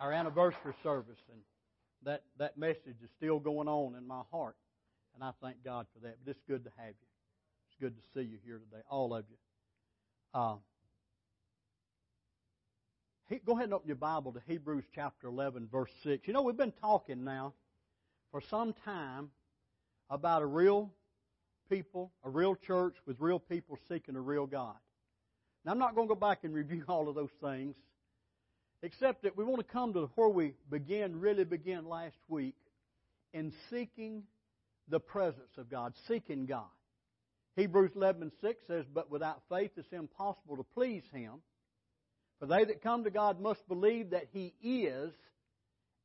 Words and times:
our 0.00 0.12
anniversary 0.12 0.74
service, 0.82 1.18
and 1.30 1.40
that, 2.04 2.22
that 2.38 2.56
message 2.56 2.96
is 3.04 3.10
still 3.16 3.38
going 3.38 3.68
on 3.68 3.94
in 3.94 4.06
my 4.06 4.22
heart. 4.30 4.56
And 5.14 5.22
I 5.22 5.32
thank 5.42 5.62
God 5.64 5.86
for 5.92 6.00
that. 6.06 6.16
But 6.24 6.30
it's 6.30 6.40
good 6.48 6.64
to 6.64 6.70
have 6.78 6.88
you. 6.88 7.08
It's 7.68 7.80
good 7.80 7.94
to 7.96 8.02
see 8.14 8.26
you 8.26 8.38
here 8.44 8.58
today, 8.58 8.82
all 8.88 9.14
of 9.14 9.24
you. 9.28 9.36
Uh, 10.32 10.54
go 13.44 13.52
ahead 13.52 13.64
and 13.64 13.74
open 13.74 13.86
your 13.86 13.96
Bible 13.96 14.32
to 14.32 14.40
Hebrews 14.48 14.84
chapter 14.94 15.28
11, 15.28 15.68
verse 15.70 15.90
6. 16.02 16.26
You 16.26 16.32
know, 16.32 16.42
we've 16.42 16.56
been 16.56 16.72
talking 16.72 17.24
now 17.24 17.52
for 18.30 18.40
some 18.40 18.74
time 18.84 19.30
about 20.08 20.42
a 20.42 20.46
real 20.46 20.90
people, 21.68 22.10
a 22.24 22.30
real 22.30 22.54
church 22.54 22.96
with 23.06 23.16
real 23.20 23.38
people 23.38 23.78
seeking 23.88 24.16
a 24.16 24.20
real 24.20 24.46
God. 24.46 24.76
Now, 25.64 25.72
I'm 25.72 25.78
not 25.78 25.94
going 25.94 26.08
to 26.08 26.14
go 26.14 26.18
back 26.18 26.44
and 26.44 26.54
review 26.54 26.84
all 26.88 27.08
of 27.08 27.14
those 27.14 27.30
things, 27.42 27.76
except 28.82 29.22
that 29.22 29.36
we 29.36 29.44
want 29.44 29.66
to 29.66 29.72
come 29.72 29.92
to 29.92 30.10
where 30.14 30.28
we 30.28 30.54
began, 30.70 31.20
really 31.20 31.44
began 31.44 31.84
last 31.86 32.16
week, 32.28 32.54
in 33.32 33.52
seeking 33.70 34.22
the 34.88 35.00
presence 35.00 35.56
of 35.56 35.70
God, 35.70 35.92
seeking 36.08 36.46
God. 36.46 36.64
Hebrews 37.56 37.92
11 37.94 38.22
and 38.22 38.32
6 38.40 38.60
says, 38.66 38.84
But 38.92 39.10
without 39.10 39.42
faith 39.48 39.72
it's 39.76 39.92
impossible 39.92 40.56
to 40.56 40.64
please 40.74 41.02
Him. 41.12 41.34
For 42.38 42.46
they 42.46 42.64
that 42.64 42.82
come 42.82 43.04
to 43.04 43.10
God 43.10 43.40
must 43.40 43.66
believe 43.68 44.10
that 44.10 44.28
He 44.32 44.54
is, 44.62 45.12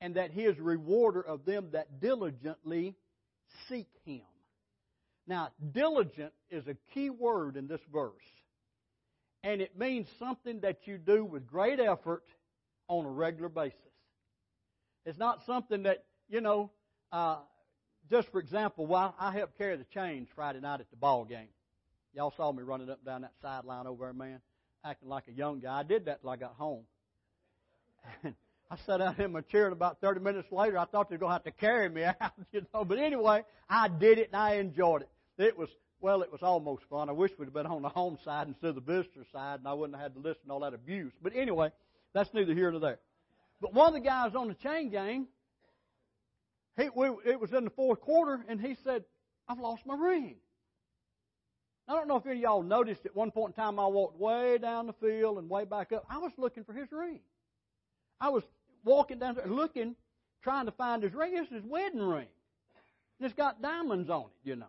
and 0.01 0.15
that 0.15 0.31
He 0.31 0.41
is 0.41 0.59
rewarder 0.59 1.21
of 1.21 1.45
them 1.45 1.69
that 1.71 2.01
diligently 2.01 2.95
seek 3.69 3.87
Him. 4.05 4.21
Now, 5.27 5.49
diligent 5.71 6.33
is 6.51 6.67
a 6.67 6.75
key 6.93 7.09
word 7.09 7.55
in 7.55 7.67
this 7.67 7.81
verse. 7.91 8.11
And 9.43 9.61
it 9.61 9.77
means 9.77 10.07
something 10.19 10.59
that 10.61 10.79
you 10.85 10.97
do 10.97 11.23
with 11.23 11.47
great 11.47 11.79
effort 11.79 12.23
on 12.87 13.05
a 13.05 13.09
regular 13.09 13.49
basis. 13.49 13.79
It's 15.05 15.19
not 15.19 15.45
something 15.45 15.83
that, 15.83 16.03
you 16.29 16.41
know, 16.41 16.71
uh, 17.11 17.37
just 18.09 18.31
for 18.31 18.39
example, 18.39 18.85
while 18.85 19.15
I 19.19 19.31
helped 19.31 19.57
carry 19.57 19.77
the 19.77 19.85
chains 19.93 20.27
Friday 20.35 20.59
night 20.59 20.79
at 20.79 20.89
the 20.89 20.97
ball 20.97 21.25
game. 21.25 21.47
Y'all 22.13 22.33
saw 22.37 22.51
me 22.51 22.63
running 22.63 22.89
up 22.89 22.99
and 22.99 23.05
down 23.05 23.21
that 23.21 23.33
sideline 23.41 23.87
over 23.87 24.05
there, 24.05 24.13
man, 24.13 24.39
acting 24.85 25.09
like 25.09 25.27
a 25.27 25.33
young 25.33 25.59
guy. 25.59 25.79
I 25.79 25.83
did 25.83 26.05
that 26.05 26.21
till 26.21 26.29
I 26.29 26.37
got 26.37 26.53
home. 26.53 26.83
And 28.23 28.33
I 28.71 28.77
sat 28.85 29.01
out 29.01 29.19
in 29.19 29.33
my 29.33 29.41
chair, 29.41 29.65
and 29.65 29.73
about 29.73 29.99
30 30.01 30.21
minutes 30.21 30.51
later, 30.51 30.77
I 30.77 30.85
thought 30.85 31.09
they 31.09 31.15
were 31.15 31.19
going 31.19 31.31
to 31.31 31.33
have 31.33 31.43
to 31.43 31.51
carry 31.51 31.89
me 31.89 32.03
out, 32.21 32.31
you 32.53 32.65
know. 32.73 32.85
But 32.85 32.99
anyway, 32.99 33.43
I 33.69 33.89
did 33.89 34.17
it 34.17 34.29
and 34.31 34.41
I 34.41 34.55
enjoyed 34.55 35.01
it. 35.01 35.09
It 35.37 35.57
was, 35.57 35.69
well, 35.99 36.21
it 36.21 36.31
was 36.31 36.41
almost 36.41 36.83
fun. 36.89 37.09
I 37.09 37.11
wish 37.11 37.31
we'd 37.37 37.45
have 37.45 37.53
been 37.53 37.65
on 37.65 37.81
the 37.81 37.89
home 37.89 38.17
side 38.23 38.47
instead 38.47 38.69
of 38.69 38.75
the 38.75 38.81
visitor 38.81 39.25
side, 39.33 39.59
and 39.59 39.67
I 39.67 39.73
wouldn't 39.73 39.99
have 39.99 40.13
had 40.13 40.13
to 40.13 40.27
listen 40.27 40.45
to 40.47 40.53
all 40.53 40.61
that 40.61 40.73
abuse. 40.73 41.11
But 41.21 41.35
anyway, 41.35 41.71
that's 42.15 42.33
neither 42.33 42.53
here 42.53 42.71
nor 42.71 42.79
there. 42.79 42.99
But 43.61 43.73
one 43.73 43.89
of 43.89 43.93
the 43.93 43.99
guys 43.99 44.33
on 44.35 44.47
the 44.47 44.53
chain 44.53 44.89
gang, 44.89 45.27
he, 46.77 46.89
we, 46.95 47.09
it 47.25 47.39
was 47.39 47.51
in 47.51 47.65
the 47.65 47.69
fourth 47.69 47.99
quarter, 47.99 48.43
and 48.47 48.59
he 48.59 48.75
said, 48.83 49.03
I've 49.49 49.59
lost 49.59 49.85
my 49.85 49.95
ring. 49.95 50.37
I 51.87 51.93
don't 51.93 52.07
know 52.07 52.15
if 52.15 52.25
any 52.25 52.37
of 52.37 52.41
y'all 52.41 52.63
noticed 52.63 53.05
at 53.05 53.15
one 53.15 53.31
point 53.31 53.55
in 53.55 53.61
time 53.61 53.79
I 53.79 53.85
walked 53.85 54.19
way 54.19 54.57
down 54.57 54.87
the 54.87 54.93
field 54.93 55.37
and 55.37 55.49
way 55.49 55.65
back 55.65 55.91
up. 55.91 56.05
I 56.09 56.17
was 56.17 56.31
looking 56.37 56.63
for 56.63 56.73
his 56.73 56.91
ring. 56.91 57.19
I 58.19 58.29
was 58.29 58.43
walking 58.85 59.19
down 59.19 59.35
there 59.35 59.45
looking, 59.45 59.95
trying 60.41 60.65
to 60.65 60.71
find 60.71 61.03
his 61.03 61.13
ring. 61.13 61.33
It's 61.35 61.51
his 61.51 61.63
wedding 61.63 62.01
ring. 62.01 62.27
And 63.19 63.25
it's 63.25 63.35
got 63.35 63.61
diamonds 63.61 64.09
on 64.09 64.21
it, 64.21 64.49
you 64.49 64.55
know. 64.55 64.65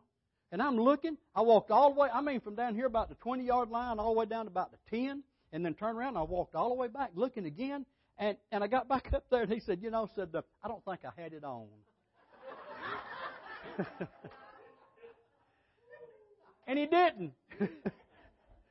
And 0.52 0.60
I'm 0.60 0.76
looking. 0.76 1.16
I 1.34 1.42
walked 1.42 1.70
all 1.70 1.94
the 1.94 2.00
way, 2.00 2.08
I 2.12 2.20
mean, 2.20 2.40
from 2.40 2.54
down 2.56 2.74
here 2.74 2.86
about 2.86 3.08
the 3.08 3.14
20 3.16 3.44
yard 3.44 3.70
line 3.70 3.98
all 3.98 4.12
the 4.12 4.18
way 4.18 4.26
down 4.26 4.44
to 4.44 4.50
about 4.50 4.72
the 4.72 4.96
10, 4.96 5.22
and 5.52 5.64
then 5.64 5.74
turned 5.74 5.98
around 5.98 6.10
and 6.10 6.18
I 6.18 6.22
walked 6.22 6.54
all 6.54 6.68
the 6.68 6.74
way 6.74 6.88
back 6.88 7.10
looking 7.14 7.46
again. 7.46 7.86
And, 8.18 8.36
and 8.50 8.64
I 8.64 8.66
got 8.66 8.88
back 8.88 9.10
up 9.14 9.24
there 9.30 9.42
and 9.42 9.52
he 9.52 9.60
said, 9.60 9.82
You 9.82 9.90
know, 9.90 10.08
said, 10.14 10.32
the 10.32 10.42
I 10.62 10.68
don't 10.68 10.84
think 10.84 11.00
I 11.04 11.20
had 11.20 11.32
it 11.32 11.44
on. 11.44 11.66
and 16.66 16.78
he 16.78 16.86
didn't. 16.86 17.32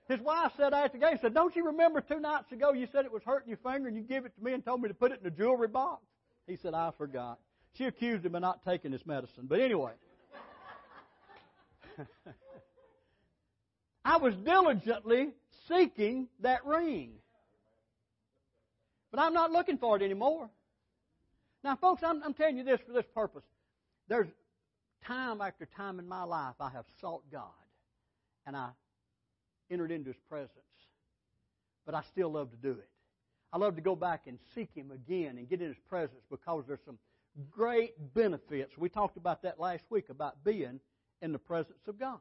His 0.08 0.20
wife 0.20 0.52
said 0.56 0.72
after 0.74 1.00
the 1.00 1.06
game, 1.06 1.18
said, 1.22 1.34
Don't 1.34 1.56
you 1.56 1.66
remember 1.66 2.02
two 2.02 2.20
nights 2.20 2.52
ago 2.52 2.74
you 2.74 2.88
said 2.92 3.06
it 3.06 3.12
was 3.12 3.24
hurting 3.24 3.50
your 3.50 3.58
finger 3.58 3.88
and 3.88 3.98
you 3.98 4.04
gave 4.04 4.26
it 4.26 4.36
to 4.38 4.44
me 4.44 4.54
and 4.54 4.64
told 4.64 4.82
me 4.82 4.88
to 4.88 4.94
put 4.94 5.12
it 5.12 5.18
in 5.20 5.24
the 5.24 5.32
jewelry 5.32 5.68
box? 5.68 6.04
He 6.48 6.58
said, 6.58 6.74
I 6.74 6.92
forgot. 6.98 7.40
She 7.74 7.86
accused 7.86 8.26
him 8.26 8.36
of 8.36 8.42
not 8.42 8.64
taking 8.64 8.92
his 8.92 9.06
medicine. 9.06 9.46
But 9.48 9.60
anyway. 9.60 9.94
I 14.06 14.18
was 14.18 14.36
diligently 14.36 15.30
seeking 15.68 16.28
that 16.42 16.66
ring. 16.66 17.12
But 19.12 19.20
I'm 19.20 19.34
not 19.34 19.52
looking 19.52 19.78
for 19.78 19.96
it 19.96 20.02
anymore. 20.02 20.50
Now, 21.64 21.76
folks, 21.76 22.04
I'm, 22.04 22.22
I'm 22.24 22.34
telling 22.34 22.58
you 22.58 22.64
this 22.64 22.80
for 22.86 22.94
this 22.94 23.06
purpose. 23.14 23.44
There's 24.08 24.28
time 25.06 25.42
after 25.42 25.66
time 25.78 26.00
in 26.00 26.08
my 26.08 26.24
life 26.24 26.56
I 26.60 26.70
have 26.70 26.86
sought 27.02 27.24
God 27.32 27.44
and 28.46 28.56
I 28.56 28.70
entered 29.72 29.92
into 29.92 30.10
His 30.10 30.20
presence. 30.30 30.52
But 31.86 31.96
I 31.96 32.04
still 32.12 32.32
love 32.32 32.52
to 32.52 32.58
do 32.58 32.72
it. 32.72 32.90
I 33.54 33.58
love 33.58 33.76
to 33.76 33.82
go 33.82 33.96
back 33.96 34.24
and 34.28 34.38
seek 34.54 34.70
Him 34.76 34.92
again 34.92 35.38
and 35.38 35.50
get 35.50 35.62
in 35.62 35.68
His 35.68 35.78
presence 35.90 36.22
because 36.30 36.66
there's 36.68 36.80
some 36.86 37.00
great 37.52 37.94
benefits. 38.14 38.78
We 38.78 38.90
talked 38.90 39.18
about 39.18 39.44
that 39.44 39.60
last 39.60 39.84
week 39.90 40.10
about 40.10 40.44
being 40.44 40.80
in 41.22 41.32
the 41.32 41.40
presence 41.40 41.80
of 41.88 42.00
God. 42.00 42.20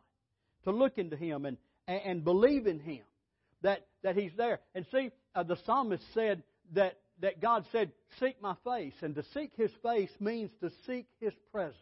To 0.65 0.71
look 0.71 0.97
into 0.97 1.16
Him 1.16 1.44
and, 1.44 1.56
and 1.87 2.25
believe 2.25 2.66
in 2.66 2.78
Him 2.78 3.04
that, 3.64 3.86
that 4.02 4.16
He's 4.16 4.32
there. 4.36 4.60
And 4.75 4.86
see, 4.92 5.10
uh, 5.34 5.42
the 5.42 5.56
psalmist 5.66 6.04
said 6.14 6.42
that, 6.75 6.98
that 7.20 7.41
God 7.41 7.64
said, 7.72 7.91
Seek 8.20 8.41
my 8.41 8.54
face. 8.64 8.94
And 9.02 9.16
to 9.16 9.25
seek 9.34 9.50
His 9.56 9.72
face 9.82 10.10
means 10.20 10.50
to 10.60 10.70
seek 10.86 11.06
His 11.20 11.34
presence. 11.50 11.74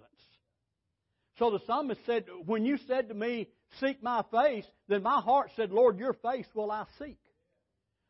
So 1.39 1.51
the 1.51 1.61
psalmist 1.67 2.01
said, 2.07 2.25
When 2.47 2.65
you 2.65 2.79
said 2.89 3.09
to 3.09 3.15
me, 3.15 3.49
Seek 3.81 4.03
my 4.03 4.25
face, 4.31 4.65
then 4.89 5.03
my 5.03 5.21
heart 5.21 5.51
said, 5.57 5.71
Lord, 5.71 5.99
your 5.99 6.15
face 6.15 6.47
will 6.55 6.71
I 6.71 6.85
seek. 6.99 7.19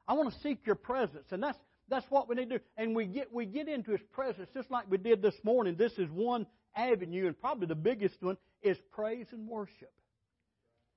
I 0.07 0.15
want 0.15 0.33
to 0.33 0.41
seek 0.41 0.67
your 0.67 0.75
presence. 0.75 1.27
And 1.31 1.43
that's, 1.43 1.59
that's 1.89 2.07
what 2.11 2.29
we 2.29 2.35
need 2.35 2.51
to 2.51 2.59
do. 2.59 2.65
And 2.77 2.95
we 2.95 3.07
get, 3.07 3.33
we 3.33 3.47
get 3.47 3.69
into 3.69 3.93
His 3.93 4.03
presence 4.13 4.49
just 4.55 4.71
like 4.71 4.91
we 4.91 4.99
did 4.99 5.23
this 5.23 5.37
morning. 5.45 5.77
This 5.77 5.93
is 5.99 6.11
one 6.11 6.47
avenue, 6.77 7.27
and 7.27 7.41
probably 7.41 7.67
the 7.67 7.75
biggest 7.75 8.21
one, 8.21 8.37
is 8.63 8.77
praise 8.93 9.27
and 9.33 9.49
worship. 9.49 9.93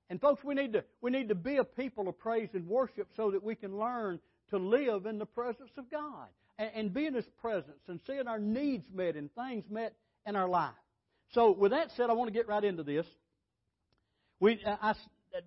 And 0.08 0.20
folks, 0.20 0.44
we 0.44 0.54
need 0.54 0.72
to 0.74 0.84
we 1.00 1.10
need 1.10 1.28
to 1.28 1.34
be 1.34 1.56
a 1.56 1.64
people 1.64 2.08
of 2.08 2.18
praise 2.18 2.50
and 2.54 2.66
worship 2.66 3.08
so 3.16 3.32
that 3.32 3.42
we 3.42 3.54
can 3.54 3.76
learn 3.78 4.20
to 4.50 4.58
live 4.58 5.06
in 5.06 5.18
the 5.18 5.26
presence 5.26 5.70
of 5.76 5.90
God 5.90 6.28
and, 6.58 6.70
and 6.74 6.94
be 6.94 7.06
in 7.06 7.14
His 7.14 7.26
presence 7.40 7.80
and 7.88 8.00
seeing 8.06 8.28
our 8.28 8.38
needs 8.38 8.84
met 8.92 9.16
and 9.16 9.30
things 9.34 9.64
met 9.68 9.94
in 10.24 10.36
our 10.36 10.48
life. 10.48 10.74
So, 11.32 11.50
with 11.50 11.72
that 11.72 11.90
said, 11.96 12.08
I 12.08 12.12
want 12.12 12.28
to 12.28 12.32
get 12.32 12.46
right 12.46 12.62
into 12.62 12.84
this. 12.84 13.06
We 14.38 14.60
I, 14.64 14.94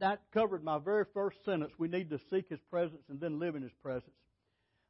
that 0.02 0.22
covered 0.34 0.64
my 0.64 0.78
very 0.78 1.06
first 1.14 1.38
sentence. 1.46 1.72
We 1.78 1.88
need 1.88 2.10
to 2.10 2.20
seek 2.30 2.50
His 2.50 2.60
presence 2.70 3.04
and 3.10 3.20
then 3.20 3.40
live 3.40 3.56
in 3.56 3.62
His 3.62 3.72
presence. 3.82 4.12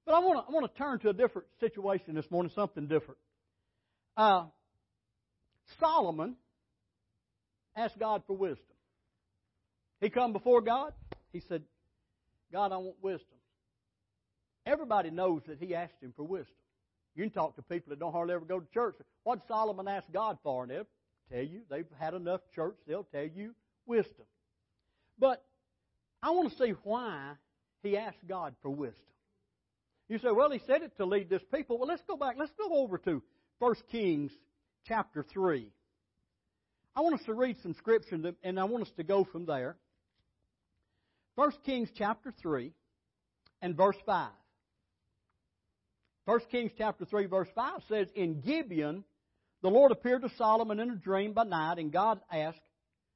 But 0.06 0.16
I 0.16 0.19
want 0.19 0.46
to 0.46 0.52
I 0.52 0.53
want 0.53 0.72
to 0.72 0.78
turn 0.78 1.00
to 1.00 1.09
a 1.09 1.13
different 1.13 1.47
situation 1.59 2.16
this 2.16 2.29
morning, 2.31 2.52
something 2.56 2.88
different. 2.88 3.19
Uh, 4.18 4.46
Solomon 5.79 6.35
asked 7.75 8.00
God 8.00 8.24
for 8.25 8.35
wisdom. 8.35 8.66
He 10.01 10.09
come 10.09 10.33
before 10.33 10.61
God. 10.61 10.93
He 11.31 11.41
said, 11.47 11.63
God, 12.51 12.71
I 12.71 12.77
want 12.77 12.95
wisdom. 13.01 13.37
Everybody 14.65 15.09
knows 15.09 15.41
that 15.47 15.59
he 15.59 15.75
asked 15.75 16.01
him 16.01 16.13
for 16.15 16.23
wisdom. 16.23 16.55
You 17.15 17.23
can 17.23 17.31
talk 17.31 17.55
to 17.55 17.61
people 17.61 17.89
that 17.89 17.99
don't 17.99 18.11
hardly 18.11 18.33
ever 18.33 18.45
go 18.45 18.59
to 18.59 18.73
church. 18.73 18.95
What 19.23 19.39
Solomon 19.47 19.87
asked 19.87 20.11
God 20.13 20.37
for? 20.43 20.63
And 20.63 20.71
they'll 20.71 20.87
tell 21.31 21.43
you 21.43 21.61
they've 21.69 21.85
had 21.99 22.13
enough 22.13 22.41
church. 22.55 22.75
They'll 22.87 23.07
tell 23.11 23.25
you 23.25 23.53
wisdom. 23.85 24.25
But 25.17 25.43
I 26.23 26.31
want 26.31 26.51
to 26.51 26.57
see 26.57 26.73
why 26.83 27.33
he 27.83 27.97
asked 27.97 28.25
God 28.27 28.55
for 28.61 28.69
wisdom. 28.69 29.01
You 30.07 30.17
say, 30.19 30.31
well, 30.31 30.49
he 30.49 30.61
said 30.66 30.81
it 30.81 30.95
to 30.97 31.05
lead 31.05 31.29
this 31.29 31.43
people. 31.53 31.77
Well, 31.77 31.87
let's 31.87 32.03
go 32.07 32.16
back. 32.16 32.35
Let's 32.37 32.53
go 32.57 32.73
over 32.77 32.97
to 32.99 33.22
1 33.59 33.75
Kings 33.91 34.31
chapter 34.87 35.23
3. 35.31 35.67
I 36.95 37.02
want 37.02 37.19
us 37.19 37.25
to 37.28 37.34
read 37.34 37.57
some 37.61 37.73
scripture, 37.75 38.17
and 38.43 38.59
I 38.59 38.63
want 38.63 38.84
us 38.84 38.93
to 38.97 39.03
go 39.03 39.23
from 39.23 39.45
there. 39.45 39.78
1 41.35 41.52
Kings 41.66 41.90
chapter 41.96 42.34
3 42.41 42.72
and 43.61 43.76
verse 43.76 43.97
5. 44.05 44.29
1 46.26 46.40
Kings 46.52 46.72
chapter 46.78 47.05
3 47.05 47.26
verse 47.26 47.47
5 47.55 47.81
says, 47.87 48.08
In 48.16 48.41
Gibeon 48.41 49.03
the 49.61 49.70
Lord 49.70 49.91
appeared 49.91 50.22
to 50.22 50.29
Solomon 50.37 50.79
in 50.79 50.91
a 50.91 50.96
dream 50.96 51.34
by 51.34 51.43
night, 51.43 51.79
and 51.79 51.91
God 51.91 52.20
asked, 52.31 52.61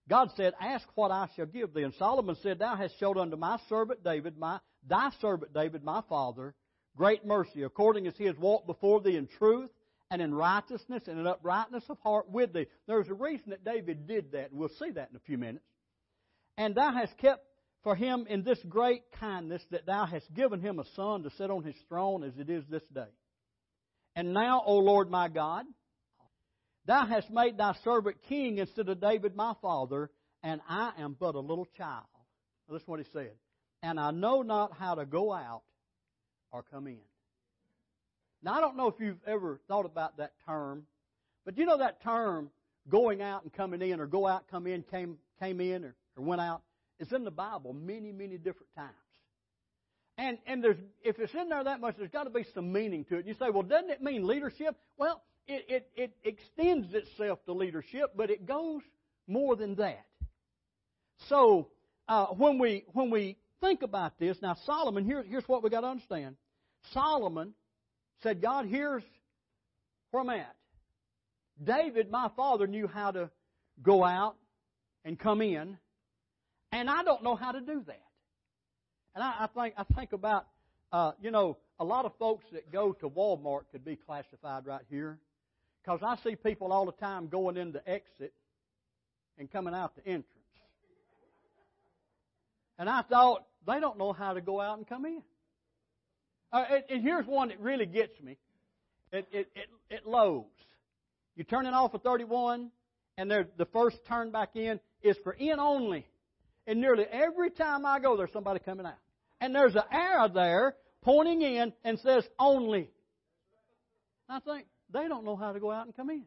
God 0.10 0.32
said, 0.36 0.54
Ask 0.60 0.86
what 0.96 1.12
I 1.12 1.30
shall 1.36 1.46
give 1.46 1.74
thee. 1.74 1.84
And 1.84 1.94
Solomon 1.94 2.36
said, 2.42 2.60
Thou 2.60 2.76
hast 2.76 3.00
showed 3.00 3.18
unto 3.18 3.38
my 3.38 3.58
servant 3.70 4.04
David, 4.04 4.38
my 4.38 4.60
thy 4.86 5.12
servant 5.22 5.54
David, 5.54 5.84
my 5.84 6.02
father, 6.10 6.54
great 6.98 7.26
mercy, 7.26 7.64
according 7.64 8.08
as 8.08 8.18
he 8.18 8.26
has 8.26 8.38
walked 8.38 8.68
before 8.68 9.00
thee 9.00 9.16
in 9.16 9.28
truth 9.28 9.70
and 10.12 10.22
in 10.22 10.34
righteousness 10.34 11.04
and 11.08 11.20
in 11.20 11.26
uprightness 11.26 11.86
of 11.90 11.98
heart 12.00 12.30
with 12.30 12.52
thee. 12.52 12.68
There's 12.88 13.08
a 13.08 13.14
reason 13.14 13.52
that 13.52 13.64
David 13.64 14.08
did 14.08 14.34
that, 14.34 14.52
and 14.52 14.60
we'll 14.60 14.70
see 14.70 14.92
that 14.92 15.10
in 15.10 15.16
a 15.16 15.22
few 15.26 15.38
minutes. 15.38 15.66
And 16.58 16.76
thou 16.76 16.92
hast 16.92 17.18
kept 17.18 17.46
for 17.84 17.96
him 17.96 18.26
in 18.30 18.44
this 18.44 18.60
great 18.68 19.04
kindness 19.20 19.62
that 19.72 19.86
thou 19.86 20.06
hast 20.06 20.34
given 20.34 20.62
him 20.62 20.80
a 20.80 20.86
son 20.96 21.24
to 21.24 21.30
sit 21.32 21.52
on 21.52 21.64
his 21.64 21.76
throne 21.90 22.24
as 22.24 22.38
it 22.38 22.50
is 22.50 22.64
this 22.70 22.84
day. 22.94 23.12
And 24.16 24.34
now, 24.34 24.64
O 24.66 24.78
Lord 24.78 25.10
my 25.10 25.28
God, 25.28 25.66
thou 26.86 27.06
hast 27.06 27.30
made 27.30 27.58
thy 27.58 27.74
servant 27.84 28.18
king 28.30 28.58
instead 28.58 28.88
of 28.88 29.02
David 29.02 29.36
my 29.36 29.54
father, 29.62 30.10
and 30.44 30.62
I 30.68 30.94
am 30.98 31.16
but 31.20 31.36
a 31.36 31.40
little 31.40 31.68
child. 31.78 32.06
Now, 32.70 32.76
is 32.76 32.84
what 32.86 33.00
he 33.00 33.06
said. 33.12 33.34
And 33.82 34.00
I 34.00 34.12
know 34.12 34.42
not 34.42 34.78
how 34.78 34.96
to 34.96 35.06
go 35.06 35.34
out 35.34 35.64
or 36.52 36.64
come 36.64 36.88
in. 36.88 37.00
Now, 38.42 38.54
I 38.54 38.62
don't 38.62 38.78
know 38.78 38.88
if 38.88 38.96
you've 39.00 39.22
ever 39.28 39.60
thought 39.68 39.86
about 39.86 40.18
that 40.18 40.34
term, 40.46 40.84
but 41.46 41.58
you 41.58 41.66
know 41.66 41.78
that 41.78 42.02
term, 42.04 42.50
going 42.90 43.22
out 43.22 43.44
and 43.44 43.52
coming 43.52 43.82
in, 43.82 44.00
or 44.00 44.06
go 44.06 44.28
out, 44.28 44.48
come 44.50 44.68
in, 44.68 44.84
came, 44.84 45.18
came 45.42 45.60
in, 45.60 45.84
or, 45.86 45.96
or 46.16 46.24
went 46.24 46.42
out, 46.42 46.62
is 47.04 47.14
in 47.14 47.24
the 47.24 47.32
Bible 47.32 47.74
many, 47.74 48.12
many 48.12 48.38
different 48.38 48.74
times. 48.76 48.90
And, 50.18 50.38
and 50.46 50.64
there's, 50.64 50.78
if 51.04 51.20
it's 51.20 51.34
in 51.34 51.50
there 51.50 51.64
that 51.64 51.82
much, 51.82 51.96
there's 51.98 52.12
got 52.12 52.26
to 52.26 52.30
be 52.30 52.46
some 52.54 52.72
meaning 52.72 53.04
to 53.06 53.18
it. 53.18 53.26
You 53.26 53.34
say, 53.34 53.50
well, 53.52 53.64
doesn't 53.64 53.90
it 53.90 54.02
mean 54.02 54.28
leadership? 54.28 54.76
Well, 54.98 55.22
it, 55.48 55.66
it, 55.68 55.90
it 55.96 56.14
extends 56.24 56.94
itself 56.94 57.40
to 57.46 57.54
leadership, 57.54 58.12
but 58.16 58.30
it 58.30 58.46
goes 58.46 58.82
more 59.28 59.56
than 59.56 59.76
that. 59.76 60.06
So, 61.30 61.70
uh, 62.08 62.28
when 62.28 62.60
we, 62.60 62.86
when 62.94 63.10
we 63.10 63.38
think 63.60 63.82
about 63.82 64.20
this, 64.20 64.38
now 64.42 64.56
Solomon, 64.66 65.04
here, 65.04 65.24
here's 65.28 65.48
what 65.48 65.64
we 65.64 65.70
got 65.70 65.82
to 65.82 65.88
understand. 65.88 66.36
Solomon 66.94 67.54
said, 68.22 68.42
God, 68.42 68.66
here's 68.68 69.04
where 70.12 70.22
I'm 70.22 70.30
at. 70.30 70.56
David, 71.64 72.12
my 72.12 72.30
father, 72.36 72.68
knew 72.68 72.88
how 72.88 73.12
to 73.12 73.30
go 73.82 74.04
out 74.04 74.36
and 75.06 75.18
come 75.18 75.42
in, 75.42 75.78
and 76.74 76.90
I 76.90 77.04
don't 77.04 77.24
know 77.24 77.36
how 77.36 77.52
to 77.52 77.62
do 77.62 77.84
that. 77.88 78.02
And 79.16 79.24
I, 79.24 79.34
I 79.42 79.48
think 79.48 79.76
I 79.78 79.84
think 79.96 80.12
about 80.12 80.48
uh, 80.92 81.12
you 81.22 81.32
know 81.32 81.58
a 81.80 81.86
lot 81.86 82.06
of 82.06 82.14
folks 82.18 82.46
that 82.52 82.72
go 82.72 82.94
to 82.94 83.10
Walmart 83.10 83.62
could 83.72 83.86
be 83.86 83.96
classified 83.96 84.66
right 84.66 84.82
here, 84.90 85.20
because 85.84 86.00
I 86.04 86.18
see 86.28 86.36
people 86.36 86.74
all 86.74 86.86
the 86.86 86.92
time 86.94 87.28
going 87.28 87.58
in 87.58 87.72
the 87.72 87.88
exit 87.88 88.34
and 89.38 89.52
coming 89.52 89.74
out 89.74 89.96
the 89.96 90.06
entrance. 90.06 90.28
And 92.80 92.90
I 92.90 93.04
thought 93.04 93.46
they 93.68 93.80
don't 93.80 94.00
know 94.00 94.12
how 94.12 94.34
to 94.34 94.42
go 94.42 94.60
out 94.60 94.78
and 94.78 94.88
come 94.88 95.06
in. 95.06 95.22
Uh, 96.52 96.66
and, 96.70 96.84
and 96.90 97.02
here's 97.04 97.26
one 97.26 97.50
that 97.50 97.60
really 97.60 97.86
gets 97.86 98.20
me. 98.22 98.38
It, 99.12 99.28
it, 99.32 99.48
it, 99.56 99.70
it 99.90 100.08
Lowe's. 100.08 100.46
You 101.36 101.44
turn 101.44 101.66
it 101.66 101.74
off 101.74 101.94
at 101.94 102.04
31, 102.04 102.72
and 103.18 103.30
the 103.30 103.68
first 103.72 103.98
turn 104.08 104.32
back 104.32 104.56
in 104.56 104.80
is 105.04 105.18
for 105.24 105.34
in 105.34 105.60
only. 105.60 106.06
And 106.66 106.80
nearly 106.80 107.06
every 107.12 107.52
time 107.52 107.86
I 107.86 108.00
go, 108.00 108.16
there's 108.16 108.32
somebody 108.32 108.60
coming 108.60 108.86
out. 108.86 108.98
And 109.42 109.54
there's 109.54 109.76
an 109.76 109.84
arrow 109.92 110.30
there 110.30 110.76
pointing 111.02 111.42
in 111.42 111.74
and 111.84 112.00
says 112.00 112.24
only. 112.40 112.90
I 114.30 114.40
think 114.40 114.66
they 114.92 115.08
don't 115.08 115.26
know 115.26 115.36
how 115.36 115.52
to 115.52 115.60
go 115.60 115.72
out 115.72 115.86
and 115.86 115.96
come 115.96 116.10
in. 116.10 116.24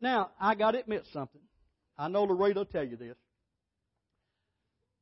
Now, 0.00 0.30
I 0.40 0.54
got 0.54 0.72
to 0.72 0.80
admit 0.80 1.04
something. 1.12 1.40
I 1.96 2.08
know 2.08 2.24
Loretta 2.24 2.60
will 2.60 2.64
tell 2.64 2.84
you 2.84 2.96
this. 2.96 3.16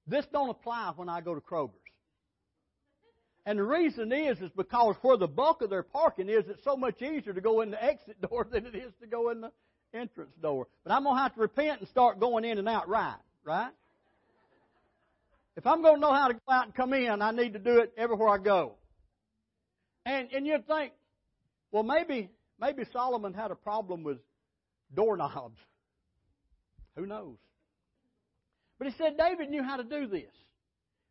This 0.06 0.26
don't 0.32 0.50
apply 0.50 0.92
when 0.96 1.08
I 1.08 1.20
go 1.20 1.34
to 1.34 1.40
Kroger's. 1.40 1.74
And 3.46 3.58
the 3.58 3.62
reason 3.62 4.12
is, 4.12 4.38
is 4.40 4.50
because 4.54 4.96
where 5.00 5.16
the 5.16 5.28
bulk 5.28 5.62
of 5.62 5.70
their 5.70 5.82
parking 5.82 6.28
is, 6.28 6.44
it's 6.48 6.64
so 6.64 6.76
much 6.76 7.00
easier 7.00 7.32
to 7.32 7.40
go 7.40 7.62
in 7.62 7.70
the 7.70 7.82
exit 7.92 8.20
door 8.20 8.46
than 8.50 8.66
it 8.66 8.74
is 8.74 8.92
to 9.00 9.06
go 9.06 9.30
in 9.30 9.40
the 9.40 9.52
entrance 9.94 10.34
door. 10.42 10.66
But 10.84 10.92
I'm 10.92 11.04
going 11.04 11.16
to 11.16 11.22
have 11.22 11.34
to 11.34 11.40
repent 11.40 11.80
and 11.80 11.88
start 11.88 12.20
going 12.20 12.44
in 12.44 12.58
and 12.58 12.68
out 12.68 12.88
right 12.88 13.16
right? 13.44 13.72
If 15.56 15.66
I'm 15.66 15.82
going 15.82 15.96
to 15.96 16.00
know 16.00 16.12
how 16.12 16.28
to 16.28 16.34
go 16.34 16.52
out 16.52 16.66
and 16.66 16.74
come 16.74 16.92
in, 16.92 17.20
I 17.20 17.32
need 17.32 17.54
to 17.54 17.58
do 17.58 17.78
it 17.78 17.92
everywhere 17.96 18.28
I 18.28 18.38
go. 18.38 18.74
And 20.06 20.28
and 20.32 20.46
you'd 20.46 20.66
think, 20.66 20.92
well, 21.72 21.82
maybe 21.82 22.30
maybe 22.60 22.84
Solomon 22.92 23.34
had 23.34 23.50
a 23.50 23.56
problem 23.56 24.04
with 24.04 24.18
doorknobs. 24.94 25.58
Who 26.96 27.06
knows? 27.06 27.36
But 28.78 28.88
he 28.88 28.94
said 28.96 29.16
David 29.18 29.50
knew 29.50 29.62
how 29.62 29.76
to 29.76 29.84
do 29.84 30.06
this. 30.06 30.30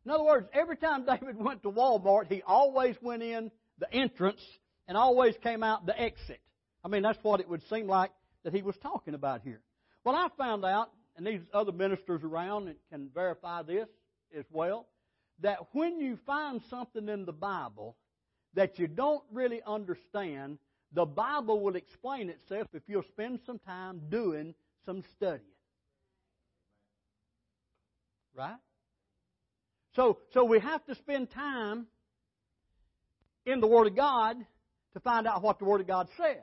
In 0.04 0.10
other 0.10 0.24
words, 0.24 0.48
every 0.52 0.76
time 0.76 1.04
David 1.20 1.36
went 1.38 1.62
to 1.62 1.70
Walmart, 1.70 2.26
he 2.28 2.42
always 2.46 2.96
went 3.02 3.22
in 3.22 3.50
the 3.78 3.92
entrance 3.92 4.40
and 4.88 4.96
always 4.96 5.34
came 5.42 5.62
out 5.62 5.86
the 5.86 5.98
exit. 6.00 6.40
I 6.84 6.88
mean, 6.88 7.02
that's 7.02 7.18
what 7.22 7.40
it 7.40 7.48
would 7.48 7.62
seem 7.68 7.86
like 7.86 8.10
that 8.44 8.54
he 8.54 8.62
was 8.62 8.76
talking 8.82 9.14
about 9.14 9.42
here. 9.42 9.60
Well, 10.04 10.16
I 10.16 10.28
found 10.38 10.64
out 10.64 10.90
and 11.18 11.26
these 11.26 11.40
other 11.52 11.72
ministers 11.72 12.22
around 12.22 12.72
can 12.90 13.10
verify 13.12 13.62
this 13.62 13.88
as 14.36 14.44
well, 14.52 14.86
that 15.40 15.58
when 15.72 16.00
you 16.00 16.16
find 16.24 16.62
something 16.70 17.08
in 17.08 17.26
the 17.26 17.32
Bible 17.32 17.96
that 18.54 18.78
you 18.78 18.86
don't 18.86 19.22
really 19.32 19.60
understand, 19.66 20.58
the 20.92 21.04
Bible 21.04 21.60
will 21.60 21.74
explain 21.74 22.30
itself 22.30 22.68
if 22.72 22.82
you'll 22.86 23.02
spend 23.02 23.40
some 23.44 23.58
time 23.58 24.00
doing 24.08 24.54
some 24.86 25.02
studying. 25.16 25.42
Right? 28.34 28.56
So, 29.96 30.18
so 30.32 30.44
we 30.44 30.60
have 30.60 30.84
to 30.86 30.94
spend 30.94 31.30
time 31.30 31.88
in 33.44 33.58
the 33.60 33.66
Word 33.66 33.88
of 33.88 33.96
God 33.96 34.36
to 34.92 35.00
find 35.00 35.26
out 35.26 35.42
what 35.42 35.58
the 35.58 35.64
Word 35.64 35.80
of 35.80 35.88
God 35.88 36.08
says. 36.16 36.36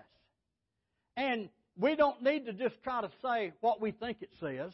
And 1.16 1.48
we 1.77 1.95
don't 1.95 2.22
need 2.22 2.45
to 2.45 2.54
just 2.54 2.75
try 2.83 3.01
to 3.01 3.10
say 3.22 3.54
what 3.62 3.81
we 3.81 3.92
think 3.92 4.18
it 4.22 4.30
says. 4.39 4.72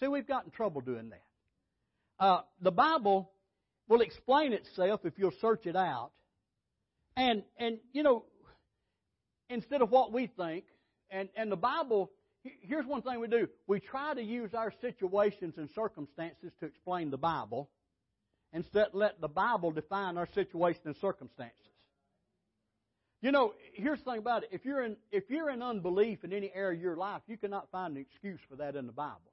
See, 0.00 0.08
we've 0.08 0.26
got 0.26 0.44
in 0.44 0.50
trouble 0.50 0.80
doing 0.80 1.10
that. 1.10 2.24
Uh, 2.24 2.40
the 2.60 2.72
Bible 2.72 3.30
will 3.88 4.00
explain 4.00 4.52
itself 4.52 5.00
if 5.04 5.14
you'll 5.18 5.34
search 5.40 5.66
it 5.66 5.76
out. 5.76 6.10
And, 7.16 7.44
and 7.58 7.78
you 7.92 8.02
know, 8.02 8.24
instead 9.48 9.82
of 9.82 9.90
what 9.90 10.12
we 10.12 10.26
think, 10.26 10.64
and, 11.10 11.28
and 11.36 11.50
the 11.50 11.56
Bible, 11.56 12.10
here's 12.42 12.86
one 12.86 13.02
thing 13.02 13.20
we 13.20 13.28
do. 13.28 13.48
We 13.66 13.78
try 13.78 14.14
to 14.14 14.22
use 14.22 14.52
our 14.54 14.72
situations 14.80 15.54
and 15.56 15.68
circumstances 15.74 16.52
to 16.60 16.66
explain 16.66 17.10
the 17.10 17.18
Bible 17.18 17.70
instead 18.52 18.88
let 18.92 19.20
the 19.20 19.28
Bible 19.28 19.70
define 19.70 20.16
our 20.16 20.28
situation 20.34 20.82
and 20.86 20.96
circumstances. 20.96 21.63
You 23.24 23.32
know, 23.32 23.54
here's 23.72 24.00
the 24.00 24.04
thing 24.04 24.18
about 24.18 24.42
it. 24.42 24.50
If 24.52 24.66
you're 24.66 24.84
in 24.84 24.96
if 25.10 25.30
you're 25.30 25.48
in 25.48 25.62
unbelief 25.62 26.24
in 26.24 26.34
any 26.34 26.52
area 26.54 26.76
of 26.76 26.82
your 26.82 26.94
life, 26.94 27.22
you 27.26 27.38
cannot 27.38 27.70
find 27.72 27.96
an 27.96 28.02
excuse 28.02 28.38
for 28.50 28.56
that 28.56 28.76
in 28.76 28.86
the 28.86 28.92
Bible. 28.92 29.32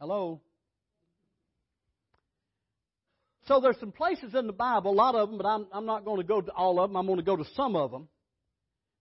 Hello? 0.00 0.40
So 3.46 3.60
there's 3.60 3.78
some 3.78 3.92
places 3.92 4.34
in 4.34 4.48
the 4.48 4.52
Bible, 4.52 4.90
a 4.90 4.94
lot 4.94 5.14
of 5.14 5.28
them, 5.28 5.38
but 5.38 5.46
I'm, 5.46 5.68
I'm 5.72 5.86
not 5.86 6.04
going 6.04 6.20
to 6.20 6.26
go 6.26 6.40
to 6.40 6.50
all 6.50 6.80
of 6.80 6.90
them. 6.90 6.96
I'm 6.96 7.06
going 7.06 7.20
to 7.20 7.24
go 7.24 7.36
to 7.36 7.46
some 7.54 7.76
of 7.76 7.92
them 7.92 8.08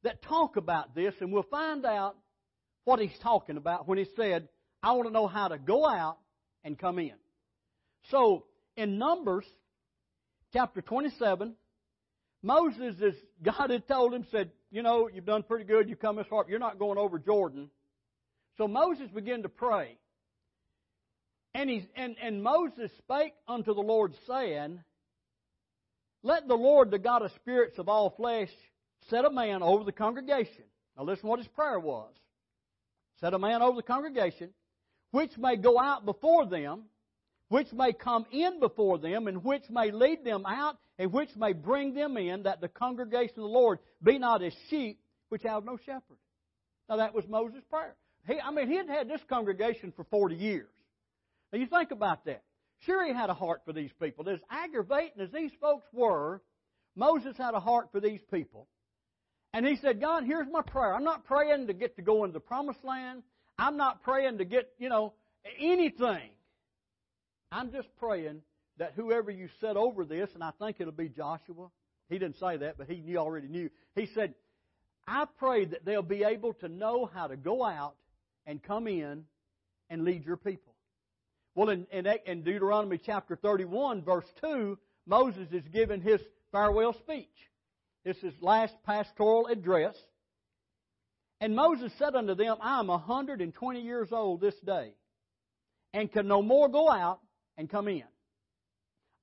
that 0.04 0.22
talk 0.22 0.58
about 0.58 0.94
this, 0.94 1.16
and 1.22 1.34
we'll 1.34 1.42
find 1.42 1.88
out 1.88 2.18
what 2.84 3.00
he's 3.00 3.18
talking 3.24 3.58
about 3.58 3.88
when 3.88 3.98
he 3.98 4.06
said, 4.16 4.48
I 4.84 4.92
want 4.92 5.08
to 5.08 5.14
know 5.14 5.26
how 5.28 5.48
to 5.48 5.58
go 5.58 5.88
out 5.88 6.20
and 6.64 6.78
come 6.78 7.00
in. 7.00 7.14
So, 8.12 8.46
in 8.78 9.00
Numbers 9.00 9.46
chapter 10.54 10.82
27, 10.82 11.54
Moses, 12.42 12.96
is, 13.02 13.16
God 13.44 13.70
had 13.70 13.88
told 13.88 14.14
him, 14.14 14.26
said, 14.32 14.52
You 14.72 14.82
know, 14.84 15.10
you've 15.14 15.26
done 15.26 15.44
pretty 15.44 15.66
good. 15.66 15.90
You've 15.90 16.00
come 16.00 16.16
this 16.16 16.28
far. 16.28 16.46
You're 16.48 16.60
not 16.60 16.80
going 16.80 16.98
over 16.98 17.20
Jordan. 17.20 17.70
So 18.58 18.68
Moses 18.68 19.10
began 19.14 19.44
to 19.44 19.50
pray. 19.50 19.98
And, 21.54 21.70
he, 21.70 21.88
and, 21.96 22.16
and 22.22 22.44
Moses 22.44 22.92
spake 23.00 23.34
unto 23.48 23.74
the 23.74 23.82
Lord, 23.82 24.14
saying, 24.28 24.80
Let 26.24 26.48
the 26.48 26.56
Lord, 26.56 26.92
the 26.92 27.00
God 27.00 27.24
of 27.24 27.32
spirits 27.34 27.80
of 27.80 27.90
all 27.90 28.12
flesh, 28.12 28.50
set 29.10 29.26
a 29.26 29.32
man 29.32 29.64
over 29.64 29.84
the 29.84 29.92
congregation. 29.92 30.64
Now 30.98 31.04
listen 31.04 31.28
what 31.28 31.40
his 31.40 31.48
prayer 31.48 31.80
was. 31.80 32.14
Set 33.20 33.34
a 33.34 33.40
man 33.40 33.62
over 33.62 33.76
the 33.76 33.84
congregation, 33.84 34.52
which 35.12 35.38
may 35.38 35.56
go 35.56 35.80
out 35.80 36.06
before 36.06 36.46
them, 36.46 36.84
which 37.50 37.72
may 37.74 37.94
come 37.94 38.26
in 38.32 38.60
before 38.60 38.98
them, 38.98 39.28
and 39.28 39.44
which 39.44 39.64
may 39.70 39.92
lead 39.92 40.24
them 40.24 40.46
out, 40.46 40.78
and 40.98 41.12
which 41.12 41.30
may 41.36 41.54
bring 41.54 41.94
them 41.94 42.16
in, 42.18 42.44
that 42.44 42.62
the 42.62 42.68
congregation 42.68 43.36
of 43.38 43.44
the 43.44 43.48
Lord 43.48 43.80
be 44.02 44.18
not 44.18 44.42
as 44.44 44.54
sheep 44.70 45.00
which 45.30 45.44
have 45.44 45.66
no 45.66 45.78
shepherd. 45.78 46.18
Now 46.88 46.98
that 46.98 47.14
was 47.14 47.28
Moses' 47.28 47.64
prayer. 47.70 47.96
He, 48.28 48.40
I 48.40 48.52
mean, 48.52 48.68
he 48.68 48.76
had 48.76 48.90
had 48.90 49.10
this 49.10 49.22
congregation 49.30 49.94
for 49.96 50.04
40 50.06 50.36
years. 50.36 50.70
Now 51.52 51.60
you 51.60 51.68
think 51.68 51.92
about 51.92 52.26
that. 52.26 52.44
Sure, 52.86 53.06
he 53.06 53.14
had 53.14 53.30
a 53.30 53.34
heart 53.34 53.62
for 53.66 53.74
these 53.74 53.92
people. 54.02 54.28
As 54.30 54.40
aggravating 54.50 55.22
as 55.22 55.32
these 55.32 55.52
folks 55.60 55.86
were, 55.92 56.42
Moses 56.96 57.36
had 57.38 57.54
a 57.54 57.60
heart 57.60 57.90
for 57.92 58.00
these 58.00 58.22
people. 58.32 58.68
And 59.54 59.66
he 59.66 59.76
said, 59.78 60.00
God, 60.00 60.24
here's 60.24 60.48
my 60.52 60.62
prayer. 60.62 60.94
I'm 60.94 61.04
not 61.04 61.26
praying 61.26 61.68
to 61.68 61.74
get 61.74 61.96
to 61.96 62.02
go 62.02 62.24
into 62.24 62.34
the 62.34 62.40
promised 62.40 62.84
land. 62.84 63.24
I'm 63.58 63.78
not 63.78 64.04
praying 64.04 64.38
to 64.38 64.46
get, 64.46 64.70
you 64.78 64.90
know, 64.90 65.14
anything. 65.60 66.30
I'm 67.52 67.72
just 67.72 67.88
praying 67.98 68.42
that 68.78 68.94
whoever 68.96 69.32
you 69.32 69.50
set 69.60 69.76
over 69.76 70.06
this, 70.06 70.30
and 70.34 70.44
I 70.44 70.52
think 70.60 70.78
it'll 70.80 70.94
be 70.94 71.10
Joshua. 71.10 71.70
He 72.10 72.18
didn't 72.18 72.40
say 72.40 72.58
that, 72.58 72.78
but 72.78 72.88
he 72.88 73.02
knew, 73.02 73.18
already 73.18 73.48
knew. 73.48 73.70
He 73.96 74.08
said, 74.08 74.34
I 75.08 75.26
pray 75.38 75.66
that 75.66 75.86
they'll 75.86 76.02
be 76.02 76.24
able 76.24 76.54
to 76.56 76.70
know 76.70 77.10
how 77.12 77.28
to 77.28 77.36
go 77.36 77.64
out 77.64 77.96
and 78.46 78.62
come 78.62 78.88
in 78.88 79.26
and 79.90 80.04
lead 80.04 80.26
your 80.26 80.38
people. 80.38 80.74
Well, 81.56 81.70
in, 81.70 81.88
in, 81.92 82.08
in 82.26 82.44
Deuteronomy 82.44 83.00
chapter 83.04 83.36
31, 83.36 84.04
verse 84.04 84.26
2, 84.42 84.78
Moses 85.08 85.48
is 85.52 85.64
giving 85.74 86.02
his 86.02 86.22
farewell 86.52 86.94
speech. 86.94 87.28
This 88.06 88.18
is 88.24 88.34
last 88.40 88.76
pastoral 88.86 89.48
address. 89.48 89.96
And 91.42 91.56
Moses 91.56 91.92
said 91.98 92.16
unto 92.16 92.36
them, 92.36 92.58
I 92.62 92.80
am 92.80 92.90
a 92.90 92.98
hundred 92.98 93.42
and 93.42 93.54
twenty 93.54 93.82
years 93.82 94.10
old 94.12 94.42
this 94.42 94.60
day, 94.66 94.94
and 95.94 96.12
can 96.12 96.28
no 96.28 96.42
more 96.42 96.70
go 96.70 96.90
out 96.90 97.20
and 97.60 97.70
come 97.70 97.90
in. 97.90 98.04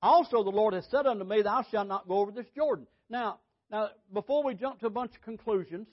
Also 0.01 0.43
the 0.43 0.51
Lord 0.51 0.75
has 0.75 0.85
said 0.91 1.07
unto 1.07 1.25
me, 1.25 1.41
Thou 1.41 1.65
shalt 1.69 1.87
not 1.87 2.07
go 2.07 2.19
over 2.19 2.31
this 2.31 2.45
Jordan. 2.55 2.85
Now, 3.09 3.39
now 3.71 3.89
before 4.13 4.43
we 4.43 4.53
jump 4.53 4.79
to 4.79 4.85
a 4.85 4.91
bunch 4.91 5.15
of 5.15 5.21
conclusions, 5.23 5.87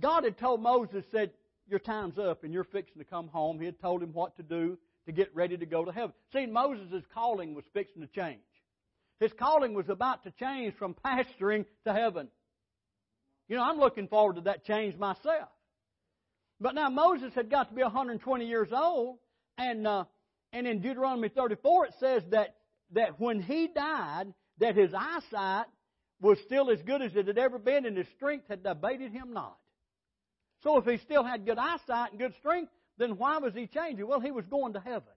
God 0.00 0.24
had 0.24 0.38
told 0.38 0.62
Moses, 0.62 1.04
said, 1.12 1.30
Your 1.68 1.78
time's 1.78 2.18
up 2.18 2.42
and 2.42 2.54
you're 2.54 2.64
fixing 2.64 2.98
to 2.98 3.04
come 3.04 3.28
home. 3.28 3.60
He 3.60 3.66
had 3.66 3.78
told 3.80 4.02
him 4.02 4.14
what 4.14 4.34
to 4.38 4.42
do 4.42 4.78
to 5.04 5.12
get 5.12 5.32
ready 5.34 5.58
to 5.58 5.66
go 5.66 5.84
to 5.84 5.92
heaven. 5.92 6.14
See, 6.32 6.46
Moses' 6.46 7.04
calling 7.12 7.54
was 7.54 7.64
fixing 7.74 8.00
to 8.00 8.08
change. 8.08 8.40
His 9.20 9.32
calling 9.38 9.74
was 9.74 9.90
about 9.90 10.24
to 10.24 10.30
change 10.30 10.74
from 10.78 10.94
pastoring 11.04 11.66
to 11.86 11.92
heaven. 11.92 12.28
You 13.46 13.56
know, 13.56 13.62
I'm 13.62 13.78
looking 13.78 14.08
forward 14.08 14.36
to 14.36 14.42
that 14.42 14.64
change 14.64 14.96
myself. 14.96 15.50
But 16.58 16.74
now 16.74 16.88
Moses 16.88 17.34
had 17.34 17.50
got 17.50 17.68
to 17.68 17.74
be 17.74 17.82
120 17.82 18.46
years 18.46 18.68
old, 18.72 19.18
and 19.58 19.86
uh, 19.86 20.04
and 20.52 20.66
in 20.66 20.80
Deuteronomy 20.80 21.28
34 21.28 21.86
it 21.86 21.94
says 22.00 22.22
that 22.30 22.56
that 22.92 23.20
when 23.20 23.40
he 23.40 23.68
died, 23.68 24.32
that 24.58 24.76
his 24.76 24.92
eyesight 24.94 25.66
was 26.20 26.38
still 26.44 26.70
as 26.70 26.82
good 26.82 27.02
as 27.02 27.14
it 27.14 27.26
had 27.26 27.38
ever 27.38 27.58
been, 27.58 27.86
and 27.86 27.96
his 27.96 28.08
strength 28.16 28.46
had 28.48 28.60
abated 28.64 29.12
him 29.12 29.32
not. 29.32 29.56
So 30.62 30.76
if 30.76 30.84
he 30.84 30.98
still 30.98 31.24
had 31.24 31.46
good 31.46 31.58
eyesight 31.58 32.10
and 32.10 32.20
good 32.20 32.34
strength, 32.38 32.70
then 32.98 33.16
why 33.16 33.38
was 33.38 33.54
he 33.54 33.66
changing? 33.66 34.06
Well, 34.06 34.20
he 34.20 34.30
was 34.30 34.44
going 34.46 34.74
to 34.74 34.80
heaven. 34.80 35.14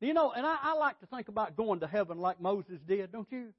You 0.00 0.14
know, 0.14 0.32
and 0.32 0.46
I, 0.46 0.56
I 0.62 0.72
like 0.74 0.98
to 1.00 1.06
think 1.06 1.28
about 1.28 1.56
going 1.56 1.80
to 1.80 1.86
heaven 1.86 2.18
like 2.18 2.40
Moses 2.40 2.80
did, 2.86 3.12
don't 3.12 3.30
you? 3.30 3.52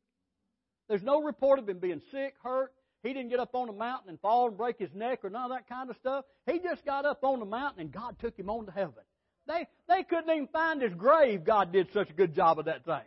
There's 0.90 1.04
no 1.04 1.22
report 1.22 1.60
of 1.60 1.70
him 1.70 1.78
being 1.78 2.02
sick, 2.12 2.34
hurt. 2.44 2.74
He 3.04 3.14
didn't 3.14 3.30
get 3.30 3.40
up 3.40 3.54
on 3.54 3.68
the 3.68 3.74
mountain 3.74 4.10
and 4.10 4.20
fall 4.20 4.48
and 4.48 4.58
break 4.58 4.80
his 4.80 4.94
neck 4.94 5.20
or 5.24 5.30
none 5.30 5.52
of 5.52 5.52
that 5.52 5.70
kind 5.70 5.90
of 5.90 5.96
stuff. 5.98 6.26
He 6.48 6.60
just 6.60 6.84
got 6.84 7.06
up 7.06 7.24
on 7.24 7.40
the 7.40 7.46
mountain 7.46 7.82
and 7.82 7.92
God 7.92 8.18
took 8.20 8.38
him 8.38 8.50
on 8.50 8.66
to 8.66 8.72
heaven. 8.72 9.04
They, 9.48 9.68
they 9.88 10.04
couldn't 10.04 10.30
even 10.30 10.48
find 10.48 10.82
his 10.82 10.94
grave. 10.94 11.44
God 11.44 11.72
did 11.72 11.88
such 11.94 12.10
a 12.10 12.14
good 12.14 12.36
job 12.36 12.60
of 12.60 12.66
that 12.66 12.86
thing. 12.86 13.02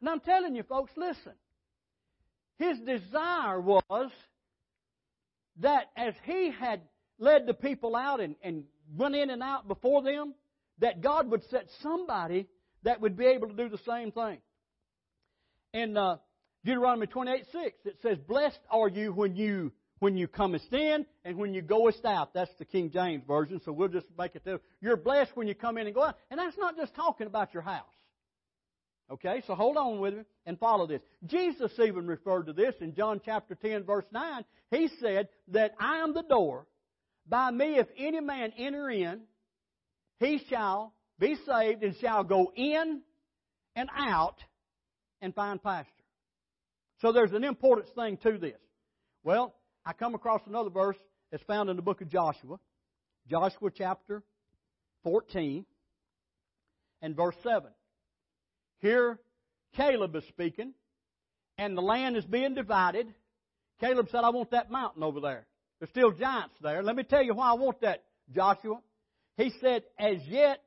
And 0.00 0.10
I'm 0.10 0.20
telling 0.20 0.54
you, 0.56 0.64
folks, 0.64 0.92
listen. 0.96 1.32
His 2.58 2.78
desire 2.80 3.60
was 3.60 4.10
that 5.60 5.90
as 5.96 6.14
he 6.24 6.50
had 6.50 6.80
led 7.18 7.46
the 7.46 7.54
people 7.54 7.94
out 7.96 8.20
and, 8.20 8.34
and 8.42 8.64
went 8.96 9.14
in 9.14 9.30
and 9.30 9.42
out 9.42 9.68
before 9.68 10.02
them, 10.02 10.34
that 10.78 11.00
God 11.00 11.30
would 11.30 11.44
set 11.50 11.66
somebody 11.82 12.48
that 12.82 13.00
would 13.00 13.16
be 13.16 13.26
able 13.26 13.48
to 13.48 13.54
do 13.54 13.68
the 13.68 13.78
same 13.86 14.10
thing. 14.10 14.38
In 15.72 15.96
uh, 15.96 16.16
Deuteronomy 16.64 17.06
28 17.06 17.46
6, 17.52 17.76
it 17.84 17.96
says, 18.02 18.18
Blessed 18.26 18.58
are 18.70 18.88
you 18.88 19.12
when 19.12 19.36
you 19.36 19.72
when 20.02 20.16
you 20.16 20.26
comest 20.26 20.72
in 20.72 21.06
and 21.24 21.36
when 21.36 21.54
you 21.54 21.62
goest 21.62 22.04
out. 22.04 22.34
That's 22.34 22.50
the 22.58 22.64
King 22.64 22.90
James 22.90 23.22
Version, 23.24 23.60
so 23.64 23.70
we'll 23.70 23.86
just 23.86 24.08
make 24.18 24.34
it 24.34 24.42
there. 24.44 24.58
You're 24.80 24.96
blessed 24.96 25.30
when 25.36 25.46
you 25.46 25.54
come 25.54 25.78
in 25.78 25.86
and 25.86 25.94
go 25.94 26.02
out. 26.02 26.16
And 26.28 26.40
that's 26.40 26.58
not 26.58 26.76
just 26.76 26.92
talking 26.96 27.28
about 27.28 27.54
your 27.54 27.62
house. 27.62 27.84
Okay, 29.12 29.44
so 29.46 29.54
hold 29.54 29.76
on 29.76 30.00
with 30.00 30.14
me 30.14 30.22
and 30.44 30.58
follow 30.58 30.88
this. 30.88 31.02
Jesus 31.24 31.70
even 31.78 32.08
referred 32.08 32.46
to 32.46 32.52
this 32.52 32.74
in 32.80 32.96
John 32.96 33.20
chapter 33.24 33.54
10, 33.54 33.84
verse 33.84 34.04
9. 34.10 34.44
He 34.72 34.88
said 35.00 35.28
that 35.52 35.72
I 35.78 35.98
am 35.98 36.14
the 36.14 36.24
door. 36.24 36.66
By 37.28 37.52
me, 37.52 37.76
if 37.76 37.86
any 37.96 38.20
man 38.20 38.52
enter 38.58 38.90
in, 38.90 39.20
he 40.18 40.42
shall 40.50 40.94
be 41.20 41.36
saved 41.46 41.84
and 41.84 41.94
shall 42.00 42.24
go 42.24 42.50
in 42.56 43.02
and 43.76 43.88
out 43.96 44.42
and 45.20 45.32
find 45.32 45.62
pasture. 45.62 45.88
So 47.02 47.12
there's 47.12 47.32
an 47.32 47.44
important 47.44 47.94
thing 47.94 48.16
to 48.24 48.36
this. 48.36 48.58
Well, 49.22 49.54
I 49.84 49.92
come 49.92 50.14
across 50.14 50.40
another 50.46 50.70
verse 50.70 50.96
that's 51.30 51.42
found 51.44 51.68
in 51.68 51.76
the 51.76 51.82
book 51.82 52.00
of 52.00 52.08
Joshua, 52.08 52.58
Joshua 53.28 53.70
chapter 53.76 54.22
14 55.02 55.64
and 57.00 57.16
verse 57.16 57.34
7. 57.42 57.64
Here, 58.78 59.18
Caleb 59.76 60.14
is 60.14 60.24
speaking, 60.28 60.74
and 61.58 61.76
the 61.76 61.82
land 61.82 62.16
is 62.16 62.24
being 62.24 62.54
divided. 62.54 63.12
Caleb 63.80 64.08
said, 64.10 64.22
I 64.22 64.30
want 64.30 64.52
that 64.52 64.70
mountain 64.70 65.02
over 65.02 65.20
there. 65.20 65.46
There's 65.80 65.90
still 65.90 66.12
giants 66.12 66.54
there. 66.62 66.82
Let 66.82 66.94
me 66.94 67.02
tell 67.02 67.22
you 67.22 67.34
why 67.34 67.50
I 67.50 67.54
want 67.54 67.80
that, 67.80 68.04
Joshua. 68.32 68.80
He 69.36 69.52
said, 69.60 69.82
As 69.98 70.18
yet 70.28 70.60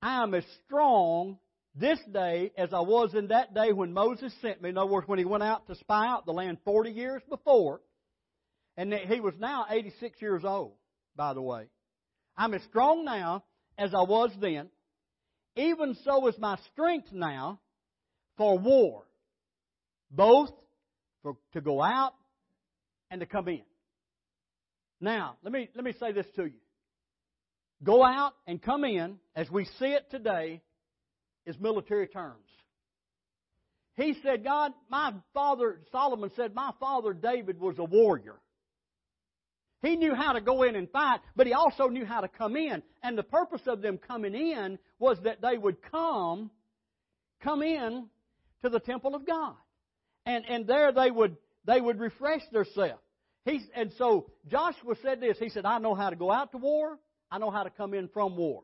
I 0.00 0.22
am 0.22 0.32
as 0.32 0.44
strong 0.64 1.38
this 1.74 1.98
day 2.12 2.52
as 2.56 2.72
I 2.72 2.80
was 2.80 3.14
in 3.14 3.28
that 3.28 3.54
day 3.54 3.72
when 3.72 3.92
Moses 3.92 4.32
sent 4.40 4.62
me. 4.62 4.70
In 4.70 4.78
other 4.78 4.90
words, 4.90 5.06
when 5.06 5.18
he 5.18 5.26
went 5.26 5.42
out 5.42 5.66
to 5.66 5.74
spy 5.74 6.06
out 6.06 6.24
the 6.24 6.32
land 6.32 6.58
40 6.64 6.90
years 6.90 7.22
before. 7.28 7.80
And 8.78 8.94
he 8.94 9.18
was 9.18 9.34
now 9.40 9.66
86 9.68 10.22
years 10.22 10.44
old, 10.44 10.74
by 11.16 11.34
the 11.34 11.42
way. 11.42 11.64
I'm 12.36 12.54
as 12.54 12.62
strong 12.62 13.04
now 13.04 13.42
as 13.76 13.92
I 13.92 14.02
was 14.02 14.30
then. 14.40 14.68
Even 15.56 15.96
so 16.04 16.28
is 16.28 16.38
my 16.38 16.56
strength 16.72 17.08
now 17.10 17.58
for 18.36 18.56
war, 18.56 19.02
both 20.12 20.50
for, 21.24 21.36
to 21.54 21.60
go 21.60 21.82
out 21.82 22.12
and 23.10 23.18
to 23.18 23.26
come 23.26 23.48
in. 23.48 23.62
Now, 25.00 25.38
let 25.42 25.52
me, 25.52 25.68
let 25.74 25.84
me 25.84 25.92
say 25.98 26.12
this 26.12 26.26
to 26.36 26.44
you 26.44 26.60
go 27.82 28.04
out 28.04 28.34
and 28.46 28.62
come 28.62 28.84
in, 28.84 29.18
as 29.34 29.50
we 29.50 29.64
see 29.64 29.86
it 29.86 30.08
today, 30.12 30.62
is 31.46 31.58
military 31.58 32.06
terms. 32.06 32.46
He 33.96 34.14
said, 34.22 34.44
God, 34.44 34.72
my 34.88 35.12
father, 35.34 35.80
Solomon 35.90 36.30
said, 36.36 36.54
my 36.54 36.70
father 36.78 37.12
David 37.12 37.58
was 37.58 37.76
a 37.78 37.84
warrior. 37.84 38.36
He 39.82 39.96
knew 39.96 40.14
how 40.14 40.32
to 40.32 40.40
go 40.40 40.64
in 40.64 40.74
and 40.74 40.90
fight, 40.90 41.20
but 41.36 41.46
he 41.46 41.52
also 41.52 41.86
knew 41.86 42.04
how 42.04 42.20
to 42.20 42.28
come 42.28 42.56
in. 42.56 42.82
And 43.02 43.16
the 43.16 43.22
purpose 43.22 43.62
of 43.66 43.80
them 43.80 43.98
coming 43.98 44.34
in 44.34 44.78
was 44.98 45.18
that 45.22 45.40
they 45.40 45.56
would 45.56 45.76
come, 45.82 46.50
come 47.42 47.62
in 47.62 48.08
to 48.62 48.68
the 48.70 48.80
temple 48.80 49.14
of 49.14 49.26
God. 49.26 49.54
And, 50.26 50.44
and 50.46 50.66
there 50.66 50.92
they 50.92 51.10
would, 51.10 51.36
they 51.64 51.80
would 51.80 52.00
refresh 52.00 52.42
themselves. 52.50 53.00
He, 53.44 53.60
and 53.74 53.92
so 53.98 54.30
Joshua 54.50 54.94
said 55.02 55.20
this. 55.20 55.38
He 55.38 55.48
said, 55.48 55.64
I 55.64 55.78
know 55.78 55.94
how 55.94 56.10
to 56.10 56.16
go 56.16 56.30
out 56.30 56.52
to 56.52 56.58
war. 56.58 56.98
I 57.30 57.38
know 57.38 57.50
how 57.50 57.62
to 57.62 57.70
come 57.70 57.94
in 57.94 58.08
from 58.08 58.36
war. 58.36 58.62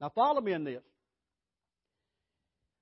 Now 0.00 0.10
follow 0.14 0.40
me 0.40 0.52
in 0.52 0.64
this. 0.64 0.82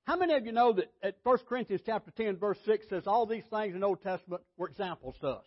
How 0.05 0.17
many 0.17 0.35
of 0.35 0.47
you 0.47 0.53
know 0.53 0.73
that 0.75 0.93
at 1.03 1.17
1 1.25 1.39
Corinthians 1.49 1.83
chapter 1.85 2.13
10 2.13 2.37
verse 2.37 2.59
6 2.65 2.89
says 2.89 3.03
all 3.07 3.27
these 3.27 3.43
things 3.51 3.75
in 3.75 3.81
the 3.81 3.87
Old 3.87 4.03
Testament 4.03 4.43
were 4.57 4.69
examples 4.69 5.17
to 5.21 5.29
us? 5.29 5.45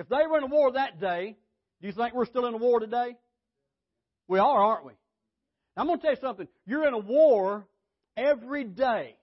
If 0.00 0.08
they 0.08 0.26
were 0.26 0.38
in 0.38 0.44
a 0.44 0.46
war 0.46 0.72
that 0.72 0.98
day, 0.98 1.36
do 1.82 1.86
you 1.86 1.92
think 1.92 2.14
we're 2.14 2.24
still 2.24 2.46
in 2.46 2.54
a 2.54 2.56
war 2.56 2.80
today? 2.80 3.16
We 4.28 4.38
are, 4.38 4.64
aren't 4.64 4.86
we? 4.86 4.92
I'm 5.76 5.86
going 5.86 5.98
to 5.98 6.02
tell 6.02 6.14
you 6.14 6.20
something. 6.22 6.48
You're 6.64 6.88
in 6.88 6.94
a 6.94 6.98
war 6.98 7.66
every 8.16 8.64
day. 8.64 9.14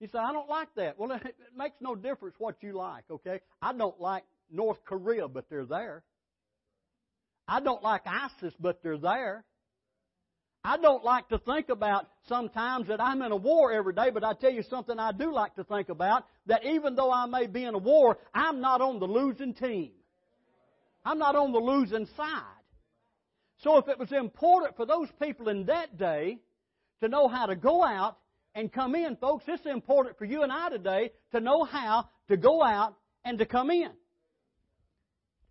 You 0.00 0.08
say, 0.08 0.18
I 0.18 0.32
don't 0.32 0.48
like 0.48 0.74
that. 0.74 0.98
Well, 0.98 1.12
it 1.24 1.36
makes 1.56 1.76
no 1.80 1.94
difference 1.94 2.34
what 2.38 2.56
you 2.60 2.72
like, 2.72 3.04
okay? 3.08 3.38
I 3.62 3.72
don't 3.72 4.00
like 4.00 4.24
North 4.50 4.84
Korea, 4.84 5.28
but 5.28 5.48
they're 5.48 5.64
there. 5.64 6.02
I 7.46 7.60
don't 7.60 7.84
like 7.84 8.02
ISIS, 8.06 8.52
but 8.58 8.82
they're 8.82 8.98
there. 8.98 9.44
I 10.62 10.76
don't 10.76 11.02
like 11.02 11.28
to 11.30 11.38
think 11.38 11.70
about 11.70 12.06
sometimes 12.28 12.88
that 12.88 13.00
I'm 13.00 13.22
in 13.22 13.32
a 13.32 13.36
war 13.36 13.72
every 13.72 13.94
day, 13.94 14.10
but 14.12 14.22
I 14.22 14.34
tell 14.34 14.50
you 14.50 14.62
something 14.62 14.98
I 14.98 15.12
do 15.12 15.32
like 15.32 15.54
to 15.56 15.64
think 15.64 15.88
about 15.88 16.26
that 16.46 16.64
even 16.64 16.94
though 16.94 17.10
I 17.10 17.26
may 17.26 17.46
be 17.46 17.64
in 17.64 17.74
a 17.74 17.78
war, 17.78 18.18
I'm 18.34 18.60
not 18.60 18.82
on 18.82 18.98
the 18.98 19.06
losing 19.06 19.54
team. 19.54 19.92
I'm 21.04 21.18
not 21.18 21.34
on 21.34 21.52
the 21.52 21.58
losing 21.58 22.06
side. 22.14 22.42
So 23.62 23.78
if 23.78 23.88
it 23.88 23.98
was 23.98 24.12
important 24.12 24.76
for 24.76 24.84
those 24.84 25.08
people 25.22 25.48
in 25.48 25.64
that 25.66 25.96
day 25.96 26.38
to 27.00 27.08
know 27.08 27.26
how 27.26 27.46
to 27.46 27.56
go 27.56 27.82
out 27.82 28.18
and 28.54 28.70
come 28.70 28.94
in, 28.94 29.16
folks, 29.16 29.44
it's 29.48 29.64
important 29.64 30.18
for 30.18 30.26
you 30.26 30.42
and 30.42 30.52
I 30.52 30.68
today 30.68 31.12
to 31.32 31.40
know 31.40 31.64
how 31.64 32.08
to 32.28 32.36
go 32.36 32.62
out 32.62 32.96
and 33.24 33.38
to 33.38 33.46
come 33.46 33.70
in. 33.70 33.90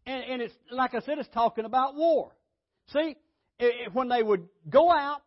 And, 0.05 0.23
and 0.23 0.41
it's, 0.41 0.53
like 0.71 0.93
I 0.93 1.01
said, 1.01 1.17
it's 1.17 1.29
talking 1.29 1.65
about 1.65 1.95
war. 1.95 2.31
See, 2.93 3.15
when 3.93 4.09
they 4.09 4.23
would 4.23 4.47
go 4.69 4.91
out, 4.91 5.21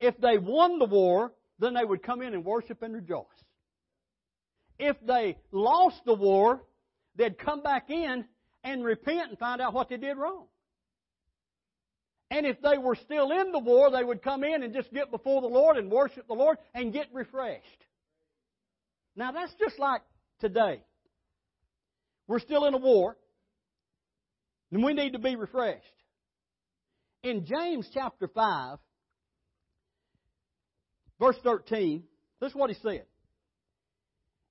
if 0.00 0.16
they 0.18 0.38
won 0.38 0.78
the 0.78 0.84
war, 0.84 1.32
then 1.58 1.74
they 1.74 1.84
would 1.84 2.02
come 2.02 2.20
in 2.20 2.34
and 2.34 2.44
worship 2.44 2.82
and 2.82 2.94
rejoice. 2.94 3.24
If 4.78 4.96
they 5.06 5.36
lost 5.52 6.00
the 6.04 6.14
war, 6.14 6.62
they'd 7.16 7.38
come 7.38 7.62
back 7.62 7.90
in 7.90 8.24
and 8.64 8.84
repent 8.84 9.30
and 9.30 9.38
find 9.38 9.60
out 9.60 9.72
what 9.72 9.88
they 9.88 9.96
did 9.96 10.16
wrong. 10.16 10.46
And 12.30 12.46
if 12.46 12.60
they 12.60 12.78
were 12.78 12.96
still 12.96 13.30
in 13.30 13.52
the 13.52 13.60
war, 13.60 13.90
they 13.90 14.02
would 14.02 14.22
come 14.22 14.42
in 14.42 14.62
and 14.62 14.74
just 14.74 14.92
get 14.92 15.10
before 15.10 15.40
the 15.40 15.46
Lord 15.46 15.76
and 15.76 15.90
worship 15.90 16.26
the 16.26 16.34
Lord 16.34 16.58
and 16.74 16.92
get 16.92 17.06
refreshed. 17.12 17.84
Now 19.14 19.30
that's 19.30 19.54
just 19.54 19.78
like 19.78 20.02
today. 20.40 20.82
We're 22.26 22.40
still 22.40 22.64
in 22.64 22.74
a 22.74 22.78
war. 22.78 23.16
And 24.72 24.82
we 24.82 24.94
need 24.94 25.12
to 25.12 25.20
be 25.20 25.36
refreshed. 25.36 25.84
In 27.24 27.44
James 27.46 27.88
chapter 27.92 28.28
5, 28.28 28.78
Verse 31.20 31.36
13, 31.42 32.02
this 32.40 32.50
is 32.50 32.56
what 32.56 32.70
he 32.70 32.76
said. 32.82 33.04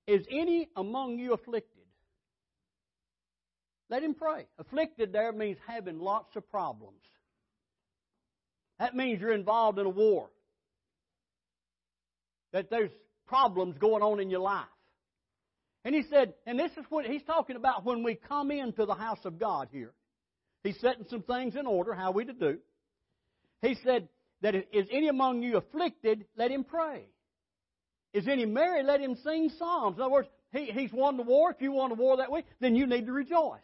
Is 0.06 0.26
any 0.30 0.68
among 0.76 1.18
you 1.18 1.32
afflicted? 1.32 1.82
Let 3.90 4.02
him 4.02 4.14
pray. 4.14 4.46
Afflicted 4.58 5.12
there 5.12 5.32
means 5.32 5.58
having 5.66 5.98
lots 5.98 6.34
of 6.36 6.50
problems. 6.50 7.00
That 8.78 8.96
means 8.96 9.20
you're 9.20 9.32
involved 9.32 9.78
in 9.78 9.86
a 9.86 9.90
war. 9.90 10.30
That 12.52 12.70
there's 12.70 12.90
problems 13.26 13.76
going 13.78 14.02
on 14.02 14.20
in 14.20 14.30
your 14.30 14.40
life. 14.40 14.64
And 15.84 15.94
he 15.94 16.02
said, 16.10 16.34
and 16.46 16.58
this 16.58 16.72
is 16.72 16.84
what 16.88 17.04
he's 17.04 17.22
talking 17.22 17.56
about 17.56 17.84
when 17.84 18.02
we 18.02 18.14
come 18.14 18.50
into 18.50 18.86
the 18.86 18.94
house 18.94 19.20
of 19.24 19.38
God 19.38 19.68
here. 19.70 19.92
He's 20.64 20.80
setting 20.80 21.04
some 21.08 21.22
things 21.22 21.54
in 21.54 21.66
order, 21.66 21.94
how 21.94 22.10
we 22.10 22.24
to 22.24 22.32
do. 22.32 22.58
He 23.62 23.76
said 23.84 24.08
that 24.40 24.54
is 24.54 24.86
any 24.90 25.08
among 25.08 25.42
you 25.42 25.58
afflicted, 25.58 26.24
let 26.36 26.50
him 26.50 26.64
pray. 26.64 27.04
Is 28.12 28.26
any 28.26 28.46
merry, 28.46 28.82
let 28.82 29.00
him 29.00 29.16
sing 29.24 29.50
psalms. 29.58 29.96
In 29.96 30.02
other 30.02 30.12
words, 30.12 30.28
he, 30.52 30.66
he's 30.66 30.92
won 30.92 31.16
the 31.16 31.22
war. 31.22 31.50
If 31.50 31.60
you 31.60 31.72
won 31.72 31.90
the 31.90 31.96
war 31.96 32.16
that 32.16 32.30
way, 32.30 32.44
then 32.60 32.76
you 32.76 32.86
need 32.86 33.06
to 33.06 33.12
rejoice. 33.12 33.60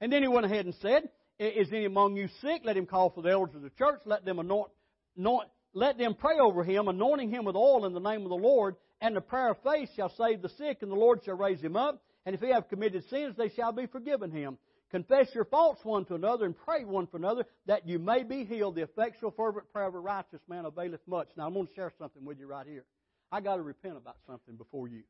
And 0.00 0.12
then 0.12 0.22
he 0.22 0.28
went 0.28 0.46
ahead 0.46 0.66
and 0.66 0.74
said, 0.80 1.08
Is 1.38 1.68
any 1.70 1.84
among 1.84 2.16
you 2.16 2.28
sick? 2.40 2.62
Let 2.64 2.76
him 2.76 2.86
call 2.86 3.10
for 3.10 3.22
the 3.22 3.30
elders 3.30 3.54
of 3.54 3.62
the 3.62 3.70
church. 3.70 4.00
Let 4.04 4.24
them 4.24 4.38
anoint, 4.38 4.70
anoint 5.16 5.48
let 5.74 5.98
them 5.98 6.14
pray 6.14 6.38
over 6.38 6.62
him, 6.62 6.86
anointing 6.86 7.30
him 7.30 7.44
with 7.44 7.56
oil 7.56 7.84
in 7.84 7.92
the 7.92 8.00
name 8.00 8.22
of 8.22 8.28
the 8.28 8.36
Lord. 8.36 8.76
And 9.00 9.16
the 9.16 9.20
prayer 9.20 9.50
of 9.50 9.56
faith 9.64 9.90
shall 9.96 10.12
save 10.16 10.40
the 10.40 10.48
sick, 10.50 10.78
and 10.80 10.90
the 10.90 10.96
Lord 10.96 11.20
shall 11.24 11.36
raise 11.36 11.60
him 11.60 11.76
up. 11.76 12.00
And 12.24 12.34
if 12.34 12.40
he 12.40 12.48
have 12.48 12.68
committed 12.68 13.04
sins, 13.10 13.34
they 13.36 13.50
shall 13.50 13.72
be 13.72 13.86
forgiven 13.86 14.30
him. 14.30 14.56
Confess 14.94 15.34
your 15.34 15.44
faults 15.44 15.84
one 15.84 16.04
to 16.04 16.14
another, 16.14 16.44
and 16.44 16.56
pray 16.56 16.84
one 16.84 17.08
for 17.08 17.16
another, 17.16 17.44
that 17.66 17.84
you 17.84 17.98
may 17.98 18.22
be 18.22 18.44
healed. 18.44 18.76
The 18.76 18.82
effectual, 18.82 19.32
fervent 19.32 19.72
prayer 19.72 19.88
of 19.88 19.96
a 19.96 19.98
righteous 19.98 20.40
man 20.48 20.66
availeth 20.66 21.00
much. 21.08 21.26
Now, 21.36 21.48
I'm 21.48 21.54
going 21.54 21.66
to 21.66 21.74
share 21.74 21.92
something 21.98 22.24
with 22.24 22.38
you 22.38 22.46
right 22.46 22.64
here. 22.64 22.84
I 23.32 23.40
got 23.40 23.56
to 23.56 23.62
repent 23.62 23.96
about 23.96 24.18
something 24.24 24.54
before 24.54 24.86
you. 24.86 25.02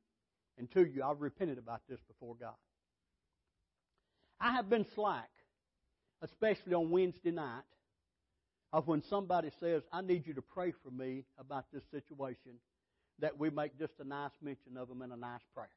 And 0.57 0.71
to 0.71 0.87
you, 0.87 1.03
I've 1.03 1.21
repented 1.21 1.59
about 1.59 1.83
this 1.87 1.99
before 2.09 2.35
God. 2.35 2.55
I 4.41 4.53
have 4.53 4.71
been 4.71 4.87
slack, 4.95 5.29
especially 6.23 6.73
on 6.73 6.89
Wednesday 6.89 7.33
night, 7.33 7.65
of 8.73 8.87
when 8.87 9.03
somebody 9.03 9.51
says, 9.61 9.83
I 9.93 10.01
need 10.01 10.27
you 10.27 10.33
to 10.33 10.43
pray 10.43 10.73
for 10.83 10.93
me 10.93 11.25
about 11.39 11.67
this 11.75 11.83
situation, 11.91 12.53
that 13.19 13.39
we 13.39 13.51
make 13.51 13.79
just 13.79 13.93
a 14.01 14.05
nice 14.05 14.33
mention 14.41 14.79
of 14.79 14.89
them 14.89 15.03
in 15.03 15.13
a 15.13 15.17
nice 15.19 15.43
prayer. 15.55 15.69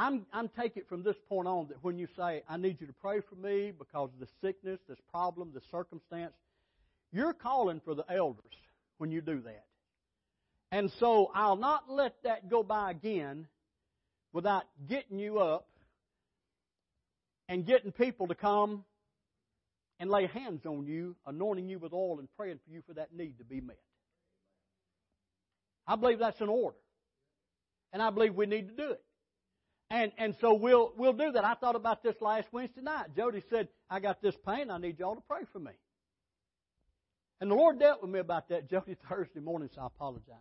I'm, 0.00 0.24
I'm 0.32 0.48
taking 0.48 0.80
it 0.80 0.88
from 0.88 1.02
this 1.02 1.16
point 1.28 1.46
on 1.46 1.68
that 1.68 1.84
when 1.84 1.98
you 1.98 2.08
say, 2.16 2.42
I 2.48 2.56
need 2.56 2.80
you 2.80 2.86
to 2.86 2.92
pray 3.02 3.20
for 3.20 3.34
me 3.34 3.70
because 3.70 4.08
of 4.14 4.18
the 4.18 4.28
sickness, 4.40 4.80
this 4.88 4.98
problem, 5.12 5.50
this 5.52 5.62
circumstance, 5.70 6.32
you're 7.12 7.34
calling 7.34 7.82
for 7.84 7.94
the 7.94 8.06
elders 8.10 8.54
when 8.96 9.12
you 9.12 9.20
do 9.20 9.42
that. 9.42 9.66
And 10.72 10.90
so 11.00 11.30
I'll 11.34 11.56
not 11.56 11.90
let 11.90 12.14
that 12.24 12.48
go 12.48 12.62
by 12.62 12.90
again 12.90 13.46
without 14.32 14.64
getting 14.88 15.18
you 15.18 15.38
up 15.38 15.68
and 17.50 17.66
getting 17.66 17.92
people 17.92 18.28
to 18.28 18.34
come 18.34 18.84
and 19.98 20.08
lay 20.08 20.28
hands 20.28 20.64
on 20.64 20.86
you, 20.86 21.14
anointing 21.26 21.68
you 21.68 21.78
with 21.78 21.92
oil 21.92 22.20
and 22.20 22.28
praying 22.38 22.58
for 22.64 22.72
you 22.72 22.80
for 22.86 22.94
that 22.94 23.14
need 23.14 23.36
to 23.36 23.44
be 23.44 23.60
met. 23.60 23.76
I 25.86 25.96
believe 25.96 26.20
that's 26.20 26.40
an 26.40 26.48
order. 26.48 26.78
And 27.92 28.00
I 28.00 28.08
believe 28.08 28.34
we 28.34 28.46
need 28.46 28.68
to 28.68 28.74
do 28.74 28.92
it. 28.92 29.02
And 29.90 30.12
and 30.18 30.36
so 30.40 30.54
we'll 30.54 30.92
we'll 30.96 31.12
do 31.12 31.32
that. 31.32 31.44
I 31.44 31.54
thought 31.54 31.74
about 31.74 32.02
this 32.02 32.14
last 32.20 32.46
Wednesday 32.52 32.80
night. 32.80 33.16
Jody 33.16 33.42
said, 33.50 33.68
I 33.90 33.98
got 33.98 34.22
this 34.22 34.36
pain, 34.46 34.70
I 34.70 34.78
need 34.78 34.98
y'all 34.98 35.16
to 35.16 35.22
pray 35.28 35.42
for 35.52 35.58
me. 35.58 35.72
And 37.40 37.50
the 37.50 37.54
Lord 37.54 37.80
dealt 37.80 38.02
with 38.02 38.10
me 38.10 38.20
about 38.20 38.48
that 38.50 38.70
Jody 38.70 38.96
Thursday 39.08 39.40
morning, 39.40 39.68
so 39.74 39.82
I 39.82 39.86
apologize. 39.86 40.36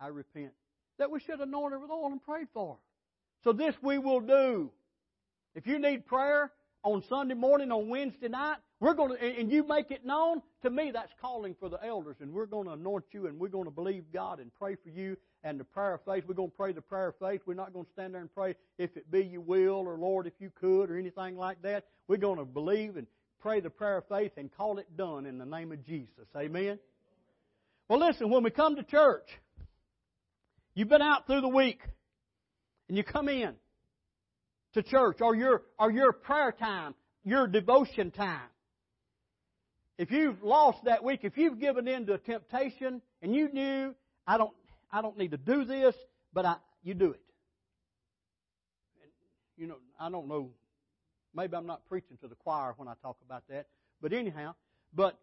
I 0.00 0.08
repent. 0.08 0.52
That 0.98 1.10
we 1.10 1.20
should 1.20 1.40
anoint 1.40 1.72
her 1.72 1.78
with 1.78 1.90
oil 1.90 2.06
and 2.06 2.22
pray 2.22 2.42
for 2.52 2.74
her. 2.74 2.80
So 3.44 3.52
this 3.52 3.74
we 3.80 3.98
will 3.98 4.20
do. 4.20 4.70
If 5.54 5.66
you 5.66 5.78
need 5.78 6.06
prayer 6.06 6.50
on 6.84 7.02
Sunday 7.08 7.34
morning, 7.34 7.70
on 7.70 7.88
Wednesday 7.88 8.28
night, 8.28 8.56
we're 8.80 8.94
going 8.94 9.16
to, 9.16 9.24
and 9.24 9.50
you 9.50 9.66
make 9.66 9.90
it 9.90 10.04
known, 10.04 10.42
to 10.62 10.70
me 10.70 10.90
that's 10.92 11.12
calling 11.20 11.54
for 11.60 11.68
the 11.68 11.78
elders, 11.84 12.16
and 12.20 12.32
we're 12.32 12.46
going 12.46 12.66
to 12.66 12.72
anoint 12.72 13.04
you, 13.12 13.26
and 13.26 13.38
we're 13.38 13.48
going 13.48 13.66
to 13.66 13.70
believe 13.70 14.04
God 14.12 14.40
and 14.40 14.50
pray 14.58 14.74
for 14.74 14.90
you, 14.90 15.16
and 15.44 15.58
the 15.58 15.64
prayer 15.64 15.94
of 15.94 16.00
faith, 16.04 16.24
we're 16.26 16.34
going 16.34 16.50
to 16.50 16.56
pray 16.56 16.72
the 16.72 16.80
prayer 16.80 17.08
of 17.08 17.14
faith. 17.18 17.42
We're 17.46 17.54
not 17.54 17.72
going 17.72 17.84
to 17.84 17.90
stand 17.92 18.14
there 18.14 18.20
and 18.20 18.34
pray, 18.34 18.56
if 18.78 18.96
it 18.96 19.10
be 19.10 19.22
you 19.22 19.40
will, 19.40 19.86
or 19.86 19.96
Lord, 19.96 20.26
if 20.26 20.34
you 20.40 20.50
could, 20.60 20.90
or 20.90 20.98
anything 20.98 21.36
like 21.36 21.62
that. 21.62 21.84
We're 22.08 22.16
going 22.16 22.38
to 22.38 22.44
believe 22.44 22.96
and 22.96 23.06
pray 23.40 23.60
the 23.60 23.70
prayer 23.70 23.98
of 23.98 24.08
faith 24.08 24.32
and 24.36 24.50
call 24.56 24.78
it 24.78 24.96
done 24.96 25.26
in 25.26 25.38
the 25.38 25.46
name 25.46 25.72
of 25.72 25.84
Jesus. 25.84 26.26
Amen? 26.36 26.78
Well, 27.88 28.00
listen, 28.00 28.30
when 28.30 28.42
we 28.42 28.50
come 28.50 28.76
to 28.76 28.82
church, 28.82 29.28
you've 30.74 30.88
been 30.88 31.02
out 31.02 31.26
through 31.26 31.42
the 31.42 31.48
week, 31.48 31.82
and 32.88 32.96
you 32.96 33.04
come 33.04 33.28
in, 33.28 33.54
to 34.74 34.82
church 34.82 35.20
or 35.20 35.34
your, 35.34 35.62
or 35.78 35.90
your 35.90 36.12
prayer 36.12 36.52
time, 36.52 36.94
your 37.24 37.46
devotion 37.46 38.10
time. 38.10 38.40
If 39.98 40.10
you've 40.10 40.42
lost 40.42 40.84
that 40.84 41.04
week, 41.04 41.20
if 41.22 41.36
you've 41.36 41.60
given 41.60 41.86
in 41.86 42.06
to 42.06 42.14
a 42.14 42.18
temptation 42.18 43.02
and 43.20 43.34
you 43.34 43.48
knew, 43.52 43.94
I 44.26 44.38
don't, 44.38 44.52
I 44.90 45.02
don't 45.02 45.18
need 45.18 45.32
to 45.32 45.36
do 45.36 45.64
this, 45.64 45.94
but 46.32 46.46
I, 46.46 46.56
you 46.82 46.94
do 46.94 47.10
it. 47.12 47.20
And, 49.02 49.10
you 49.56 49.66
know, 49.66 49.76
I 50.00 50.10
don't 50.10 50.28
know, 50.28 50.50
maybe 51.34 51.54
I'm 51.54 51.66
not 51.66 51.86
preaching 51.88 52.16
to 52.22 52.28
the 52.28 52.34
choir 52.34 52.74
when 52.76 52.88
I 52.88 52.94
talk 53.02 53.16
about 53.24 53.44
that, 53.48 53.66
but 54.00 54.12
anyhow, 54.12 54.54
but 54.94 55.18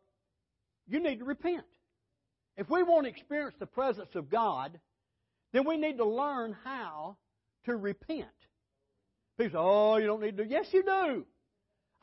you 0.88 1.00
need 1.00 1.20
to 1.20 1.26
repent. 1.26 1.66
If 2.56 2.70
we 2.70 2.84
want 2.84 3.06
to 3.06 3.10
experience 3.10 3.56
the 3.60 3.66
presence 3.66 4.10
of 4.16 4.30
God, 4.30 4.80
then 5.52 5.68
we 5.68 5.78
need 5.78 5.98
to 5.98 6.06
learn 6.06 6.56
how 6.64 7.18
to 7.66 7.76
repent. 7.76 8.28
People 9.40 9.58
say, 9.58 9.66
oh, 9.66 9.98
you 9.98 10.06
don't 10.06 10.22
need 10.22 10.36
to. 10.36 10.46
Yes, 10.46 10.68
you 10.72 10.84
do. 10.84 11.26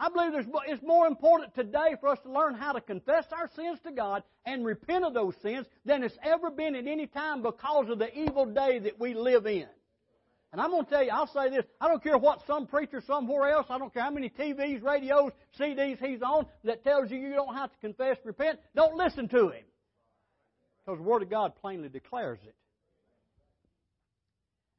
I 0.01 0.09
believe 0.09 0.33
there's, 0.33 0.47
it's 0.67 0.83
more 0.83 1.07
important 1.07 1.55
today 1.55 1.95
for 2.01 2.09
us 2.09 2.19
to 2.25 2.33
learn 2.33 2.55
how 2.55 2.73
to 2.73 2.81
confess 2.81 3.27
our 3.31 3.51
sins 3.55 3.79
to 3.85 3.93
God 3.93 4.23
and 4.47 4.65
repent 4.65 5.05
of 5.05 5.13
those 5.13 5.35
sins 5.43 5.67
than 5.85 6.03
it's 6.03 6.17
ever 6.23 6.51
been 6.51 6.75
at 6.75 6.87
any 6.87 7.07
time 7.07 7.43
because 7.43 7.91
of 7.91 7.99
the 7.99 8.15
evil 8.19 8.47
day 8.47 8.79
that 8.79 8.99
we 8.99 9.13
live 9.13 9.47
in. 9.47 9.67
And 10.53 10.61
I'm 10.63 10.71
going 10.71 10.85
to 10.85 10.91
tell 10.91 11.03
you, 11.03 11.11
I'll 11.11 11.27
say 11.27 11.51
this, 11.51 11.65
I 11.79 11.89
don't 11.89 12.03
care 12.03 12.17
what 12.17 12.47
some 12.47 12.67
preacher 12.67 13.03
somewhere 13.07 13.51
else, 13.51 13.67
I 13.69 13.79
don't 13.79 13.93
care 13.93 14.03
how 14.03 14.11
many 14.11 14.31
TVs, 14.31 14.83
radios, 14.83 15.33
CDs 15.59 15.99
he's 15.99 16.23
on 16.23 16.47
that 16.65 16.85
tells 16.85 17.11
you 17.11 17.19
you 17.19 17.35
don't 17.35 17.55
have 17.55 17.71
to 17.71 17.79
confess, 17.79 18.17
repent, 18.25 18.59
don't 18.75 18.97
listen 18.97 19.29
to 19.29 19.49
him. 19.49 19.65
Because 20.85 20.99
the 20.99 21.05
Word 21.05 21.23
of 21.23 21.29
God 21.29 21.55
plainly 21.57 21.91
declares 21.91 22.39
it. 22.47 22.55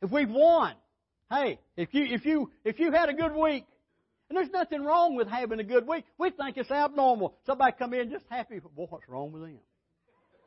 If 0.02 0.12
we've 0.12 0.30
won, 0.30 0.74
Hey, 1.30 1.60
if 1.76 1.94
you 1.94 2.06
if 2.06 2.26
you 2.26 2.52
if 2.63 2.80
you 2.80 2.92
had 2.92 3.10
a 3.10 3.13
good 3.13 3.34
week, 3.36 3.66
and 4.30 4.38
there's 4.38 4.52
nothing 4.52 4.84
wrong 4.84 5.16
with 5.16 5.28
having 5.28 5.60
a 5.60 5.63
good 5.63 5.88
week, 5.88 6.06
we 6.18 6.30
think 6.30 6.58
it's 6.58 6.72
abnormal. 6.72 7.36
Somebody 7.46 7.74
come 7.78 7.94
in 7.94 8.10
just 8.10 8.26
happy. 8.30 8.60
Boy, 8.60 8.86
what's 8.90 9.08
wrong 9.10 9.32
with 9.32 9.42
them? 9.42 9.60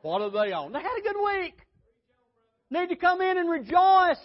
What 0.01 0.21
are 0.21 0.31
they 0.31 0.51
on? 0.51 0.71
They 0.71 0.79
had 0.79 0.97
a 0.97 1.01
good 1.01 1.21
week. 1.23 1.55
Need 2.71 2.89
to 2.89 2.95
come 2.95 3.21
in 3.21 3.37
and 3.37 3.49
rejoice. 3.49 4.23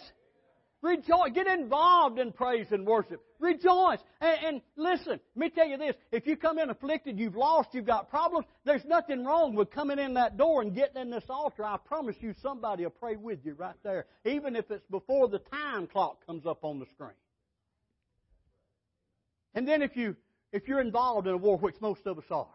Rejoice. 0.80 1.32
Get 1.34 1.46
involved 1.46 2.18
in 2.18 2.32
praise 2.32 2.66
and 2.70 2.86
worship. 2.86 3.20
Rejoice. 3.38 3.98
And, 4.20 4.38
and, 4.44 4.60
listen, 4.76 5.20
let 5.34 5.36
me 5.36 5.50
tell 5.50 5.66
you 5.66 5.76
this. 5.76 5.94
If 6.10 6.26
you 6.26 6.36
come 6.36 6.58
in 6.58 6.70
afflicted, 6.70 7.18
you've 7.18 7.36
lost, 7.36 7.70
you've 7.72 7.86
got 7.86 8.08
problems, 8.10 8.46
there's 8.64 8.84
nothing 8.84 9.24
wrong 9.24 9.54
with 9.54 9.70
coming 9.70 9.98
in 9.98 10.14
that 10.14 10.36
door 10.36 10.62
and 10.62 10.74
getting 10.74 11.00
in 11.00 11.10
this 11.10 11.24
altar. 11.28 11.64
I 11.64 11.76
promise 11.76 12.16
you 12.20 12.34
somebody 12.42 12.84
will 12.84 12.90
pray 12.90 13.16
with 13.16 13.44
you 13.44 13.54
right 13.54 13.76
there, 13.82 14.06
even 14.24 14.56
if 14.56 14.70
it's 14.70 14.86
before 14.90 15.28
the 15.28 15.38
time 15.38 15.86
clock 15.86 16.24
comes 16.26 16.46
up 16.46 16.64
on 16.64 16.78
the 16.78 16.86
screen. 16.86 17.10
And 19.54 19.66
then 19.66 19.82
if 19.82 19.96
you 19.96 20.16
if 20.52 20.68
you're 20.68 20.80
involved 20.80 21.26
in 21.26 21.34
a 21.34 21.36
war, 21.36 21.58
which 21.58 21.80
most 21.80 22.06
of 22.06 22.18
us 22.18 22.24
are, 22.30 22.46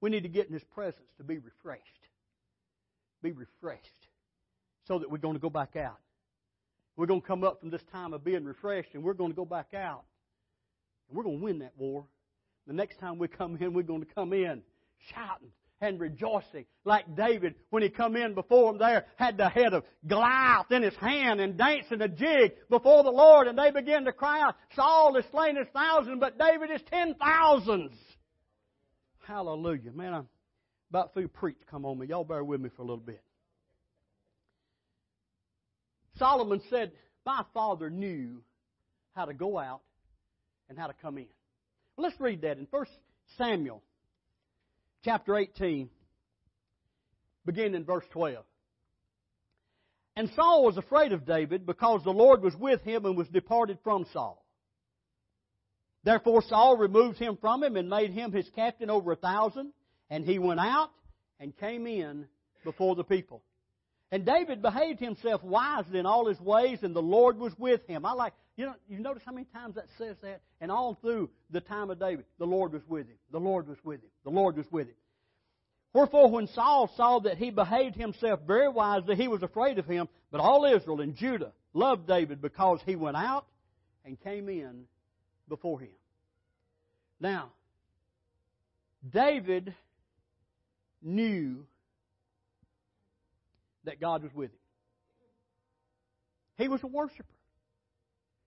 we 0.00 0.10
need 0.10 0.22
to 0.22 0.28
get 0.28 0.46
in 0.46 0.52
His 0.52 0.64
presence 0.64 1.08
to 1.18 1.24
be 1.24 1.38
refreshed. 1.38 2.08
Be 3.22 3.32
refreshed. 3.32 4.08
So 4.86 4.98
that 4.98 5.10
we're 5.10 5.18
going 5.18 5.34
to 5.34 5.40
go 5.40 5.50
back 5.50 5.76
out 5.76 5.98
we're 6.96 7.06
going 7.06 7.20
to 7.20 7.26
come 7.26 7.44
up 7.44 7.60
from 7.60 7.70
this 7.70 7.82
time 7.92 8.12
of 8.12 8.24
being 8.24 8.44
refreshed 8.44 8.90
and 8.94 9.02
we're 9.02 9.14
going 9.14 9.30
to 9.30 9.36
go 9.36 9.44
back 9.44 9.74
out. 9.74 10.04
And 11.08 11.16
we're 11.16 11.24
going 11.24 11.38
to 11.38 11.44
win 11.44 11.58
that 11.60 11.72
war. 11.76 12.06
The 12.66 12.72
next 12.72 12.98
time 12.98 13.18
we 13.18 13.28
come 13.28 13.56
in, 13.60 13.74
we're 13.74 13.82
going 13.82 14.04
to 14.04 14.14
come 14.14 14.32
in 14.32 14.62
shouting 15.12 15.50
and 15.80 16.00
rejoicing 16.00 16.64
like 16.84 17.16
David 17.16 17.54
when 17.70 17.82
he 17.82 17.88
come 17.88 18.16
in 18.16 18.34
before 18.34 18.70
him 18.70 18.78
there 18.78 19.06
had 19.16 19.36
the 19.36 19.48
head 19.48 19.74
of 19.74 19.84
Goliath 20.06 20.70
in 20.70 20.82
his 20.82 20.94
hand 20.94 21.40
and 21.40 21.58
dancing 21.58 22.00
a 22.00 22.08
jig 22.08 22.52
before 22.70 23.02
the 23.02 23.10
Lord 23.10 23.48
and 23.48 23.58
they 23.58 23.70
began 23.70 24.04
to 24.04 24.12
cry 24.12 24.40
out, 24.40 24.54
Saul 24.74 25.16
is 25.16 25.24
slain 25.30 25.56
his 25.56 25.66
thousand, 25.74 26.20
but 26.20 26.38
David 26.38 26.70
is 26.70 26.80
ten 26.88 27.14
thousands. 27.14 27.92
Hallelujah. 29.26 29.92
Man, 29.92 30.14
I'm 30.14 30.28
about 30.90 31.14
to 31.14 31.28
preach 31.28 31.58
come 31.70 31.84
on 31.84 31.98
me. 31.98 32.06
Y'all 32.06 32.24
bear 32.24 32.44
with 32.44 32.60
me 32.60 32.70
for 32.74 32.82
a 32.82 32.86
little 32.86 32.96
bit. 32.98 33.23
Solomon 36.18 36.60
said, 36.70 36.92
My 37.26 37.44
father 37.52 37.90
knew 37.90 38.42
how 39.14 39.24
to 39.24 39.34
go 39.34 39.58
out 39.58 39.82
and 40.68 40.78
how 40.78 40.86
to 40.86 40.94
come 41.02 41.18
in. 41.18 41.26
Well, 41.96 42.08
let's 42.08 42.20
read 42.20 42.42
that 42.42 42.58
in 42.58 42.66
1 42.70 42.86
Samuel 43.38 43.82
chapter 45.04 45.36
18. 45.36 45.88
beginning 47.44 47.74
in 47.74 47.84
verse 47.84 48.04
12. 48.12 48.44
And 50.16 50.30
Saul 50.36 50.64
was 50.64 50.76
afraid 50.76 51.12
of 51.12 51.26
David 51.26 51.66
because 51.66 52.02
the 52.04 52.10
Lord 52.10 52.42
was 52.42 52.54
with 52.56 52.82
him 52.82 53.04
and 53.04 53.16
was 53.16 53.28
departed 53.28 53.78
from 53.82 54.06
Saul. 54.12 54.44
Therefore 56.04 56.42
Saul 56.42 56.76
removed 56.76 57.18
him 57.18 57.36
from 57.40 57.62
him 57.62 57.76
and 57.76 57.88
made 57.88 58.10
him 58.10 58.30
his 58.30 58.48
captain 58.54 58.90
over 58.90 59.12
a 59.12 59.16
thousand, 59.16 59.72
and 60.10 60.24
he 60.24 60.38
went 60.38 60.60
out 60.60 60.90
and 61.40 61.56
came 61.56 61.86
in 61.86 62.26
before 62.62 62.94
the 62.94 63.04
people. 63.04 63.42
And 64.14 64.24
David 64.24 64.62
behaved 64.62 65.00
himself 65.00 65.42
wisely 65.42 65.98
in 65.98 66.06
all 66.06 66.26
his 66.26 66.38
ways, 66.38 66.78
and 66.84 66.94
the 66.94 67.02
Lord 67.02 67.36
was 67.36 67.52
with 67.58 67.84
him. 67.88 68.06
I 68.06 68.12
like, 68.12 68.32
you 68.56 68.64
know, 68.64 68.74
you 68.88 69.00
notice 69.00 69.24
how 69.26 69.32
many 69.32 69.48
times 69.52 69.74
that 69.74 69.86
says 69.98 70.14
that? 70.22 70.40
And 70.60 70.70
all 70.70 70.96
through 71.02 71.30
the 71.50 71.60
time 71.60 71.90
of 71.90 71.98
David, 71.98 72.24
the 72.38 72.46
Lord 72.46 72.72
was 72.72 72.82
with 72.86 73.08
him. 73.08 73.16
The 73.32 73.40
Lord 73.40 73.66
was 73.66 73.76
with 73.82 73.98
him. 73.98 74.10
The 74.22 74.30
Lord 74.30 74.56
was 74.56 74.66
with 74.70 74.86
him. 74.86 74.94
Wherefore, 75.92 76.30
when 76.30 76.46
Saul 76.46 76.92
saw 76.96 77.18
that 77.24 77.38
he 77.38 77.50
behaved 77.50 77.96
himself 77.96 78.38
very 78.46 78.68
wisely, 78.68 79.16
he 79.16 79.26
was 79.26 79.42
afraid 79.42 79.80
of 79.80 79.86
him. 79.86 80.08
But 80.30 80.40
all 80.40 80.64
Israel 80.64 81.00
and 81.00 81.16
Judah 81.16 81.50
loved 81.72 82.06
David 82.06 82.40
because 82.40 82.78
he 82.86 82.94
went 82.94 83.16
out 83.16 83.46
and 84.04 84.16
came 84.22 84.48
in 84.48 84.84
before 85.48 85.80
him. 85.80 85.90
Now, 87.18 87.50
David 89.12 89.74
knew 91.02 91.66
that 93.84 94.00
God 94.00 94.22
was 94.22 94.34
with 94.34 94.50
him. 94.50 94.58
He 96.56 96.68
was 96.68 96.82
a 96.82 96.86
worshiper. 96.86 97.26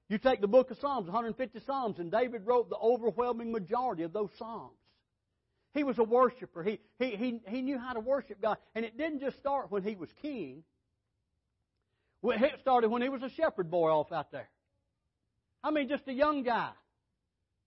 You 0.10 0.18
take 0.18 0.40
the 0.40 0.48
book 0.48 0.72
of 0.72 0.78
Psalms, 0.80 1.08
150 1.08 1.60
Psalms, 1.66 2.00
and 2.00 2.10
David 2.12 2.46
wrote 2.46 2.70
the 2.70 2.78
overwhelming 2.78 3.52
majority 3.52 4.04
of 4.04 4.14
those 4.14 4.30
Psalms. 4.38 4.78
He 5.74 5.84
was 5.84 6.00
a 6.00 6.04
worshiper. 6.04 6.64
He, 6.64 6.80
he, 6.98 7.16
he, 7.16 7.40
he 7.48 7.62
knew 7.62 7.78
how 7.78 7.94
to 7.94 8.00
worship 8.00 8.42
God. 8.42 8.58
And 8.74 8.86
it 8.86 8.98
didn't 8.98 9.20
just 9.20 9.38
start 9.38 9.70
when 9.70 9.84
he 9.84 9.96
was 9.96 10.10
king. 10.22 10.64
It 12.24 12.60
started 12.62 12.90
when 12.90 13.02
he 13.02 13.10
was 13.10 13.22
a 13.22 13.30
shepherd 13.30 13.70
boy 13.70 13.90
off 13.90 14.12
out 14.12 14.32
there. 14.32 14.50
I 15.64 15.72
mean, 15.72 15.90
just 15.90 16.08
a 16.08 16.14
young 16.14 16.44
guy. 16.44 16.70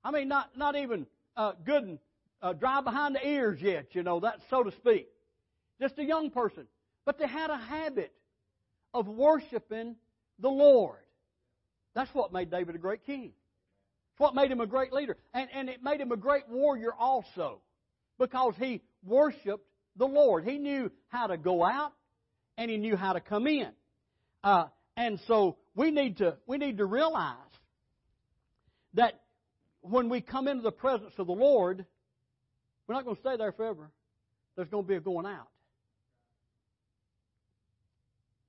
I 0.03 0.11
mean, 0.11 0.29
not, 0.29 0.57
not 0.57 0.77
even 0.77 1.07
uh, 1.37 1.53
good 1.65 1.85
and 1.85 1.99
uh, 2.43 2.55
dry 2.55 2.81
behind 2.81 3.15
the 3.15 3.27
ears 3.27 3.61
yet, 3.61 3.89
you 3.93 4.03
know, 4.03 4.21
that 4.21 4.41
so 4.49 4.63
to 4.63 4.73
speak. 4.73 5.09
Just 5.81 5.99
a 5.99 6.05
young 6.05 6.31
person. 6.31 6.67
But 7.05 7.19
they 7.19 7.27
had 7.27 7.51
a 7.51 7.57
habit 7.57 8.13
of 8.93 9.07
worshiping 9.07 9.97
the 10.39 10.49
Lord. 10.49 10.99
That's 11.95 12.13
what 12.15 12.33
made 12.33 12.51
David 12.51 12.75
a 12.75 12.79
great 12.79 13.05
king. 13.05 13.33
It's 14.13 14.21
what 14.21 14.35
made 14.35 14.51
him 14.51 14.61
a 14.61 14.67
great 14.67 14.93
leader. 14.93 15.17
And, 15.35 15.49
and 15.53 15.69
it 15.69 15.83
made 15.83 16.01
him 16.01 16.13
a 16.13 16.17
great 16.17 16.49
warrior 16.49 16.93
also. 16.99 17.61
Because 18.19 18.55
he 18.59 18.83
worshiped 19.05 19.67
the 19.97 20.07
Lord. 20.07 20.45
He 20.45 20.59
knew 20.59 20.91
how 21.09 21.27
to 21.27 21.37
go 21.37 21.65
out 21.65 21.93
and 22.57 22.71
he 22.71 22.77
knew 22.77 22.97
how 22.97 23.15
to 23.15 23.21
come 23.21 23.47
in. 23.47 23.71
Uh, 24.45 24.67
and 24.97 25.19
so 25.27 25.57
we 25.75 25.91
need 25.91 26.19
to 26.19 26.37
we 26.47 26.59
need 26.59 26.79
to 26.79 26.85
realize 26.85 27.37
that 28.95 29.21
when 29.83 30.09
we 30.09 30.21
come 30.21 30.49
into 30.49 30.63
the 30.63 30.73
presence 30.73 31.15
of 31.19 31.27
the 31.27 31.33
Lord, 31.33 31.85
we're 32.87 32.95
not 32.95 33.05
going 33.05 33.17
to 33.17 33.23
stay 33.23 33.37
there 33.37 33.53
forever. 33.53 33.91
There's 34.57 34.69
going 34.69 34.85
to 34.85 34.89
be 34.89 34.97
a 34.97 35.01
going 35.01 35.27
out. 35.27 35.49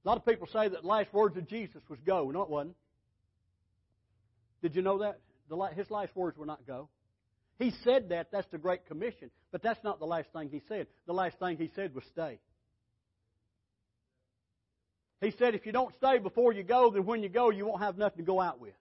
A 0.03 0.07
lot 0.07 0.17
of 0.17 0.25
people 0.25 0.47
say 0.47 0.67
that 0.67 0.81
the 0.81 0.87
last 0.87 1.13
words 1.13 1.37
of 1.37 1.47
Jesus 1.47 1.81
was 1.89 1.99
go. 2.05 2.31
No, 2.31 2.41
it 2.41 2.49
wasn't. 2.49 2.75
Did 4.61 4.75
you 4.75 4.81
know 4.81 4.99
that? 4.99 5.19
his 5.75 5.91
last 5.91 6.15
words 6.15 6.37
were 6.37 6.45
not 6.45 6.65
go. 6.65 6.87
He 7.59 7.73
said 7.83 8.09
that, 8.09 8.31
that's 8.31 8.47
the 8.51 8.57
Great 8.57 8.87
Commission, 8.87 9.29
but 9.51 9.61
that's 9.61 9.83
not 9.83 9.99
the 9.99 10.05
last 10.05 10.29
thing 10.33 10.49
he 10.49 10.61
said. 10.67 10.87
The 11.05 11.13
last 11.13 11.37
thing 11.39 11.57
he 11.57 11.69
said 11.75 11.93
was 11.93 12.03
stay. 12.05 12.39
He 15.19 15.31
said, 15.37 15.53
if 15.53 15.67
you 15.67 15.71
don't 15.71 15.93
stay 15.95 16.17
before 16.17 16.53
you 16.53 16.63
go, 16.63 16.89
then 16.89 17.05
when 17.05 17.21
you 17.21 17.29
go, 17.29 17.51
you 17.51 17.67
won't 17.67 17.81
have 17.81 17.97
nothing 17.97 18.17
to 18.17 18.23
go 18.23 18.41
out 18.41 18.59
with. 18.59 18.73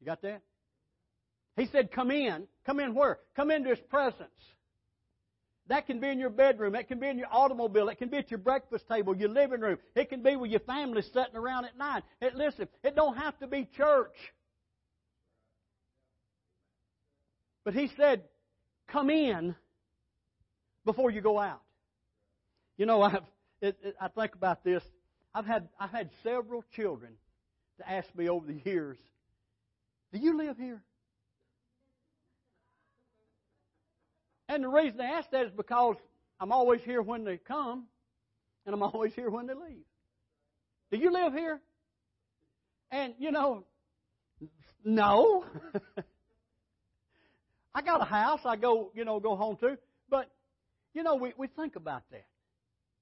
You 0.00 0.06
got 0.06 0.22
that? 0.22 0.42
He 1.56 1.66
said, 1.66 1.90
come 1.90 2.12
in. 2.12 2.46
Come 2.64 2.78
in 2.78 2.94
where? 2.94 3.18
Come 3.34 3.50
into 3.50 3.70
His 3.70 3.80
presence. 3.90 4.30
That 5.68 5.86
can 5.86 6.00
be 6.00 6.08
in 6.08 6.18
your 6.18 6.30
bedroom. 6.30 6.74
It 6.74 6.88
can 6.88 6.98
be 6.98 7.08
in 7.08 7.18
your 7.18 7.28
automobile. 7.30 7.88
It 7.88 7.98
can 7.98 8.08
be 8.08 8.18
at 8.18 8.30
your 8.30 8.38
breakfast 8.38 8.88
table, 8.88 9.16
your 9.16 9.28
living 9.28 9.60
room. 9.60 9.78
It 9.94 10.08
can 10.08 10.22
be 10.22 10.36
with 10.36 10.50
your 10.50 10.60
family 10.60 11.02
sitting 11.02 11.36
around 11.36 11.66
at 11.66 11.78
night. 11.78 12.02
It, 12.20 12.34
listen, 12.34 12.68
it 12.82 12.96
don't 12.96 13.16
have 13.16 13.38
to 13.38 13.46
be 13.46 13.68
church. 13.76 14.16
But 17.64 17.74
he 17.74 17.90
said, 17.96 18.24
come 18.88 19.08
in 19.08 19.54
before 20.84 21.10
you 21.10 21.20
go 21.20 21.38
out. 21.38 21.62
You 22.76 22.86
know, 22.86 23.02
I've, 23.02 23.22
it, 23.60 23.78
it, 23.82 23.94
I 24.00 24.08
think 24.08 24.34
about 24.34 24.64
this. 24.64 24.82
I've 25.32 25.46
had, 25.46 25.68
I've 25.78 25.90
had 25.90 26.10
several 26.24 26.64
children 26.74 27.12
to 27.78 27.90
ask 27.90 28.12
me 28.16 28.28
over 28.28 28.46
the 28.46 28.60
years, 28.64 28.98
do 30.12 30.18
you 30.18 30.36
live 30.36 30.58
here? 30.58 30.82
And 34.52 34.62
the 34.64 34.68
reason 34.68 34.98
they 34.98 35.04
ask 35.04 35.30
that 35.30 35.46
is 35.46 35.52
because 35.56 35.96
I'm 36.38 36.52
always 36.52 36.82
here 36.82 37.00
when 37.00 37.24
they 37.24 37.38
come, 37.38 37.84
and 38.66 38.74
I'm 38.74 38.82
always 38.82 39.14
here 39.14 39.30
when 39.30 39.46
they 39.46 39.54
leave. 39.54 39.86
Do 40.90 40.98
you 40.98 41.10
live 41.10 41.32
here? 41.32 41.58
And, 42.90 43.14
you 43.18 43.30
know, 43.30 43.64
no. 44.84 45.46
I 47.74 47.80
got 47.80 48.02
a 48.02 48.04
house 48.04 48.40
I 48.44 48.56
go, 48.56 48.90
you 48.94 49.06
know, 49.06 49.20
go 49.20 49.36
home 49.36 49.56
to. 49.60 49.78
But, 50.10 50.30
you 50.92 51.02
know, 51.02 51.14
we, 51.14 51.32
we 51.38 51.46
think 51.46 51.76
about 51.76 52.02
that. 52.10 52.26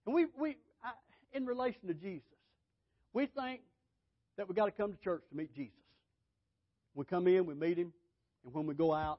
And 0.06 0.14
we, 0.14 0.26
we 0.38 0.56
I, 0.84 0.92
in 1.32 1.46
relation 1.46 1.88
to 1.88 1.94
Jesus, 1.94 2.22
we 3.12 3.26
think 3.26 3.62
that 4.36 4.48
we 4.48 4.54
got 4.54 4.66
to 4.66 4.70
come 4.70 4.92
to 4.92 4.98
church 5.00 5.22
to 5.30 5.36
meet 5.36 5.52
Jesus. 5.56 5.74
We 6.94 7.04
come 7.06 7.26
in, 7.26 7.44
we 7.44 7.54
meet 7.54 7.76
him, 7.76 7.92
and 8.44 8.54
when 8.54 8.68
we 8.68 8.74
go 8.74 8.94
out, 8.94 9.18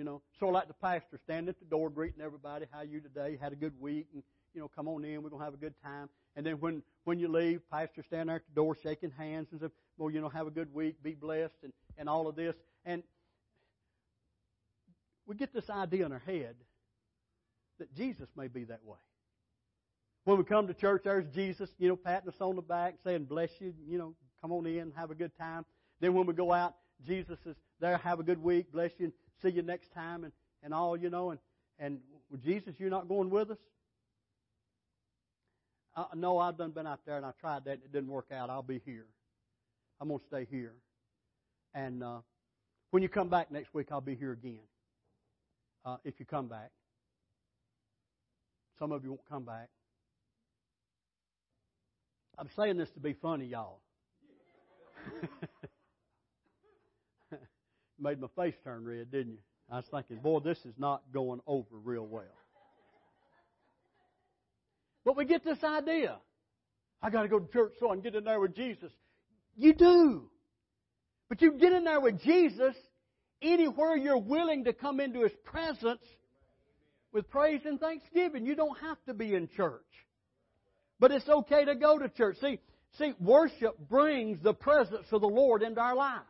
you 0.00 0.04
know, 0.04 0.22
sort 0.38 0.48
of 0.48 0.54
like 0.54 0.66
the 0.66 0.72
pastor 0.72 1.20
standing 1.22 1.50
at 1.50 1.58
the 1.58 1.66
door 1.66 1.90
greeting 1.90 2.22
everybody, 2.22 2.64
how 2.72 2.80
you 2.80 3.00
today? 3.02 3.36
Had 3.38 3.52
a 3.52 3.54
good 3.54 3.78
week, 3.78 4.06
and 4.14 4.22
you 4.54 4.60
know, 4.62 4.70
come 4.74 4.88
on 4.88 5.04
in, 5.04 5.22
we're 5.22 5.28
gonna 5.28 5.44
have 5.44 5.52
a 5.52 5.58
good 5.58 5.74
time. 5.84 6.08
And 6.36 6.46
then 6.46 6.54
when 6.54 6.82
when 7.04 7.18
you 7.18 7.28
leave, 7.28 7.60
pastor 7.70 8.02
standing 8.02 8.28
there 8.28 8.36
at 8.36 8.46
the 8.48 8.54
door 8.54 8.74
shaking 8.82 9.10
hands 9.10 9.48
and 9.50 9.60
said, 9.60 9.70
Well, 9.98 10.10
you 10.10 10.22
know, 10.22 10.30
have 10.30 10.46
a 10.46 10.50
good 10.50 10.72
week, 10.72 11.02
be 11.02 11.12
blessed, 11.12 11.52
and 11.62 11.74
and 11.98 12.08
all 12.08 12.28
of 12.28 12.34
this. 12.34 12.56
And 12.86 13.02
we 15.26 15.36
get 15.36 15.52
this 15.52 15.68
idea 15.68 16.06
in 16.06 16.12
our 16.12 16.22
head 16.24 16.54
that 17.78 17.94
Jesus 17.94 18.30
may 18.34 18.48
be 18.48 18.64
that 18.64 18.82
way. 18.82 18.96
When 20.24 20.38
we 20.38 20.44
come 20.44 20.66
to 20.66 20.72
church, 20.72 21.02
there's 21.04 21.26
Jesus, 21.34 21.68
you 21.78 21.88
know, 21.88 21.96
patting 21.96 22.30
us 22.30 22.40
on 22.40 22.56
the 22.56 22.62
back, 22.62 22.94
saying, 23.04 23.24
Bless 23.24 23.50
you, 23.58 23.74
you 23.86 23.98
know, 23.98 24.14
come 24.40 24.50
on 24.50 24.64
in, 24.64 24.92
have 24.96 25.10
a 25.10 25.14
good 25.14 25.36
time. 25.36 25.66
Then 26.00 26.14
when 26.14 26.24
we 26.24 26.32
go 26.32 26.54
out, 26.54 26.74
Jesus 27.06 27.38
is 27.44 27.56
there, 27.80 27.98
have 27.98 28.18
a 28.18 28.22
good 28.22 28.42
week, 28.42 28.72
bless 28.72 28.92
you, 28.98 29.12
see 29.42 29.50
you 29.50 29.62
next 29.62 29.92
time, 29.92 30.24
and, 30.24 30.32
and 30.62 30.74
all, 30.74 30.96
you 30.96 31.10
know. 31.10 31.30
And, 31.30 31.40
and 31.78 32.00
Jesus, 32.44 32.74
you're 32.78 32.90
not 32.90 33.08
going 33.08 33.30
with 33.30 33.50
us? 33.50 33.58
Uh, 35.96 36.04
no, 36.14 36.38
I've 36.38 36.56
done 36.56 36.70
been 36.70 36.86
out 36.86 37.00
there 37.04 37.16
and 37.16 37.26
I 37.26 37.32
tried 37.40 37.64
that 37.64 37.72
and 37.72 37.82
it 37.84 37.92
didn't 37.92 38.10
work 38.10 38.28
out. 38.32 38.48
I'll 38.48 38.62
be 38.62 38.80
here. 38.84 39.06
I'm 40.00 40.08
going 40.08 40.20
to 40.20 40.26
stay 40.26 40.46
here. 40.50 40.72
And 41.74 42.02
uh, 42.02 42.18
when 42.90 43.02
you 43.02 43.08
come 43.08 43.28
back 43.28 43.50
next 43.50 43.74
week, 43.74 43.88
I'll 43.90 44.00
be 44.00 44.14
here 44.14 44.32
again. 44.32 44.60
Uh, 45.84 45.96
if 46.04 46.20
you 46.20 46.26
come 46.26 46.46
back. 46.46 46.70
Some 48.78 48.92
of 48.92 49.02
you 49.04 49.10
won't 49.10 49.28
come 49.28 49.44
back. 49.44 49.68
I'm 52.38 52.48
saying 52.56 52.78
this 52.78 52.90
to 52.92 53.00
be 53.00 53.12
funny, 53.12 53.46
y'all. 53.46 53.80
Made 58.00 58.20
my 58.20 58.28
face 58.36 58.54
turn 58.64 58.84
red, 58.84 59.10
didn't 59.10 59.32
you? 59.32 59.38
I 59.70 59.76
was 59.76 59.84
thinking, 59.90 60.18
boy, 60.18 60.40
this 60.40 60.58
is 60.64 60.74
not 60.78 61.02
going 61.12 61.40
over 61.46 61.76
real 61.84 62.06
well. 62.06 62.24
But 65.04 65.16
we 65.16 65.24
get 65.24 65.44
this 65.44 65.62
idea. 65.62 66.16
I 67.02 67.10
got 67.10 67.22
to 67.22 67.28
go 67.28 67.38
to 67.38 67.52
church 67.52 67.72
so 67.78 67.90
I 67.90 67.94
can 67.94 68.02
get 68.02 68.14
in 68.14 68.24
there 68.24 68.40
with 68.40 68.54
Jesus. 68.54 68.92
You 69.56 69.74
do. 69.74 70.30
But 71.28 71.40
you 71.40 71.52
get 71.52 71.72
in 71.72 71.84
there 71.84 72.00
with 72.00 72.20
Jesus 72.22 72.74
anywhere 73.40 73.96
you're 73.96 74.18
willing 74.18 74.64
to 74.64 74.72
come 74.72 75.00
into 75.00 75.22
His 75.22 75.32
presence 75.44 76.02
with 77.12 77.28
praise 77.30 77.60
and 77.64 77.80
thanksgiving. 77.80 78.46
You 78.46 78.54
don't 78.54 78.78
have 78.80 78.98
to 79.06 79.14
be 79.14 79.34
in 79.34 79.48
church. 79.56 79.82
But 80.98 81.12
it's 81.12 81.28
okay 81.28 81.64
to 81.64 81.74
go 81.74 81.98
to 81.98 82.08
church. 82.08 82.36
See, 82.40 82.58
see, 82.98 83.14
worship 83.18 83.78
brings 83.88 84.42
the 84.42 84.52
presence 84.52 85.06
of 85.12 85.20
the 85.20 85.28
Lord 85.28 85.62
into 85.62 85.80
our 85.80 85.94
lives. 85.94 86.24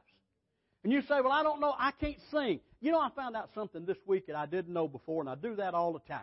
And 0.82 0.92
you 0.92 1.02
say, 1.02 1.20
well, 1.20 1.32
I 1.32 1.42
don't 1.42 1.60
know, 1.60 1.74
I 1.78 1.90
can't 1.92 2.18
sing. 2.30 2.60
You 2.80 2.92
know, 2.92 3.00
I 3.00 3.10
found 3.14 3.36
out 3.36 3.50
something 3.54 3.84
this 3.84 3.98
week 4.06 4.26
that 4.28 4.36
I 4.36 4.46
didn't 4.46 4.72
know 4.72 4.88
before, 4.88 5.20
and 5.20 5.28
I 5.28 5.34
do 5.34 5.56
that 5.56 5.74
all 5.74 5.92
the 5.92 6.00
time, 6.00 6.20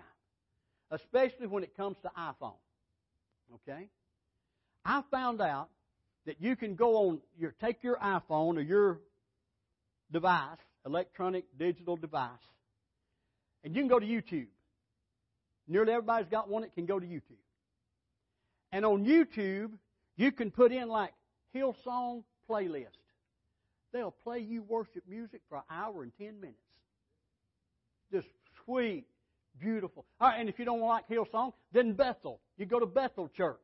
especially 0.89 1.48
when 1.48 1.63
it 1.63 1.78
comes 1.78 1.98
to 2.02 2.12
iPhone. 2.17 2.56
Okay? 3.56 3.88
I 4.84 5.04
found 5.12 5.41
out 5.41 5.70
that 6.26 6.41
you 6.41 6.56
can 6.56 6.76
go 6.76 6.96
on, 6.98 7.22
your, 7.38 7.54
take 7.62 7.84
your 7.84 7.98
iPhone 7.98 8.58
or 8.58 8.62
your 8.62 9.00
device, 10.12 10.58
electronic 10.86 11.46
digital 11.58 11.96
device, 11.96 12.32
and 13.63 13.76
you 13.76 13.82
can 13.82 13.89
go 13.89 14.00
to 14.00 14.06
YouTube. 14.06 14.48
Nearly 15.67 15.91
everybody's 15.91 16.30
got 16.30 16.50
one 16.50 16.63
that 16.63 16.74
can 16.74 16.86
go 16.86 17.00
to 17.00 17.06
YouTube. 17.06 17.41
And 18.72 18.86
on 18.86 19.06
YouTube, 19.06 19.72
you 20.15 20.32
can 20.32 20.52
put 20.52 20.72
in 20.72 20.88
like 20.88 21.13
Hillsong 21.56 22.24
playlist. 22.50 22.88
They'll 23.93 24.15
play 24.23 24.39
you 24.39 24.63
worship 24.63 25.04
music 25.08 25.41
for 25.50 25.58
an 25.58 25.63
hour 25.69 26.04
and 26.04 26.12
ten 26.17 26.39
minutes. 26.39 26.60
Just 28.12 28.28
sweet, 28.65 29.06
beautiful. 29.60 30.06
All 30.19 30.30
right, 30.30 30.39
and 30.39 30.50
if 30.50 30.60
you 30.60 30.65
don't 30.65 30.82
like 30.82 31.08
Hillsong, 31.10 31.54
then 31.71 31.93
Bethel. 31.93 32.39
You 32.58 32.65
go 32.65 32.80
to 32.80 32.86
Bethel 32.86 33.30
Church. 33.30 33.58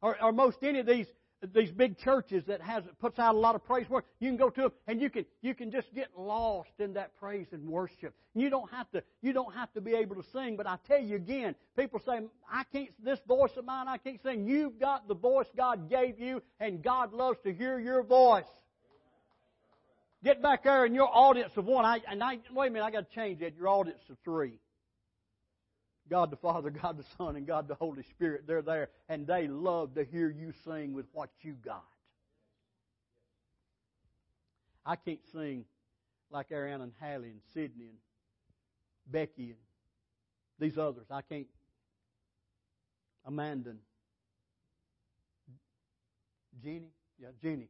Or, 0.00 0.20
or 0.22 0.32
most 0.32 0.58
any 0.62 0.80
of 0.80 0.86
these 0.86 1.06
these 1.54 1.72
big 1.72 1.98
churches 1.98 2.44
that 2.46 2.60
has 2.60 2.84
puts 3.00 3.18
out 3.18 3.34
a 3.34 3.38
lot 3.38 3.54
of 3.54 3.64
praise 3.64 3.88
work. 3.88 4.04
You 4.20 4.28
can 4.28 4.36
go 4.36 4.48
to 4.50 4.60
them 4.62 4.72
and 4.86 5.00
you 5.00 5.10
can 5.10 5.24
you 5.40 5.54
can 5.54 5.70
just 5.70 5.92
get 5.94 6.08
lost 6.16 6.70
in 6.78 6.94
that 6.94 7.16
praise 7.18 7.48
and 7.52 7.68
worship. 7.68 8.14
You 8.34 8.48
don't 8.48 8.70
have 8.70 8.90
to 8.92 9.02
you 9.22 9.32
don't 9.32 9.52
have 9.54 9.72
to 9.72 9.80
be 9.80 9.94
able 9.94 10.16
to 10.16 10.24
sing. 10.32 10.56
But 10.56 10.66
I 10.66 10.76
tell 10.86 11.00
you 11.00 11.16
again, 11.16 11.54
people 11.76 12.00
say 12.06 12.20
I 12.50 12.62
can't 12.72 12.90
this 13.04 13.18
voice 13.26 13.50
of 13.56 13.64
mine 13.64 13.88
I 13.88 13.98
can't 13.98 14.22
sing. 14.22 14.46
You've 14.46 14.78
got 14.78 15.08
the 15.08 15.14
voice 15.14 15.48
God 15.56 15.90
gave 15.90 16.20
you, 16.20 16.42
and 16.60 16.82
God 16.82 17.12
loves 17.12 17.38
to 17.44 17.52
hear 17.52 17.78
your 17.78 18.02
voice. 18.02 18.44
Get 20.24 20.40
back 20.40 20.62
there 20.64 20.86
in 20.86 20.94
your 20.94 21.08
audience 21.12 21.52
of 21.56 21.64
one. 21.66 21.84
I, 21.84 22.00
and 22.08 22.22
I 22.22 22.38
wait 22.52 22.68
a 22.68 22.70
minute, 22.70 22.84
I 22.84 22.90
got 22.90 23.10
to 23.10 23.14
change 23.14 23.40
that. 23.40 23.56
Your 23.56 23.68
audience 23.68 24.02
of 24.08 24.16
three. 24.24 24.58
God 26.08 26.30
the 26.30 26.36
Father, 26.36 26.70
God 26.82 26.98
the 26.98 27.04
Son, 27.18 27.36
and 27.36 27.46
God 27.46 27.68
the 27.68 27.74
Holy 27.74 28.02
Spirit, 28.04 28.44
they're 28.46 28.62
there, 28.62 28.90
and 29.08 29.26
they 29.26 29.48
love 29.48 29.94
to 29.94 30.04
hear 30.04 30.30
you 30.30 30.52
sing 30.64 30.92
with 30.92 31.06
what 31.12 31.30
you 31.40 31.54
got. 31.64 31.84
I 34.84 34.96
can't 34.96 35.20
sing 35.32 35.64
like 36.30 36.50
Ariana 36.50 36.82
and 36.84 36.92
Hallie 37.00 37.30
and 37.30 37.40
Sydney 37.54 37.86
and 37.86 37.98
Becky 39.06 39.50
and 39.50 39.58
these 40.58 40.78
others. 40.78 41.06
I 41.10 41.22
can't. 41.22 41.46
Amanda 43.24 43.70
and 43.70 43.78
Jeannie? 46.62 46.92
Yeah, 47.20 47.28
Jeannie. 47.40 47.68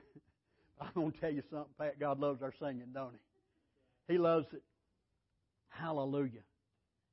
I'm 0.80 0.88
going 0.94 1.12
to 1.12 1.18
tell 1.18 1.30
you 1.30 1.42
something, 1.50 1.72
Pat. 1.78 1.98
God 1.98 2.20
loves 2.20 2.42
our 2.42 2.52
singing, 2.58 2.88
don't 2.92 3.12
He? 3.12 4.14
He 4.14 4.18
loves 4.18 4.46
it. 4.52 4.62
Hallelujah. 5.68 6.42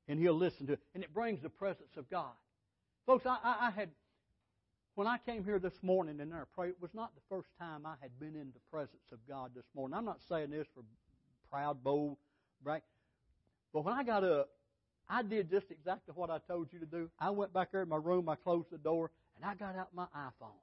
And 0.08 0.18
he'll 0.18 0.34
listen 0.34 0.66
to 0.66 0.74
it. 0.74 0.80
And 0.94 1.04
it 1.04 1.14
brings 1.14 1.40
the 1.40 1.48
presence 1.48 1.96
of 1.96 2.10
God. 2.10 2.32
Folks, 3.06 3.26
I, 3.26 3.38
I, 3.42 3.68
I 3.68 3.70
had, 3.70 3.90
when 4.94 5.06
I 5.06 5.18
came 5.18 5.44
here 5.44 5.58
this 5.58 5.82
morning 5.82 6.20
and 6.20 6.34
I 6.34 6.42
prayed, 6.54 6.70
it 6.70 6.76
was 6.80 6.90
not 6.94 7.12
the 7.14 7.22
first 7.28 7.48
time 7.58 7.86
I 7.86 7.94
had 8.02 8.18
been 8.18 8.34
in 8.34 8.52
the 8.52 8.60
presence 8.70 9.02
of 9.12 9.18
God 9.28 9.52
this 9.54 9.64
morning. 9.74 9.96
I'm 9.96 10.04
not 10.04 10.20
saying 10.28 10.50
this 10.50 10.66
for 10.74 10.82
proud, 11.50 11.82
bold, 11.82 12.16
right? 12.62 12.82
But 13.72 13.84
when 13.84 13.94
I 13.94 14.02
got 14.02 14.24
up, 14.24 14.50
I 15.08 15.22
did 15.22 15.50
just 15.50 15.70
exactly 15.70 16.12
what 16.14 16.30
I 16.30 16.38
told 16.46 16.68
you 16.72 16.78
to 16.80 16.86
do. 16.86 17.10
I 17.18 17.30
went 17.30 17.52
back 17.52 17.72
there 17.72 17.82
in 17.82 17.88
my 17.88 17.96
room, 17.96 18.28
I 18.28 18.36
closed 18.36 18.70
the 18.70 18.78
door, 18.78 19.10
and 19.36 19.44
I 19.44 19.54
got 19.54 19.76
out 19.76 19.88
my 19.94 20.06
iPhone. 20.16 20.58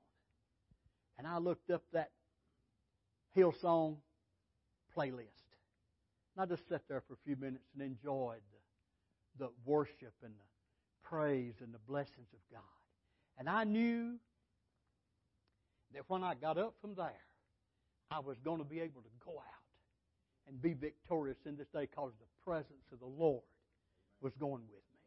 And 1.18 1.28
I 1.28 1.38
looked 1.38 1.70
up 1.70 1.84
that 1.94 2.12
Hillsong 3.36 3.98
playlist. 4.96 5.48
And 6.36 6.44
I 6.44 6.46
just 6.46 6.68
sat 6.70 6.82
there 6.88 7.04
for 7.08 7.14
a 7.14 7.18
few 7.26 7.36
minutes 7.36 7.66
and 7.74 7.84
enjoyed 7.84 8.42
the, 9.40 9.46
the 9.46 9.52
worship 9.66 10.14
and 10.24 10.34
the 10.34 10.48
praise 11.04 11.56
and 11.62 11.74
the 11.74 11.80
blessings 11.88 12.28
of 12.34 12.40
God. 12.52 12.62
And 13.40 13.50
I 13.50 13.64
knew 13.64 14.16
that 15.94 16.04
when 16.08 16.24
I 16.24 16.36
got 16.36 16.58
up 16.58 16.76
from 16.82 16.96
there, 16.96 17.24
I 18.12 18.20
was 18.20 18.38
going 18.44 18.60
to 18.60 18.66
be 18.66 18.80
able 18.80 19.02
to 19.02 19.10
go 19.26 19.32
out 19.32 20.48
and 20.48 20.62
be 20.62 20.74
victorious 20.74 21.38
in 21.46 21.58
this 21.58 21.68
day 21.74 21.82
because 21.82 22.12
the 22.20 22.50
presence 22.50 22.86
of 22.92 23.00
the 23.00 23.06
Lord 23.06 23.44
was 24.22 24.34
going 24.40 24.62
with 24.62 24.72
me. 24.72 25.00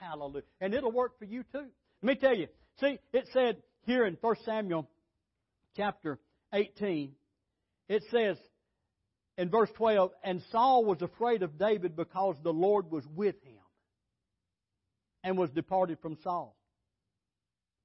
Hallelujah. 0.00 0.44
And 0.60 0.74
it'll 0.74 0.92
work 0.92 1.18
for 1.18 1.24
you 1.24 1.42
too. 1.52 1.66
Let 2.02 2.02
me 2.02 2.14
tell 2.16 2.36
you. 2.36 2.48
See, 2.80 2.98
it 3.12 3.28
said 3.32 3.56
here 3.86 4.06
in 4.06 4.16
1 4.20 4.36
Samuel 4.44 4.88
chapter 5.76 6.18
18, 6.52 7.12
it 7.88 8.02
says, 8.10 8.36
in 9.36 9.50
verse 9.50 9.70
12, 9.76 10.12
and 10.22 10.42
Saul 10.52 10.84
was 10.84 11.02
afraid 11.02 11.42
of 11.42 11.58
David 11.58 11.96
because 11.96 12.36
the 12.42 12.52
Lord 12.52 12.90
was 12.90 13.04
with 13.14 13.34
him 13.42 13.58
and 15.24 15.36
was 15.36 15.50
departed 15.50 15.98
from 16.00 16.16
Saul. 16.22 16.56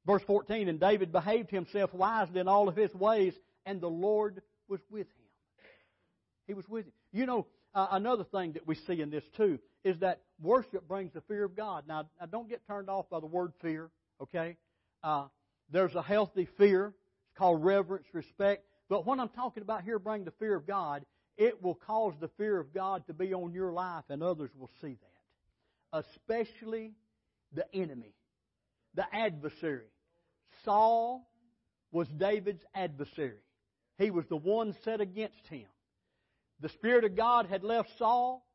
Verse 0.06 0.22
14, 0.28 0.70
and 0.70 0.80
David 0.80 1.12
behaved 1.12 1.50
himself 1.50 1.94
wisely 1.94 2.40
in 2.40 2.48
all 2.48 2.70
of 2.70 2.76
his 2.76 2.94
ways, 2.94 3.34
and 3.66 3.82
the 3.82 3.90
Lord 3.90 4.42
was 4.68 4.80
with 4.90 5.08
him. 5.08 5.26
He 6.48 6.54
was 6.54 6.68
with 6.70 6.86
him. 6.86 6.94
You 7.12 7.26
know, 7.26 7.48
uh, 7.74 7.88
another 7.92 8.24
thing 8.24 8.54
that 8.54 8.68
we 8.68 8.76
see 8.76 9.02
in 9.02 9.10
this 9.10 9.24
too 9.36 9.60
is 9.84 10.00
that 10.00 10.22
worship 10.42 10.88
brings 10.88 11.14
the 11.14 11.22
fear 11.22 11.44
of 11.44 11.56
God. 11.56 11.86
Now, 11.88 12.08
now 12.20 12.26
don't 12.28 12.50
get 12.50 12.66
turned 12.68 12.90
off 12.90 13.10
by 13.10 13.20
the 13.20 13.28
word 13.28 13.54
fear, 13.62 13.90
okay? 14.22 14.58
Uh, 15.04 15.26
there's 15.72 15.96
a 15.96 16.02
healthy 16.02 16.48
fear. 16.58 16.94
Called 17.40 17.64
reverence, 17.64 18.06
respect. 18.12 18.66
But 18.90 19.06
what 19.06 19.18
I'm 19.18 19.30
talking 19.30 19.64
about 19.64 19.84
here, 19.84 19.98
bring 19.98 20.26
the 20.26 20.34
fear 20.40 20.56
of 20.56 20.68
God, 20.68 21.06
it 21.38 21.64
will 21.64 21.76
cause 21.76 22.14
the 22.20 22.28
fear 22.38 22.60
of 22.60 22.74
God 22.74 23.08
to 23.08 23.14
be 23.14 23.34
on 23.34 23.54
your 23.54 23.72
life, 23.72 24.04
and 24.10 24.22
others 24.22 24.50
will 24.58 24.70
see 24.82 24.98
that. 25.94 26.04
Especially 26.06 26.92
the 27.54 27.64
enemy, 27.74 28.14
the 28.94 29.06
adversary. 29.16 29.88
Saul 30.66 31.32
was 31.94 32.10
David's 32.10 32.64
adversary. 32.76 33.40
He 33.98 34.12
was 34.12 34.26
the 34.28 34.36
one 34.36 34.76
set 34.84 35.00
against 35.00 35.48
him. 35.48 35.66
The 36.60 36.70
Spirit 36.70 37.06
of 37.06 37.16
God 37.16 37.46
had 37.46 37.64
left 37.64 37.90
Saul, 37.98 38.46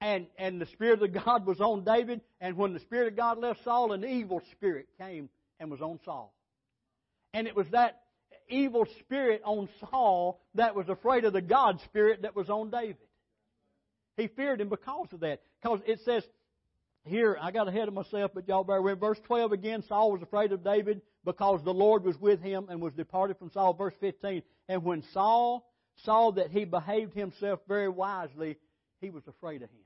and, 0.00 0.28
and 0.38 0.58
the 0.58 0.66
Spirit 0.66 1.02
of 1.02 1.24
God 1.24 1.44
was 1.44 1.60
on 1.60 1.84
David, 1.84 2.22
and 2.40 2.56
when 2.56 2.72
the 2.72 2.80
Spirit 2.80 3.08
of 3.08 3.16
God 3.16 3.36
left 3.36 3.62
Saul, 3.64 3.92
an 3.92 4.02
evil 4.02 4.40
spirit 4.52 4.86
came 4.98 5.28
and 5.60 5.70
was 5.70 5.82
on 5.82 6.00
Saul. 6.06 6.34
And 7.34 7.46
it 7.46 7.54
was 7.54 7.68
that 7.72 8.03
evil 8.48 8.86
spirit 9.00 9.42
on 9.44 9.68
Saul 9.80 10.40
that 10.54 10.74
was 10.74 10.88
afraid 10.88 11.24
of 11.24 11.32
the 11.32 11.42
God 11.42 11.80
spirit 11.84 12.22
that 12.22 12.36
was 12.36 12.48
on 12.50 12.70
David. 12.70 12.96
He 14.16 14.28
feared 14.28 14.60
him 14.60 14.68
because 14.68 15.08
of 15.12 15.20
that. 15.20 15.40
Because 15.60 15.80
it 15.86 16.00
says 16.04 16.22
here, 17.04 17.36
I 17.40 17.50
got 17.50 17.68
ahead 17.68 17.88
of 17.88 17.94
myself, 17.94 18.30
but 18.34 18.48
y'all 18.48 18.64
bear 18.64 18.80
with. 18.80 19.00
Verse 19.00 19.18
12 19.26 19.52
again, 19.52 19.82
Saul 19.88 20.12
was 20.12 20.22
afraid 20.22 20.52
of 20.52 20.64
David 20.64 21.02
because 21.24 21.62
the 21.62 21.74
Lord 21.74 22.04
was 22.04 22.18
with 22.18 22.40
him 22.40 22.68
and 22.70 22.80
was 22.80 22.94
departed 22.94 23.38
from 23.38 23.50
Saul. 23.50 23.74
Verse 23.74 23.94
15, 24.00 24.42
and 24.68 24.84
when 24.84 25.02
Saul 25.12 25.70
saw 26.04 26.32
that 26.32 26.50
he 26.50 26.64
behaved 26.64 27.14
himself 27.14 27.60
very 27.68 27.88
wisely, 27.88 28.56
he 29.00 29.10
was 29.10 29.22
afraid 29.28 29.62
of 29.62 29.70
him. 29.70 29.84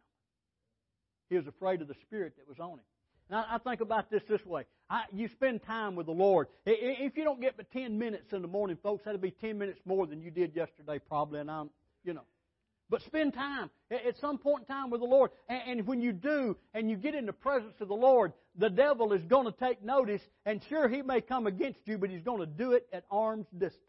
He 1.28 1.36
was 1.36 1.46
afraid 1.46 1.82
of 1.82 1.88
the 1.88 1.96
spirit 2.06 2.34
that 2.36 2.48
was 2.48 2.58
on 2.60 2.78
him. 2.78 2.84
Now, 3.30 3.44
I 3.50 3.58
think 3.58 3.80
about 3.80 4.10
this 4.10 4.22
this 4.28 4.44
way. 4.46 4.64
I, 4.90 5.04
you 5.12 5.28
spend 5.28 5.62
time 5.64 5.96
with 5.96 6.06
the 6.06 6.12
Lord. 6.12 6.48
If 6.64 7.16
you 7.16 7.24
don't 7.24 7.40
get 7.40 7.56
but 7.56 7.70
10 7.72 7.98
minutes 7.98 8.32
in 8.32 8.42
the 8.42 8.48
morning, 8.48 8.78
folks, 8.82 9.04
that'll 9.04 9.20
be 9.20 9.30
10 9.30 9.58
minutes 9.58 9.80
more 9.84 10.06
than 10.06 10.22
you 10.22 10.30
did 10.30 10.56
yesterday, 10.56 10.98
probably, 10.98 11.40
and 11.40 11.50
I'm, 11.50 11.70
you 12.04 12.14
know. 12.14 12.24
But 12.90 13.02
spend 13.02 13.34
time 13.34 13.68
at 13.90 14.16
some 14.18 14.38
point 14.38 14.62
in 14.62 14.74
time 14.74 14.88
with 14.88 15.02
the 15.02 15.06
Lord. 15.06 15.30
And 15.48 15.86
when 15.86 16.00
you 16.00 16.12
do, 16.12 16.56
and 16.72 16.90
you 16.90 16.96
get 16.96 17.14
in 17.14 17.26
the 17.26 17.34
presence 17.34 17.74
of 17.80 17.88
the 17.88 17.94
Lord, 17.94 18.32
the 18.56 18.70
devil 18.70 19.12
is 19.12 19.22
going 19.24 19.44
to 19.44 19.52
take 19.52 19.84
notice, 19.84 20.22
and 20.46 20.62
sure, 20.70 20.88
he 20.88 21.02
may 21.02 21.20
come 21.20 21.46
against 21.46 21.80
you, 21.84 21.98
but 21.98 22.08
he's 22.08 22.22
going 22.22 22.40
to 22.40 22.46
do 22.46 22.72
it 22.72 22.86
at 22.90 23.04
arm's 23.10 23.46
distance. 23.56 23.82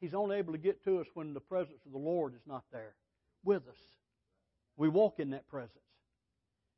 He's 0.00 0.14
only 0.14 0.36
able 0.38 0.52
to 0.52 0.58
get 0.58 0.82
to 0.84 1.00
us 1.00 1.06
when 1.12 1.34
the 1.34 1.40
presence 1.40 1.78
of 1.84 1.92
the 1.92 1.98
Lord 1.98 2.34
is 2.34 2.40
not 2.46 2.64
there 2.72 2.94
with 3.44 3.68
us. 3.68 3.76
We 4.76 4.88
walk 4.88 5.20
in 5.20 5.30
that 5.30 5.46
presence. 5.48 5.70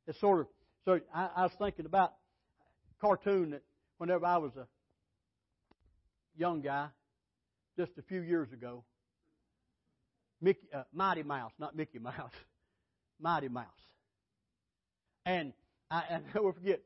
It's 0.09 0.21
sort 0.21 0.41
of 0.41 0.47
so 0.87 1.01
I, 1.13 1.29
I 1.37 1.43
was 1.43 1.53
thinking 1.59 1.85
about 1.85 2.15
cartoon 3.01 3.51
that 3.51 3.63
whenever 3.99 4.25
I 4.25 4.37
was 4.39 4.53
a 4.57 4.67
young 6.39 6.61
guy, 6.63 6.87
just 7.77 7.91
a 7.99 8.03
few 8.03 8.23
years 8.23 8.53
ago, 8.53 8.85
Mickey, 10.41 10.69
uh, 10.73 10.85
Mighty 10.95 11.25
Mouse, 11.25 11.51
not 11.59 11.75
Mickey 11.75 11.99
Mouse, 11.99 12.33
Mighty 13.21 13.49
Mouse. 13.49 13.67
And 15.25 15.53
I, 15.91 15.97
I 16.11 16.21
never 16.35 16.53
forget 16.53 16.81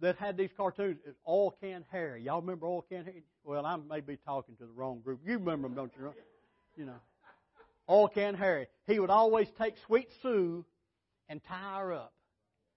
that 0.00 0.16
had 0.16 0.36
these 0.36 0.50
cartoons. 0.54 0.98
It's 1.06 1.18
Oil 1.26 1.56
Can 1.62 1.82
Harry. 1.90 2.22
Y'all 2.22 2.42
remember 2.42 2.66
Oil 2.66 2.84
Can 2.90 3.06
Harry? 3.06 3.22
Well, 3.42 3.64
I 3.64 3.76
may 3.76 4.00
be 4.00 4.18
talking 4.18 4.54
to 4.56 4.66
the 4.66 4.72
wrong 4.72 5.00
group. 5.00 5.20
You 5.24 5.38
remember 5.38 5.68
them, 5.68 5.74
don't 5.74 5.92
you? 5.98 6.12
You 6.76 6.84
know, 6.84 7.00
Oil 7.88 8.08
Can 8.08 8.34
Harry. 8.34 8.66
He 8.86 9.00
would 9.00 9.10
always 9.10 9.48
take 9.58 9.76
Sweet 9.86 10.08
Sue 10.20 10.66
and 11.30 11.40
tie 11.42 11.78
her 11.80 11.94
up 11.94 12.12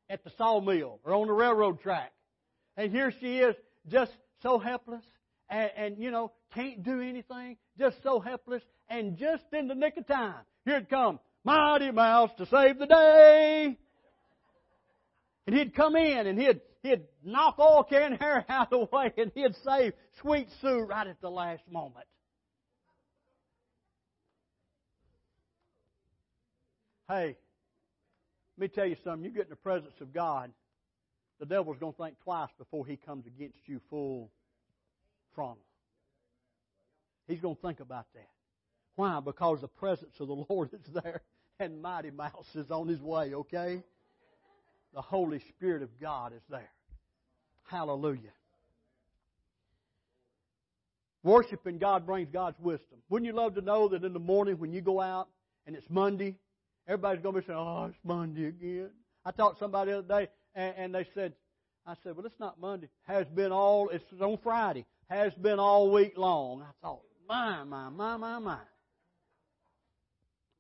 at 0.10 0.24
the 0.24 0.32
sawmill 0.38 1.00
or 1.04 1.14
on 1.14 1.28
the 1.28 1.34
railroad 1.34 1.82
track. 1.82 2.12
And 2.76 2.92
here 2.92 3.12
she 3.20 3.40
is, 3.40 3.56
just 3.90 4.12
so 4.42 4.60
helpless 4.60 5.04
and, 5.50 5.72
and, 5.76 5.98
you 5.98 6.12
know, 6.12 6.32
can't 6.54 6.84
do 6.84 7.02
anything, 7.02 7.58
just 7.78 8.02
so 8.04 8.20
helpless, 8.20 8.64
and 8.90 9.18
just 9.18 9.44
in 9.54 9.68
the 9.68 9.76
nick 9.76 9.98
of 9.98 10.08
time, 10.08 10.44
here'd 10.66 10.90
come 10.90 11.20
Mighty 11.44 11.92
Mouse 11.92 12.32
to 12.38 12.46
save 12.46 12.78
the 12.78 12.86
day. 12.86 13.78
And 15.46 15.56
he'd 15.56 15.74
come 15.74 15.96
in 15.96 16.28
and 16.28 16.38
he'd, 16.38 16.60
he'd 16.84 17.04
knock 17.24 17.58
Oil 17.58 17.84
Can 17.84 18.18
Harry 18.20 18.44
out 18.50 18.74
of 18.74 18.90
the 18.90 18.96
way 18.96 19.14
and 19.18 19.32
he'd 19.34 19.56
save 19.64 19.94
Sweet 20.22 20.50
Sue 20.62 20.82
right 20.82 21.08
at 21.08 21.22
the 21.22 21.30
last 21.30 21.64
moment. 21.72 22.06
Hey, 27.08 27.38
let 28.58 28.62
me 28.62 28.68
tell 28.70 28.86
you 28.86 28.96
something. 29.04 29.24
You 29.24 29.32
get 29.32 29.44
in 29.44 29.50
the 29.50 29.56
presence 29.56 29.94
of 30.02 30.14
God, 30.14 30.52
the 31.40 31.46
devil's 31.46 31.78
going 31.78 31.94
to 31.94 32.04
think 32.04 32.16
twice 32.24 32.50
before 32.58 32.86
he 32.86 32.98
comes 32.98 33.26
against 33.28 33.60
you 33.68 33.80
full 33.90 34.32
frontal. 35.36 35.58
He's 37.28 37.40
going 37.40 37.56
to 37.56 37.62
think 37.62 37.80
about 37.80 38.08
that. 38.16 38.30
Why? 38.96 39.20
Because 39.20 39.62
the 39.62 39.68
presence 39.68 40.14
of 40.20 40.28
the 40.28 40.46
Lord 40.50 40.72
is 40.74 40.94
there 40.94 41.22
and 41.60 41.82
Mighty 41.82 42.12
Mouse 42.12 42.48
is 42.56 42.72
on 42.72 42.88
his 42.88 43.02
way, 43.02 43.34
okay? 43.34 43.84
The 44.94 45.02
Holy 45.02 45.40
Spirit 45.50 45.84
of 45.84 45.90
God 46.00 46.34
is 46.34 46.42
there. 46.50 46.72
Hallelujah. 47.70 48.32
Worshiping 51.24 51.78
God 51.78 52.06
brings 52.06 52.30
God's 52.32 52.60
wisdom. 52.60 53.00
Wouldn't 53.10 53.28
you 53.28 53.36
love 53.36 53.56
to 53.56 53.62
know 53.62 53.90
that 53.90 54.04
in 54.04 54.14
the 54.14 54.20
morning 54.20 54.58
when 54.60 54.72
you 54.72 54.82
go 54.82 55.02
out 55.02 55.28
and 55.66 55.76
it's 55.76 55.90
Monday, 55.90 56.36
everybody's 56.88 57.22
going 57.22 57.36
to 57.36 57.42
be 57.42 57.48
saying, 57.48 57.60
Oh, 57.60 57.86
it's 57.86 57.98
Monday 58.04 58.46
again. 58.46 58.90
I 59.26 59.32
talked 59.32 59.58
to 59.58 59.64
somebody 59.64 59.92
the 59.92 60.00
other 60.00 60.08
day 60.08 60.30
and, 60.56 60.74
and 60.78 60.96
they 60.96 61.08
said, 61.14 61.34
I 61.86 61.96
said, 62.04 62.16
Well, 62.16 62.26
it's 62.26 62.40
not 62.40 62.60
Monday. 62.60 62.90
Has 63.04 63.26
been 63.28 63.52
all, 63.52 63.90
it's 63.90 64.04
on 64.20 64.38
Friday. 64.44 64.86
Has 65.10 65.34
been 65.36 65.60
all 65.60 65.92
week 65.92 66.18
long. 66.18 66.62
I 66.62 66.72
thought, 66.82 67.02
My, 67.28 67.64
my, 67.64 67.90
my, 67.90 68.18
my, 68.18 68.40
my. 68.40 68.60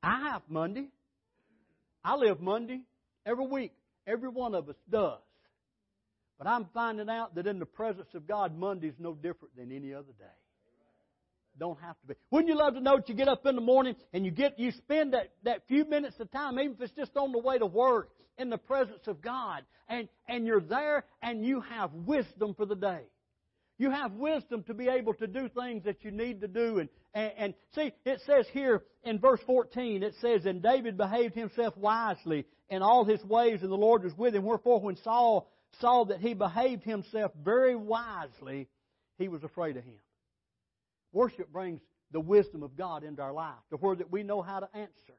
I 0.03 0.29
have 0.29 0.43
Monday. 0.47 0.87
I 2.03 2.15
live 2.15 2.39
Monday 2.39 2.81
every 3.25 3.45
week. 3.45 3.73
Every 4.05 4.29
one 4.29 4.55
of 4.55 4.69
us 4.69 4.75
does. 4.89 5.19
But 6.37 6.47
I'm 6.47 6.65
finding 6.73 7.09
out 7.09 7.35
that 7.35 7.47
in 7.47 7.59
the 7.59 7.65
presence 7.65 8.07
of 8.13 8.27
God, 8.27 8.57
Monday's 8.57 8.93
no 8.99 9.13
different 9.13 9.55
than 9.57 9.71
any 9.71 9.93
other 9.93 10.13
day. 10.17 10.25
Don't 11.59 11.79
have 11.81 11.99
to 12.01 12.07
be. 12.07 12.13
Wouldn't 12.31 12.49
you 12.49 12.57
love 12.57 12.75
to 12.75 12.81
know 12.81 12.97
that 12.97 13.09
you 13.09 13.15
get 13.15 13.27
up 13.27 13.45
in 13.45 13.55
the 13.55 13.61
morning 13.61 13.95
and 14.13 14.25
you 14.25 14.31
get 14.31 14.59
you 14.59 14.71
spend 14.71 15.13
that, 15.13 15.31
that 15.43 15.67
few 15.67 15.85
minutes 15.85 16.19
of 16.19 16.31
time, 16.31 16.59
even 16.59 16.73
if 16.73 16.81
it's 16.81 16.93
just 16.93 17.17
on 17.17 17.31
the 17.31 17.39
way 17.39 17.57
to 17.57 17.65
work, 17.65 18.09
in 18.37 18.49
the 18.49 18.57
presence 18.57 19.07
of 19.07 19.21
God, 19.21 19.63
and, 19.89 20.07
and 20.27 20.45
you're 20.45 20.61
there 20.61 21.05
and 21.21 21.45
you 21.45 21.61
have 21.61 21.91
wisdom 21.93 22.53
for 22.53 22.65
the 22.65 22.75
day. 22.75 23.01
You 23.79 23.91
have 23.91 24.13
wisdom 24.13 24.63
to 24.63 24.73
be 24.73 24.87
able 24.87 25.13
to 25.15 25.27
do 25.27 25.49
things 25.49 25.83
that 25.83 26.03
you 26.03 26.11
need 26.11 26.41
to 26.41 26.47
do. 26.47 26.79
And, 26.79 26.89
and, 27.13 27.31
and, 27.37 27.53
see, 27.75 27.93
it 28.05 28.21
says 28.25 28.47
here 28.51 28.83
in 29.03 29.19
verse 29.19 29.39
14, 29.45 30.01
it 30.01 30.15
says, 30.19 30.45
And 30.45 30.63
David 30.63 30.97
behaved 30.97 31.35
himself 31.35 31.77
wisely 31.77 32.45
in 32.69 32.81
all 32.81 33.05
his 33.05 33.23
ways, 33.23 33.61
and 33.61 33.71
the 33.71 33.75
Lord 33.75 34.03
was 34.03 34.17
with 34.17 34.35
him. 34.35 34.43
Wherefore, 34.43 34.81
when 34.81 34.97
Saul 35.03 35.47
saw 35.79 36.05
that 36.05 36.19
he 36.21 36.33
behaved 36.33 36.83
himself 36.83 37.31
very 37.43 37.75
wisely, 37.75 38.67
he 39.19 39.27
was 39.27 39.43
afraid 39.43 39.77
of 39.77 39.83
him. 39.83 39.95
Worship 41.11 41.51
brings 41.51 41.81
the 42.11 42.19
wisdom 42.19 42.63
of 42.63 42.77
God 42.77 43.03
into 43.03 43.21
our 43.21 43.33
life 43.33 43.55
to 43.69 43.77
where 43.77 43.95
that 43.95 44.11
we 44.11 44.23
know 44.23 44.41
how 44.41 44.59
to 44.59 44.69
answer. 44.73 45.13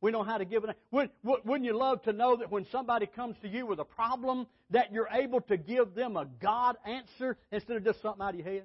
We 0.00 0.10
know 0.10 0.24
how 0.24 0.38
to 0.38 0.44
give 0.44 0.64
it. 0.64 0.76
Wouldn't, 0.90 1.12
wouldn't 1.22 1.64
you 1.64 1.76
love 1.76 2.02
to 2.02 2.12
know 2.12 2.36
that 2.36 2.50
when 2.50 2.66
somebody 2.72 3.06
comes 3.06 3.36
to 3.42 3.48
you 3.48 3.66
with 3.66 3.78
a 3.78 3.84
problem, 3.84 4.48
that 4.70 4.92
you're 4.92 5.08
able 5.12 5.40
to 5.42 5.56
give 5.56 5.94
them 5.94 6.16
a 6.16 6.24
God 6.24 6.76
answer 6.84 7.36
instead 7.52 7.76
of 7.76 7.84
just 7.84 8.02
something 8.02 8.20
out 8.20 8.30
of 8.30 8.40
your 8.40 8.48
head? 8.48 8.64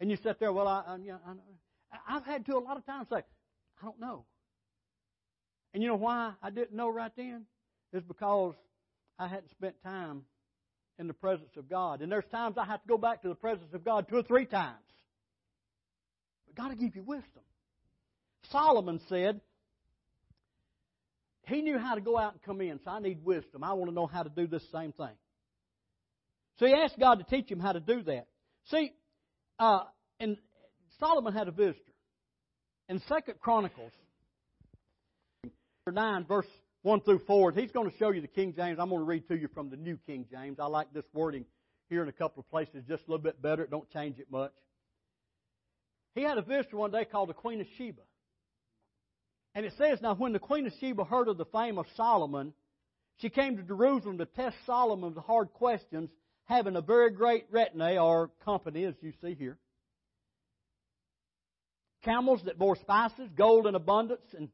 And 0.00 0.10
you 0.10 0.16
sit 0.16 0.40
there, 0.40 0.52
well, 0.52 0.68
I, 0.68 0.82
I, 0.86 0.96
yeah, 1.04 1.16
I 1.26 1.32
I've 2.08 2.24
had 2.24 2.46
to 2.46 2.56
a 2.56 2.58
lot 2.58 2.76
of 2.76 2.86
times 2.86 3.08
say, 3.10 3.16
I 3.18 3.84
don't 3.84 4.00
know. 4.00 4.24
And 5.74 5.82
you 5.82 5.88
know 5.88 5.96
why 5.96 6.32
I 6.42 6.50
didn't 6.50 6.74
know 6.74 6.88
right 6.88 7.12
then? 7.16 7.44
It's 7.92 8.06
because 8.06 8.54
I 9.18 9.28
hadn't 9.28 9.50
spent 9.50 9.74
time 9.82 10.22
in 10.98 11.06
the 11.06 11.14
presence 11.14 11.56
of 11.56 11.68
God. 11.68 12.00
And 12.00 12.10
there's 12.10 12.24
times 12.32 12.56
I 12.56 12.64
have 12.64 12.82
to 12.82 12.88
go 12.88 12.96
back 12.96 13.22
to 13.22 13.28
the 13.28 13.34
presence 13.34 13.72
of 13.74 13.84
God 13.84 14.08
two 14.08 14.16
or 14.16 14.22
three 14.22 14.46
times. 14.46 14.78
God 16.56 16.68
will 16.68 16.76
give 16.76 16.96
you 16.96 17.02
wisdom. 17.02 17.42
Solomon 18.50 19.00
said, 19.08 19.40
he 21.46 21.62
knew 21.62 21.78
how 21.78 21.94
to 21.94 22.00
go 22.00 22.18
out 22.18 22.32
and 22.32 22.42
come 22.42 22.60
in, 22.60 22.80
so 22.84 22.90
I 22.90 22.98
need 23.00 23.24
wisdom. 23.24 23.62
I 23.62 23.72
want 23.74 23.90
to 23.90 23.94
know 23.94 24.06
how 24.06 24.22
to 24.22 24.30
do 24.30 24.46
this 24.46 24.62
same 24.72 24.92
thing. 24.92 25.14
So 26.58 26.66
he 26.66 26.72
asked 26.72 26.98
God 26.98 27.18
to 27.18 27.24
teach 27.24 27.50
him 27.50 27.60
how 27.60 27.72
to 27.72 27.80
do 27.80 28.02
that. 28.02 28.26
See, 28.70 28.92
uh, 29.58 29.84
and 30.18 30.36
Solomon 30.98 31.32
had 31.32 31.48
a 31.48 31.52
visitor. 31.52 31.80
In 32.88 33.00
Second 33.08 33.40
Chronicles, 33.40 33.92
9, 35.86 36.24
verse 36.24 36.46
1 36.82 37.00
through 37.02 37.20
4, 37.26 37.52
he's 37.52 37.70
going 37.70 37.90
to 37.90 37.96
show 37.96 38.10
you 38.10 38.20
the 38.20 38.26
King 38.26 38.54
James. 38.56 38.78
I'm 38.80 38.88
going 38.88 39.00
to 39.00 39.06
read 39.06 39.28
to 39.28 39.36
you 39.36 39.48
from 39.54 39.70
the 39.70 39.76
New 39.76 39.98
King 40.06 40.26
James. 40.30 40.58
I 40.58 40.66
like 40.66 40.92
this 40.92 41.04
wording 41.12 41.44
here 41.88 42.02
in 42.02 42.08
a 42.08 42.12
couple 42.12 42.40
of 42.40 42.50
places 42.50 42.82
just 42.88 43.04
a 43.06 43.10
little 43.10 43.22
bit 43.22 43.40
better. 43.40 43.62
It 43.62 43.70
don't 43.70 43.90
change 43.90 44.18
it 44.18 44.30
much. 44.30 44.52
He 46.16 46.22
had 46.22 46.38
a 46.38 46.42
visitor 46.42 46.78
one 46.78 46.90
day 46.90 47.04
called 47.04 47.28
the 47.28 47.34
Queen 47.34 47.60
of 47.60 47.66
Sheba. 47.76 48.00
And 49.54 49.66
it 49.66 49.74
says, 49.76 50.00
Now 50.00 50.14
when 50.14 50.32
the 50.32 50.38
Queen 50.38 50.66
of 50.66 50.72
Sheba 50.80 51.04
heard 51.04 51.28
of 51.28 51.36
the 51.36 51.44
fame 51.44 51.78
of 51.78 51.84
Solomon, 51.94 52.54
she 53.18 53.28
came 53.28 53.58
to 53.58 53.62
Jerusalem 53.62 54.16
to 54.18 54.24
test 54.24 54.56
Solomon 54.64 55.14
with 55.14 55.24
hard 55.24 55.52
questions, 55.52 56.08
having 56.46 56.74
a 56.74 56.80
very 56.80 57.10
great 57.10 57.44
retinue 57.50 57.98
or 57.98 58.30
company, 58.46 58.84
as 58.84 58.94
you 59.02 59.12
see 59.22 59.34
here. 59.34 59.58
Camels 62.02 62.40
that 62.46 62.58
bore 62.58 62.76
spices, 62.76 63.28
gold 63.36 63.66
in 63.66 63.74
abundance, 63.74 64.26
and, 64.34 64.48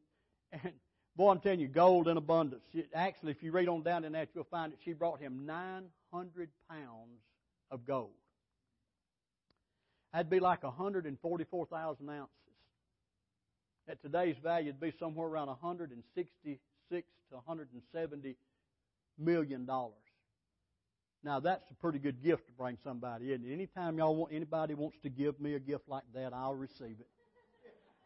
and 0.53 0.72
boy, 1.14 1.31
I'm 1.31 1.40
telling 1.40 1.61
you, 1.61 1.68
gold 1.68 2.09
in 2.09 2.16
abundance. 2.16 2.64
Actually, 2.92 3.33
if 3.33 3.42
you 3.42 3.53
read 3.53 3.68
on 3.68 3.85
down 3.85 4.05
in 4.05 4.12
that, 4.12 4.31
you'll 4.35 4.44
find 4.51 4.72
that 4.72 4.79
she 4.85 4.94
brought 4.94 5.20
him 5.20 5.46
900 5.46 6.48
pounds 6.68 7.20
of 7.70 7.87
gold. 7.87 8.11
That'd 10.12 10.31
be 10.31 10.40
like 10.40 10.62
144,000 10.62 12.11
ounces. 12.11 12.29
At 13.88 14.01
today's 14.03 14.37
value, 14.42 14.68
it'd 14.68 14.81
be 14.81 14.92
somewhere 14.98 15.27
around 15.27 15.48
166 15.48 16.61
to 16.90 17.37
170 17.37 18.37
million 19.18 19.66
dollars. 19.66 19.94
Now 21.25 21.40
that's 21.40 21.64
a 21.70 21.75
pretty 21.75 21.98
good 21.98 22.22
gift 22.22 22.46
to 22.46 22.53
bring 22.53 22.79
somebody, 22.85 23.33
isn't? 23.33 23.51
Anytime 23.51 23.98
y'all 23.98 24.14
want 24.14 24.33
anybody 24.33 24.75
wants 24.75 24.96
to 25.03 25.09
give 25.09 25.40
me 25.40 25.55
a 25.55 25.61
gift 25.61 25.88
like 25.88 26.05
that, 26.14 26.33
I'll 26.33 26.55
receive 26.55 26.96
it. 27.01 27.09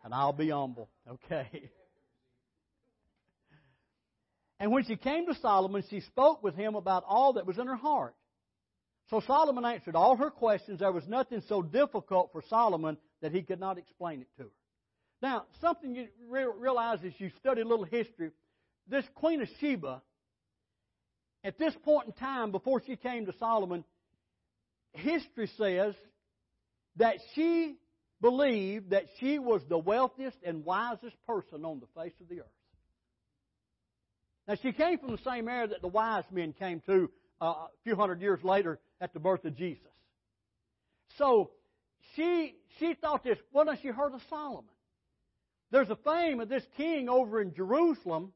And 0.05 0.15
I'll 0.15 0.33
be 0.33 0.51
humble. 0.51 0.89
Okay. 1.09 1.71
And 4.59 4.73
when 4.73 4.85
she 4.85 4.97
came 4.97 5.27
to 5.27 5.35
Solomon, 5.41 5.85
she 5.91 6.01
spoke 6.01 6.43
with 6.43 6.55
him 6.55 6.77
about 6.77 7.05
all 7.07 7.35
that 7.35 7.47
was 7.47 7.59
in 7.59 7.67
her 7.67 7.77
heart. 7.77 8.15
So 9.11 9.21
Solomon 9.21 9.65
answered 9.65 9.95
all 9.95 10.17
her 10.17 10.31
questions. 10.31 10.81
There 10.81 10.91
was 10.91 11.07
nothing 11.07 11.43
so 11.49 11.63
difficult 11.63 12.31
for 12.33 12.43
Solomon 12.49 12.97
that 13.23 13.33
he 13.33 13.43
could 13.43 13.61
not 13.61 13.79
explain 13.79 14.21
it 14.21 14.29
to 14.39 14.45
her. 14.45 14.51
Now, 15.23 15.45
something 15.61 15.95
you 15.95 16.09
realize 16.59 16.99
as 17.05 17.13
you 17.19 17.31
study 17.39 17.63
a 17.63 17.65
little 17.65 17.85
history, 17.85 18.31
this 18.89 19.05
Queen 19.15 19.41
of 19.41 19.49
Sheba, 19.61 20.03
at 21.45 21.59
this 21.59 21.75
point 21.85 22.09
in 22.09 22.13
time, 22.15 22.51
before 22.51 22.83
she 22.85 22.97
came 22.97 23.27
to 23.27 23.33
Solomon, 23.39 23.85
history 24.93 25.51
says 25.57 25.95
that 26.97 27.17
she 27.35 27.77
believed 28.21 28.91
that 28.91 29.05
she 29.21 29.39
was 29.39 29.63
the 29.69 29.79
wealthiest 29.79 30.37
and 30.45 30.65
wisest 30.65 31.17
person 31.27 31.65
on 31.65 31.81
the 31.81 32.01
face 32.01 32.15
of 32.21 32.29
the 32.29 32.41
earth. 32.41 32.47
Now, 34.49 34.57
she 34.61 34.73
came 34.73 34.99
from 34.99 35.13
the 35.13 35.23
same 35.25 35.49
era 35.49 35.69
that 35.69 35.83
the 35.83 35.89
wise 35.89 36.25
men 36.31 36.53
came 36.59 36.81
to 36.87 37.11
uh, 37.41 37.47
a 37.47 37.69
few 37.85 37.97
hundred 37.97 38.21
years 38.21 38.43
later 38.43 38.81
at 39.01 39.13
the 39.13 39.21
birth 39.21 39.45
of 39.45 39.57
Jesus. 39.57 39.83
So, 41.19 41.51
she, 42.15 42.55
she 42.79 42.95
thought 42.95 43.25
this, 43.25 43.39
well, 43.53 43.67
she 43.81 43.89
heard 43.89 44.15
of 44.15 44.23
Solomon. 44.29 44.71
There's 45.71 45.91
a 45.91 45.97
fame 45.97 46.41
of 46.41 46.49
this 46.49 46.65
king 46.77 47.09
over 47.09 47.41
in 47.41 47.55
Jerusalem 47.55 48.33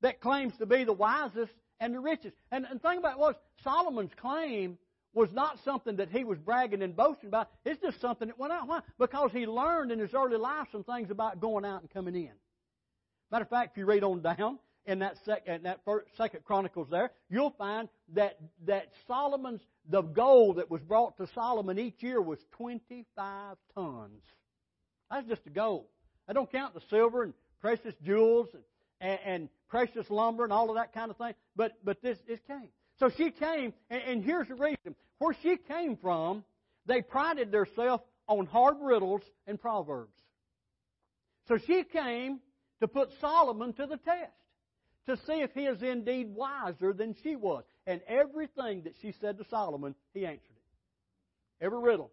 that 0.00 0.20
claims 0.20 0.56
to 0.58 0.66
be 0.66 0.84
the 0.84 0.92
wisest 0.92 1.52
and 1.80 1.94
the 1.94 2.00
richest. 2.00 2.34
And 2.50 2.64
the 2.64 2.78
thing 2.78 2.98
about 2.98 3.12
it 3.12 3.18
was, 3.18 3.34
Solomon's 3.62 4.12
claim 4.16 4.78
was 5.12 5.32
not 5.32 5.58
something 5.64 5.96
that 5.96 6.10
he 6.10 6.24
was 6.24 6.38
bragging 6.38 6.82
and 6.82 6.96
boasting 6.96 7.28
about. 7.28 7.50
It's 7.64 7.80
just 7.80 8.00
something 8.00 8.28
that 8.28 8.38
went 8.38 8.52
out. 8.52 8.68
Why? 8.68 8.80
Because 8.98 9.32
he 9.32 9.46
learned 9.46 9.90
in 9.90 9.98
his 9.98 10.14
early 10.14 10.36
life 10.36 10.68
some 10.70 10.84
things 10.84 11.10
about 11.10 11.40
going 11.40 11.64
out 11.64 11.80
and 11.80 11.90
coming 11.90 12.14
in. 12.14 12.32
Matter 13.30 13.42
of 13.42 13.50
fact, 13.50 13.72
if 13.72 13.78
you 13.78 13.86
read 13.86 14.04
on 14.04 14.22
down 14.22 14.58
in 14.88 15.00
that, 15.00 15.18
sec, 15.24 15.46
in 15.46 15.62
that 15.64 15.80
first, 15.84 16.06
second 16.16 16.44
Chronicles 16.44 16.88
there, 16.90 17.10
you'll 17.28 17.54
find 17.58 17.88
that, 18.14 18.38
that 18.66 18.88
Solomon's, 19.06 19.60
the 19.88 20.00
gold 20.00 20.56
that 20.56 20.70
was 20.70 20.80
brought 20.80 21.18
to 21.18 21.26
Solomon 21.34 21.78
each 21.78 22.02
year 22.02 22.20
was 22.20 22.38
25 22.52 23.56
tons. 23.74 24.22
That's 25.10 25.28
just 25.28 25.44
the 25.44 25.50
gold. 25.50 25.84
I 26.26 26.32
don't 26.32 26.50
count 26.50 26.74
the 26.74 26.80
silver 26.88 27.22
and 27.22 27.34
precious 27.60 27.94
jewels 28.02 28.48
and, 28.54 28.62
and, 29.00 29.20
and 29.24 29.48
precious 29.68 30.08
lumber 30.10 30.44
and 30.44 30.52
all 30.52 30.70
of 30.70 30.76
that 30.76 30.94
kind 30.94 31.10
of 31.10 31.16
thing. 31.16 31.34
But 31.54 31.72
but 31.84 32.02
this 32.02 32.18
this 32.26 32.40
came. 32.46 32.68
So 32.98 33.10
she 33.10 33.30
came, 33.30 33.72
and, 33.90 34.02
and 34.02 34.24
here's 34.24 34.48
the 34.48 34.54
reason. 34.54 34.94
Where 35.18 35.36
she 35.42 35.56
came 35.56 35.96
from, 35.96 36.44
they 36.86 37.02
prided 37.02 37.52
themselves 37.52 38.02
on 38.26 38.46
hard 38.46 38.76
riddles 38.80 39.22
and 39.46 39.60
proverbs. 39.60 40.14
So 41.46 41.58
she 41.58 41.84
came 41.84 42.40
to 42.80 42.88
put 42.88 43.10
Solomon 43.20 43.72
to 43.74 43.86
the 43.86 43.96
test, 43.96 44.32
to 45.08 45.16
see 45.26 45.40
if 45.40 45.52
he 45.52 45.62
is 45.62 45.82
indeed 45.82 46.34
wiser 46.34 46.92
than 46.92 47.16
she 47.22 47.34
was. 47.34 47.64
And 47.86 48.00
everything 48.06 48.82
that 48.82 48.94
she 49.00 49.14
said 49.20 49.38
to 49.38 49.44
Solomon, 49.50 49.94
he 50.14 50.24
answered 50.24 50.42
it. 50.44 51.64
Every 51.64 51.80
riddle, 51.80 52.10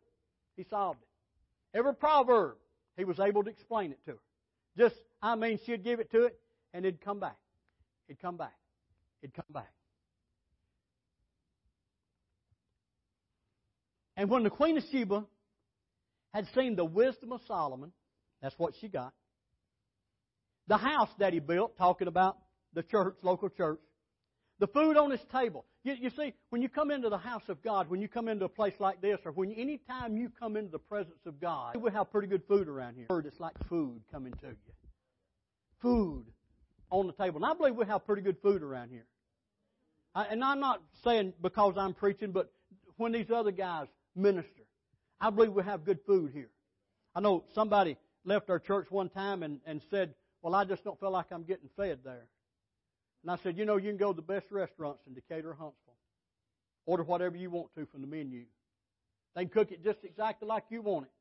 he 0.56 0.66
solved 0.70 1.00
it. 1.02 1.78
Every 1.78 1.94
proverb, 1.94 2.56
he 2.98 3.04
was 3.04 3.20
able 3.20 3.44
to 3.44 3.50
explain 3.50 3.92
it 3.92 4.00
to 4.06 4.12
her. 4.12 4.20
Just, 4.78 4.96
I 5.22 5.36
mean, 5.36 5.60
she'd 5.66 5.84
give 5.84 6.00
it 6.00 6.10
to 6.12 6.24
it, 6.24 6.40
and 6.74 6.86
it'd 6.86 7.02
come 7.02 7.20
back. 7.20 7.38
It'd 8.08 8.22
come 8.22 8.38
back. 8.38 8.56
It'd 9.22 9.36
come 9.36 9.46
back. 9.52 9.72
And 14.18 14.30
when 14.30 14.44
the 14.44 14.50
Queen 14.50 14.78
of 14.78 14.84
Sheba 14.92 15.26
had 16.34 16.48
seen 16.56 16.78
the 16.78 16.86
wisdom 16.86 17.34
of 17.34 17.42
Solomon, 17.48 17.92
that's 18.42 18.58
what 18.58 18.74
she 18.80 18.88
got. 18.88 19.14
The 20.68 20.78
house 20.78 21.10
that 21.20 21.34
he 21.34 21.40
built, 21.40 21.78
talking 21.78 22.08
about 22.08 22.38
the 22.76 22.84
church, 22.84 23.16
local 23.24 23.50
church, 23.50 23.80
the 24.60 24.68
food 24.68 24.96
on 24.98 25.10
his 25.10 25.24
table. 25.32 25.66
You, 25.84 25.96
you, 26.00 26.10
see, 26.10 26.34
when 26.50 26.62
you 26.62 26.70
come 26.70 26.92
into 26.92 27.10
the 27.10 27.18
house 27.18 27.50
of 27.50 27.62
God, 27.64 27.90
when 27.90 28.02
you 28.02 28.08
come 28.08 28.28
into 28.28 28.46
a 28.46 28.50
place 28.50 28.76
like 28.80 29.02
this, 29.02 29.20
or 29.26 29.32
when 29.32 29.52
any 29.54 29.80
time 29.90 30.18
you 30.18 30.32
come 30.40 30.56
into 30.56 30.72
the 30.72 30.80
presence 30.80 31.26
of 31.26 31.40
God, 31.42 31.76
we 31.76 31.92
have 31.92 32.12
pretty 32.12 32.28
good 32.28 32.44
food 32.48 32.68
around 32.68 32.96
here. 32.96 33.08
It's 33.26 33.40
like 33.40 33.56
food 33.68 34.02
coming 34.12 34.34
to 34.42 34.48
you. 34.48 34.74
Food 35.82 36.26
on 36.92 37.08
the 37.08 37.14
table. 37.14 37.38
And 37.38 37.46
I 37.46 37.54
believe 37.54 37.76
we 37.76 37.86
have 37.86 38.06
pretty 38.06 38.22
good 38.22 38.38
food 38.42 38.62
around 38.62 38.90
here. 38.90 39.06
I, 40.14 40.26
and 40.26 40.44
I'm 40.44 40.60
not 40.60 40.82
saying 41.04 41.34
because 41.42 41.76
I'm 41.78 41.94
preaching, 41.94 42.32
but 42.32 42.52
when 42.98 43.12
these 43.12 43.30
other 43.30 43.52
guys 43.52 43.88
minister, 44.16 44.64
I 45.20 45.30
believe 45.30 45.52
we 45.52 45.64
have 45.64 45.84
good 45.84 46.00
food 46.08 46.32
here. 46.34 46.50
I 47.14 47.20
know 47.20 47.44
somebody 47.54 47.98
left 48.24 48.50
our 48.50 48.60
church 48.60 48.88
one 48.90 49.10
time 49.10 49.44
and, 49.44 49.60
and 49.66 49.82
said, 49.90 50.14
Well, 50.42 50.56
I 50.56 50.64
just 50.64 50.84
don't 50.84 51.00
feel 51.00 51.12
like 51.12 51.28
I'm 51.32 51.44
getting 51.44 51.70
fed 51.76 52.00
there. 52.04 52.28
And 53.26 53.32
I 53.32 53.42
said, 53.42 53.58
You 53.58 53.66
know, 53.66 53.78
you 53.78 53.90
can 53.90 53.98
go 53.98 54.14
to 54.14 54.16
the 54.16 54.22
best 54.22 54.46
restaurants 54.52 55.02
in 55.08 55.16
Decatur 55.16 55.54
Huntsville. 55.54 55.96
Order 56.86 57.02
whatever 57.02 57.36
you 57.36 57.50
want 57.50 57.74
to 57.74 57.88
from 57.88 58.02
the 58.02 58.08
menu. 58.08 58.44
They 59.36 59.46
can 59.46 59.50
cook 59.50 59.72
it 59.72 59.84
just 59.84 59.98
exactly 60.04 60.48
like 60.48 60.66
you 60.70 60.84
want 60.84 61.06
it. 61.06 61.12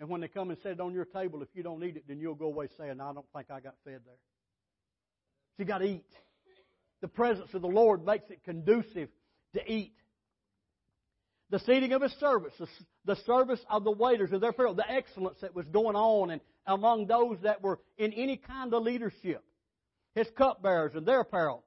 And 0.00 0.08
when 0.08 0.22
they 0.22 0.28
come 0.28 0.48
and 0.48 0.58
set 0.62 0.72
it 0.72 0.80
on 0.80 0.94
your 0.94 1.04
table, 1.04 1.42
if 1.42 1.48
you 1.52 1.62
don't 1.62 1.84
eat 1.84 1.98
it, 1.98 2.04
then 2.08 2.20
you'll 2.20 2.36
go 2.36 2.46
away 2.46 2.68
saying, 2.78 3.02
I 3.02 3.12
don't 3.12 3.26
think 3.34 3.50
I 3.50 3.60
got 3.60 3.74
fed 3.84 4.00
there. 4.06 4.14
So 5.56 5.58
you 5.58 5.64
got 5.66 5.78
to 5.78 5.84
eat. 5.84 6.06
The 7.02 7.08
presence 7.08 7.52
of 7.52 7.60
the 7.60 7.68
Lord 7.68 8.06
makes 8.06 8.30
it 8.30 8.42
conducive 8.42 9.10
to 9.54 9.70
eat. 9.70 9.92
The 11.50 11.58
seating 11.58 11.92
of 11.92 12.00
his 12.00 12.12
servants, 12.12 12.56
the 13.04 13.16
service 13.26 13.60
of 13.68 13.84
the 13.84 13.92
waiters 13.92 14.32
and 14.32 14.42
their 14.42 14.50
apparel, 14.50 14.72
the 14.72 14.90
excellence 14.90 15.36
that 15.42 15.54
was 15.54 15.66
going 15.66 15.96
on 15.96 16.30
and 16.30 16.40
among 16.66 17.06
those 17.06 17.36
that 17.42 17.62
were 17.62 17.78
in 17.98 18.14
any 18.14 18.38
kind 18.38 18.72
of 18.72 18.82
leadership, 18.82 19.44
his 20.16 20.26
cupbearers 20.36 20.92
and 20.96 21.06
their 21.06 21.20
apparel. 21.20 21.62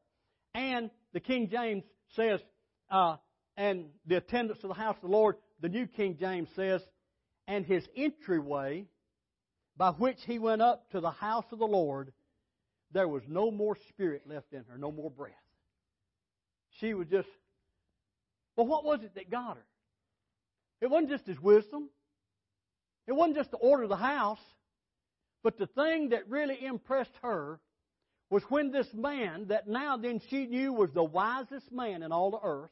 And 0.54 0.90
the 1.14 1.22
King 1.22 1.48
James 1.50 1.84
says, 2.16 2.42
uh, 2.92 3.16
and 3.56 3.86
the 4.06 4.18
attendants 4.18 4.64
of 4.64 4.70
the 4.70 4.74
house 4.74 4.96
of 4.98 5.10
the 5.10 5.16
Lord, 5.16 5.38
the 5.62 5.70
New 5.70 5.88
King 5.88 6.18
James 6.20 6.50
says, 6.56 6.82
and 7.48 7.66
his 7.66 7.88
entryway 7.96 8.88
by 9.78 9.92
which 9.92 10.18
he 10.26 10.40
went 10.40 10.62
up 10.62 10.90
to 10.92 11.00
the 11.00 11.12
house 11.12 11.46
of 11.52 11.60
the 11.60 11.66
Lord 11.66 12.12
there 12.92 13.08
was 13.08 13.22
no 13.28 13.52
more 13.52 13.78
spirit 13.90 14.24
left 14.28 14.52
in 14.52 14.64
her, 14.68 14.78
no 14.78 14.92
more 14.92 15.12
breath. 15.12 15.34
She 16.80 16.96
was 16.96 17.08
just, 17.08 17.28
well, 18.56 18.66
what 18.66 18.84
was 18.84 19.02
it 19.04 19.14
that 19.14 19.30
got 19.30 19.58
her? 19.58 19.66
It 20.82 20.88
wasn't 20.88 21.12
just 21.12 21.28
his 21.28 21.40
wisdom. 21.40 21.90
It 23.06 23.12
wasn't 23.12 23.38
just 23.38 23.52
the 23.52 23.58
order 23.58 23.84
of 23.84 23.90
the 23.90 23.96
house. 23.96 24.40
But 25.44 25.60
the 25.60 25.68
thing 25.68 26.10
that 26.10 26.28
really 26.30 26.66
impressed 26.66 27.12
her 27.22 27.60
was 28.30 28.44
when 28.50 28.72
this 28.72 28.88
man, 28.94 29.48
that 29.48 29.68
now 29.68 29.98
then 29.98 30.22
she 30.30 30.46
knew 30.46 30.74
was 30.74 30.92
the 30.92 31.04
wisest 31.04 31.72
man 31.72 32.04
in 32.04 32.12
all 32.12 32.32
the 32.32 32.40
earth, 32.44 32.70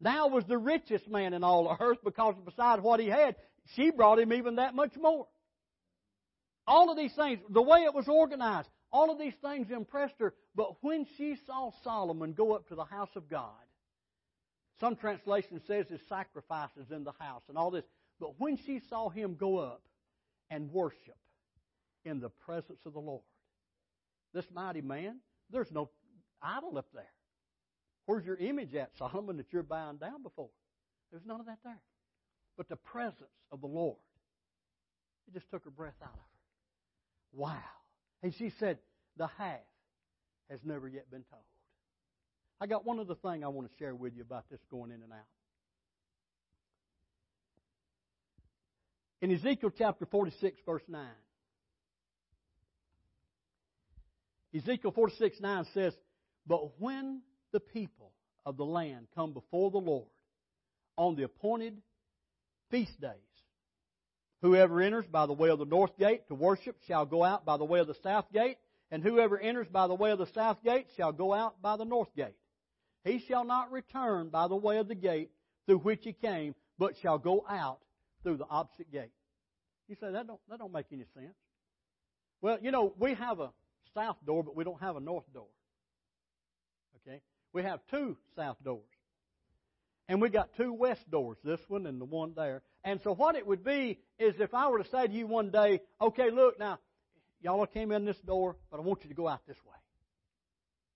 now 0.00 0.28
was 0.28 0.44
the 0.44 0.58
richest 0.58 1.08
man 1.08 1.32
in 1.32 1.42
all 1.42 1.64
the 1.64 1.82
earth 1.82 1.98
because 2.04 2.34
besides 2.44 2.82
what 2.82 3.00
he 3.00 3.06
had, 3.06 3.36
she 3.74 3.90
brought 3.90 4.18
him 4.18 4.32
even 4.32 4.56
that 4.56 4.74
much 4.74 4.94
more. 4.96 5.26
All 6.66 6.90
of 6.90 6.96
these 6.96 7.14
things, 7.14 7.38
the 7.48 7.62
way 7.62 7.80
it 7.80 7.94
was 7.94 8.08
organized, 8.08 8.68
all 8.92 9.10
of 9.10 9.18
these 9.18 9.34
things 9.42 9.70
impressed 9.70 10.14
her, 10.20 10.34
but 10.54 10.82
when 10.82 11.06
she 11.16 11.36
saw 11.46 11.70
Solomon 11.82 12.32
go 12.32 12.52
up 12.52 12.68
to 12.68 12.74
the 12.74 12.84
house 12.84 13.10
of 13.16 13.28
God, 13.28 13.50
some 14.80 14.96
translation 14.96 15.60
says 15.66 15.86
his 15.88 16.00
sacrifices 16.08 16.90
in 16.90 17.04
the 17.04 17.12
house 17.18 17.42
and 17.48 17.56
all 17.56 17.70
this, 17.70 17.84
but 18.20 18.38
when 18.38 18.56
she 18.56 18.80
saw 18.90 19.08
him 19.08 19.36
go 19.36 19.58
up 19.58 19.82
and 20.50 20.70
worship 20.72 21.16
in 22.04 22.20
the 22.20 22.28
presence 22.28 22.80
of 22.84 22.92
the 22.92 23.00
Lord, 23.00 23.22
this 24.34 24.44
mighty 24.52 24.82
man, 24.82 25.20
there's 25.50 25.70
no 25.70 25.88
idol 26.42 26.76
up 26.76 26.86
there. 26.92 27.12
Where's 28.06 28.26
your 28.26 28.36
image 28.36 28.74
at, 28.74 28.90
Solomon, 28.98 29.38
that 29.38 29.46
you're 29.50 29.62
bowing 29.62 29.96
down 29.96 30.22
before? 30.22 30.50
There's 31.10 31.24
none 31.24 31.40
of 31.40 31.46
that 31.46 31.58
there. 31.64 31.80
But 32.56 32.68
the 32.68 32.76
presence 32.76 33.30
of 33.50 33.60
the 33.60 33.66
Lord, 33.66 33.96
it 35.26 35.34
just 35.34 35.50
took 35.50 35.64
her 35.64 35.70
breath 35.70 35.94
out 36.02 36.10
of 36.12 36.18
her. 36.18 37.40
Wow. 37.40 37.58
And 38.22 38.34
she 38.34 38.50
said, 38.58 38.78
The 39.16 39.28
half 39.38 39.60
has 40.50 40.60
never 40.64 40.88
yet 40.88 41.10
been 41.10 41.24
told. 41.30 41.42
I 42.60 42.66
got 42.66 42.84
one 42.84 43.00
other 43.00 43.14
thing 43.14 43.44
I 43.44 43.48
want 43.48 43.70
to 43.70 43.76
share 43.78 43.94
with 43.94 44.14
you 44.14 44.22
about 44.22 44.44
this 44.50 44.60
going 44.70 44.90
in 44.90 45.02
and 45.02 45.12
out. 45.12 45.18
In 49.20 49.30
Ezekiel 49.32 49.72
chapter 49.76 50.04
46, 50.06 50.60
verse 50.66 50.82
9, 50.86 51.00
Ezekiel 54.54 54.92
46, 54.92 55.40
9 55.40 55.64
says, 55.74 55.94
But 56.46 56.80
when 56.80 57.22
the 57.52 57.60
people 57.60 58.12
of 58.46 58.56
the 58.56 58.64
land 58.64 59.06
come 59.14 59.32
before 59.32 59.70
the 59.70 59.78
Lord 59.78 60.08
on 60.96 61.16
the 61.16 61.24
appointed 61.24 61.76
feast 62.70 63.00
days, 63.00 63.10
Whoever 64.44 64.82
enters 64.82 65.06
by 65.06 65.24
the 65.24 65.32
way 65.32 65.48
of 65.48 65.58
the 65.58 65.64
north 65.64 65.96
gate 65.98 66.28
to 66.28 66.34
worship 66.34 66.76
shall 66.86 67.06
go 67.06 67.24
out 67.24 67.46
by 67.46 67.56
the 67.56 67.64
way 67.64 67.80
of 67.80 67.86
the 67.86 67.96
south 68.02 68.26
gate, 68.30 68.58
and 68.90 69.02
whoever 69.02 69.38
enters 69.38 69.66
by 69.68 69.86
the 69.86 69.94
way 69.94 70.10
of 70.10 70.18
the 70.18 70.30
south 70.34 70.62
gate 70.62 70.86
shall 70.98 71.12
go 71.12 71.32
out 71.32 71.62
by 71.62 71.78
the 71.78 71.86
north 71.86 72.14
gate. 72.14 72.36
He 73.04 73.24
shall 73.26 73.46
not 73.46 73.72
return 73.72 74.28
by 74.28 74.48
the 74.48 74.54
way 74.54 74.76
of 74.76 74.86
the 74.86 74.94
gate 74.94 75.30
through 75.64 75.78
which 75.78 76.00
he 76.04 76.12
came, 76.12 76.54
but 76.78 76.92
shall 77.00 77.16
go 77.16 77.42
out 77.48 77.78
through 78.22 78.36
the 78.36 78.44
opposite 78.44 78.92
gate. 78.92 79.12
You 79.88 79.96
say 79.98 80.12
that 80.12 80.26
don't 80.26 80.40
that 80.50 80.58
don't 80.58 80.74
make 80.74 80.88
any 80.92 81.06
sense. 81.14 81.34
Well, 82.42 82.58
you 82.60 82.70
know, 82.70 82.92
we 82.98 83.14
have 83.14 83.40
a 83.40 83.50
south 83.94 84.16
door, 84.26 84.42
but 84.42 84.56
we 84.56 84.64
don't 84.64 84.80
have 84.80 84.96
a 84.96 85.00
north 85.00 85.30
door. 85.32 85.48
Okay? 87.06 87.20
We 87.52 87.62
have 87.62 87.80
two 87.90 88.16
south 88.36 88.56
doors. 88.64 88.82
And 90.08 90.20
we 90.20 90.28
got 90.28 90.54
two 90.56 90.72
west 90.72 91.10
doors, 91.10 91.38
this 91.42 91.60
one 91.68 91.86
and 91.86 92.00
the 92.00 92.04
one 92.04 92.34
there. 92.36 92.62
And 92.84 93.00
so 93.02 93.14
what 93.14 93.36
it 93.36 93.46
would 93.46 93.64
be 93.64 93.98
is 94.18 94.34
if 94.38 94.52
I 94.52 94.68
were 94.68 94.82
to 94.82 94.88
say 94.90 95.06
to 95.06 95.12
you 95.12 95.26
one 95.26 95.50
day, 95.50 95.80
okay, 96.00 96.30
look 96.30 96.58
now, 96.58 96.78
y'all 97.40 97.64
came 97.66 97.90
in 97.90 98.04
this 98.04 98.18
door, 98.20 98.56
but 98.70 98.78
I 98.78 98.80
want 98.82 99.02
you 99.02 99.08
to 99.08 99.14
go 99.14 99.26
out 99.26 99.40
this 99.46 99.56
way. 99.64 99.76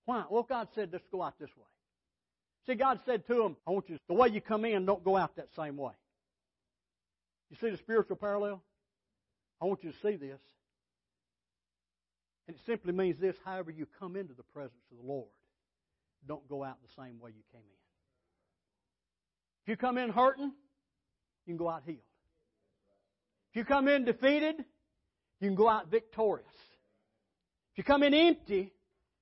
Why? 0.05 0.25
Well, 0.29 0.43
God 0.43 0.69
said, 0.75 0.91
let's 0.93 1.07
go 1.11 1.23
out 1.23 1.39
this 1.39 1.51
way. 1.57 1.65
See, 2.67 2.75
God 2.75 3.01
said 3.07 3.27
to 3.29 3.35
them, 3.35 3.57
I 3.67 3.71
want 3.71 3.89
you, 3.89 3.99
the 4.09 4.15
way 4.15 4.29
you 4.29 4.43
come 4.43 4.67
in, 4.67 4.85
don't 4.85 5.03
go 5.03 5.17
out 5.17 5.37
that 5.37 5.49
same 5.57 5.79
way. 5.79 5.93
You 7.51 7.57
see 7.61 7.71
the 7.71 7.79
spiritual 7.79 8.17
parallel? 8.17 8.63
I 9.61 9.65
want 9.65 9.83
you 9.85 9.93
to 9.93 9.99
see 10.03 10.17
this. 10.17 10.41
And 12.49 12.57
it 12.57 12.63
simply 12.65 12.93
means 12.93 13.21
this 13.21 13.37
however 13.45 13.71
you 13.71 13.87
come 14.01 14.17
into 14.17 14.33
the 14.33 14.43
presence 14.43 14.81
of 14.91 14.97
the 14.97 15.07
Lord, 15.07 15.29
don't 16.27 16.49
go 16.49 16.65
out 16.65 16.79
the 16.83 17.03
same 17.03 17.21
way 17.21 17.31
you 17.31 17.43
came 17.53 17.61
in. 17.61 17.79
If 19.65 19.69
you 19.69 19.77
come 19.77 19.99
in 19.99 20.09
hurting, 20.09 20.47
you 20.47 21.47
can 21.47 21.59
go 21.59 21.69
out 21.69 21.83
healed. 21.85 21.99
If 23.51 23.57
you 23.57 23.65
come 23.65 23.87
in 23.87 24.07
defeated, 24.07 24.57
you 25.41 25.49
can 25.49 25.57
go 25.57 25.69
out 25.69 25.91
victorious. 25.91 26.49
If 27.73 27.79
you 27.79 27.85
come 27.85 28.03
in 28.03 28.15
empty 28.15 28.73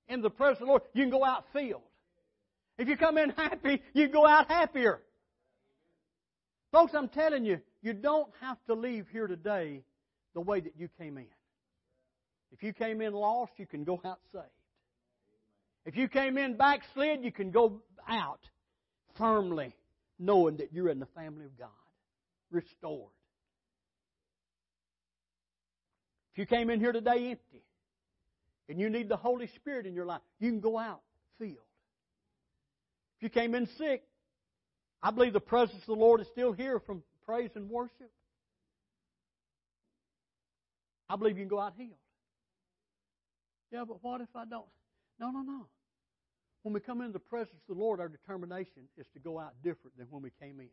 in 0.09 0.23
the 0.23 0.31
presence 0.31 0.61
of 0.61 0.67
the 0.67 0.71
Lord, 0.71 0.83
you 0.95 1.03
can 1.03 1.11
go 1.11 1.25
out 1.25 1.45
filled. 1.53 1.83
If 2.79 2.89
you 2.89 2.97
come 2.97 3.19
in 3.19 3.31
happy, 3.31 3.83
you 3.93 4.09
go 4.09 4.25
out 4.25 4.49
happier. 4.49 5.03
Folks, 6.71 6.95
I'm 6.95 7.09
telling 7.09 7.45
you, 7.45 7.61
you 7.83 7.93
don't 7.93 8.31
have 8.41 8.59
to 8.67 8.75
leave 8.75 9.07
here 9.11 9.27
today 9.27 9.83
the 10.35 10.41
way 10.41 10.61
that 10.61 10.75
you 10.77 10.89
came 10.99 11.19
in. 11.19 11.27
If 12.53 12.63
you 12.63 12.73
came 12.73 13.01
in 13.01 13.13
lost, 13.13 13.53
you 13.57 13.67
can 13.67 13.85
go 13.85 14.01
out 14.05 14.21
saved. 14.33 14.45
If 15.85 15.97
you 15.97 16.09
came 16.09 16.37
in 16.39 16.57
backslid, 16.57 17.23
you 17.23 17.33
can 17.33 17.51
go 17.51 17.83
out 18.09 18.41
firmly 19.17 19.75
knowing 20.19 20.57
that 20.57 20.73
you're 20.73 20.89
in 20.89 20.99
the 20.99 21.07
family 21.07 21.45
of 21.45 21.57
God, 21.59 21.69
restored. 22.51 23.11
If 26.33 26.39
you 26.39 26.47
came 26.47 26.71
in 26.71 26.81
here 26.81 26.93
today 26.93 27.31
empty 27.31 27.63
and 28.69 28.81
you 28.81 28.91
need 28.91 29.09
the 29.09 29.17
Holy 29.17 29.47
Spirit 29.57 29.87
in 29.87 29.95
your 29.95 30.07
life, 30.07 30.21
you 30.39 30.51
can 30.51 30.61
go 30.61 30.79
out 30.79 31.01
filled. 31.39 31.53
If 33.19 33.23
you 33.23 33.29
came 33.31 33.55
in 33.55 33.67
sick, 33.79 34.03
I 35.03 35.11
believe 35.11 35.33
the 35.33 35.41
presence 35.41 35.81
of 35.83 35.87
the 35.87 35.95
Lord 35.95 36.21
is 36.21 36.27
still 36.29 36.53
here 36.53 36.81
from 36.81 37.03
praise 37.25 37.51
and 37.55 37.71
worship. 37.71 38.11
I 41.09 41.17
believe 41.17 41.39
you 41.39 41.45
can 41.45 41.49
go 41.49 41.61
out 41.61 41.75
healed. 41.77 41.93
Yeah, 43.73 43.85
but 43.87 44.03
what 44.03 44.21
if 44.21 44.29
I 44.35 44.45
don't? 44.45 44.67
No, 45.19 45.31
no, 45.31 45.43
no. 45.43 45.67
When 46.63 46.73
we 46.73 46.81
come 46.81 47.01
into 47.01 47.13
the 47.13 47.19
presence 47.21 47.61
of 47.69 47.77
the 47.77 47.81
Lord, 47.81 48.01
our 48.01 48.09
determination 48.09 48.89
is 48.97 49.07
to 49.15 49.19
go 49.19 49.39
out 49.39 49.55
different 49.63 49.97
than 49.97 50.07
when 50.11 50.23
we 50.23 50.31
came 50.41 50.61
in. 50.61 50.69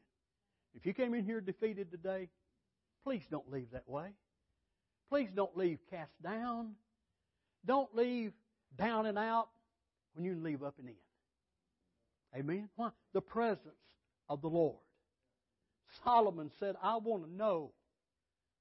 If 0.75 0.85
you 0.85 0.93
came 0.93 1.13
in 1.13 1.23
here 1.23 1.39
defeated 1.39 1.91
today, 1.91 2.29
please 3.03 3.23
don't 3.29 3.49
leave 3.51 3.71
that 3.71 3.87
way. 3.87 4.09
Please 5.09 5.29
don't 5.35 5.55
leave 5.55 5.79
cast 5.91 6.11
down. 6.23 6.71
Don't 7.65 7.95
leave 7.95 8.33
down 8.77 9.05
and 9.05 9.17
out 9.17 9.49
when 10.13 10.25
you 10.25 10.35
leave 10.35 10.63
up 10.63 10.75
and 10.79 10.89
in. 10.89 12.39
Amen? 12.39 12.69
Why? 12.75 12.89
The 13.13 13.21
presence 13.21 13.75
of 14.29 14.41
the 14.41 14.49
Lord. 14.49 14.77
Solomon 16.03 16.49
said, 16.59 16.75
I 16.81 16.97
want 16.97 17.23
to 17.25 17.31
know 17.31 17.71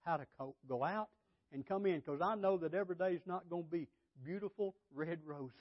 how 0.05 0.19
to 0.19 0.27
go 0.69 0.85
out 0.85 1.09
and 1.53 1.67
come 1.67 1.87
in 1.87 2.01
because 2.01 2.21
I 2.21 2.35
know 2.35 2.59
that 2.59 2.75
every 2.75 2.97
day 2.97 3.15
is 3.15 3.23
not 3.27 3.49
going 3.49 3.65
to 3.65 3.71
be 3.71 3.89
beautiful 4.25 4.75
red 4.95 5.19
roses. 5.25 5.53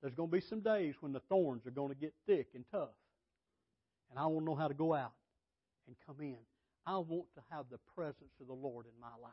There's 0.00 0.14
going 0.14 0.30
to 0.30 0.36
be 0.36 0.40
some 0.40 0.60
days 0.60 0.94
when 1.00 1.12
the 1.12 1.20
thorns 1.20 1.66
are 1.66 1.70
going 1.70 1.90
to 1.90 1.94
get 1.94 2.14
thick 2.26 2.48
and 2.54 2.64
tough. 2.70 2.96
And 4.10 4.18
I 4.18 4.26
want 4.26 4.44
to 4.44 4.50
know 4.50 4.56
how 4.56 4.68
to 4.68 4.74
go 4.74 4.94
out 4.94 5.12
and 5.86 5.96
come 6.06 6.16
in. 6.20 6.38
I 6.86 6.98
want 6.98 7.26
to 7.34 7.42
have 7.50 7.66
the 7.70 7.78
presence 7.94 8.32
of 8.40 8.46
the 8.46 8.54
Lord 8.54 8.86
in 8.86 9.00
my 9.00 9.12
life. 9.22 9.32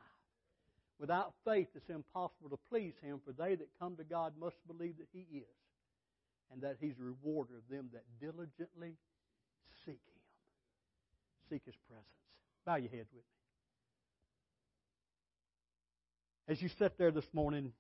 Without 1.00 1.34
faith, 1.46 1.68
it's 1.76 1.90
impossible 1.90 2.50
to 2.50 2.60
please 2.70 2.94
Him, 3.02 3.22
for 3.24 3.32
they 3.32 3.56
that 3.56 3.68
come 3.80 3.96
to 3.98 4.04
God 4.04 4.34
must 4.40 4.56
believe 4.68 4.98
that 4.98 5.08
He 5.14 5.26
is, 5.38 5.58
and 6.52 6.62
that 6.62 6.78
He's 6.82 7.00
a 7.00 7.04
rewarder 7.04 7.58
of 7.58 7.68
them 7.70 7.90
that 7.94 8.04
diligently 8.20 8.98
seek 9.86 10.02
Him. 10.10 10.22
Seek 11.50 11.62
His 11.66 11.76
presence. 11.88 12.06
Bow 12.66 12.76
your 12.76 12.90
heads 12.90 13.10
with 13.14 13.24
me. 13.24 13.37
As 16.50 16.62
you 16.62 16.70
sit 16.70 16.98
there 16.98 17.12
this 17.12 17.34
morning, 17.34 17.74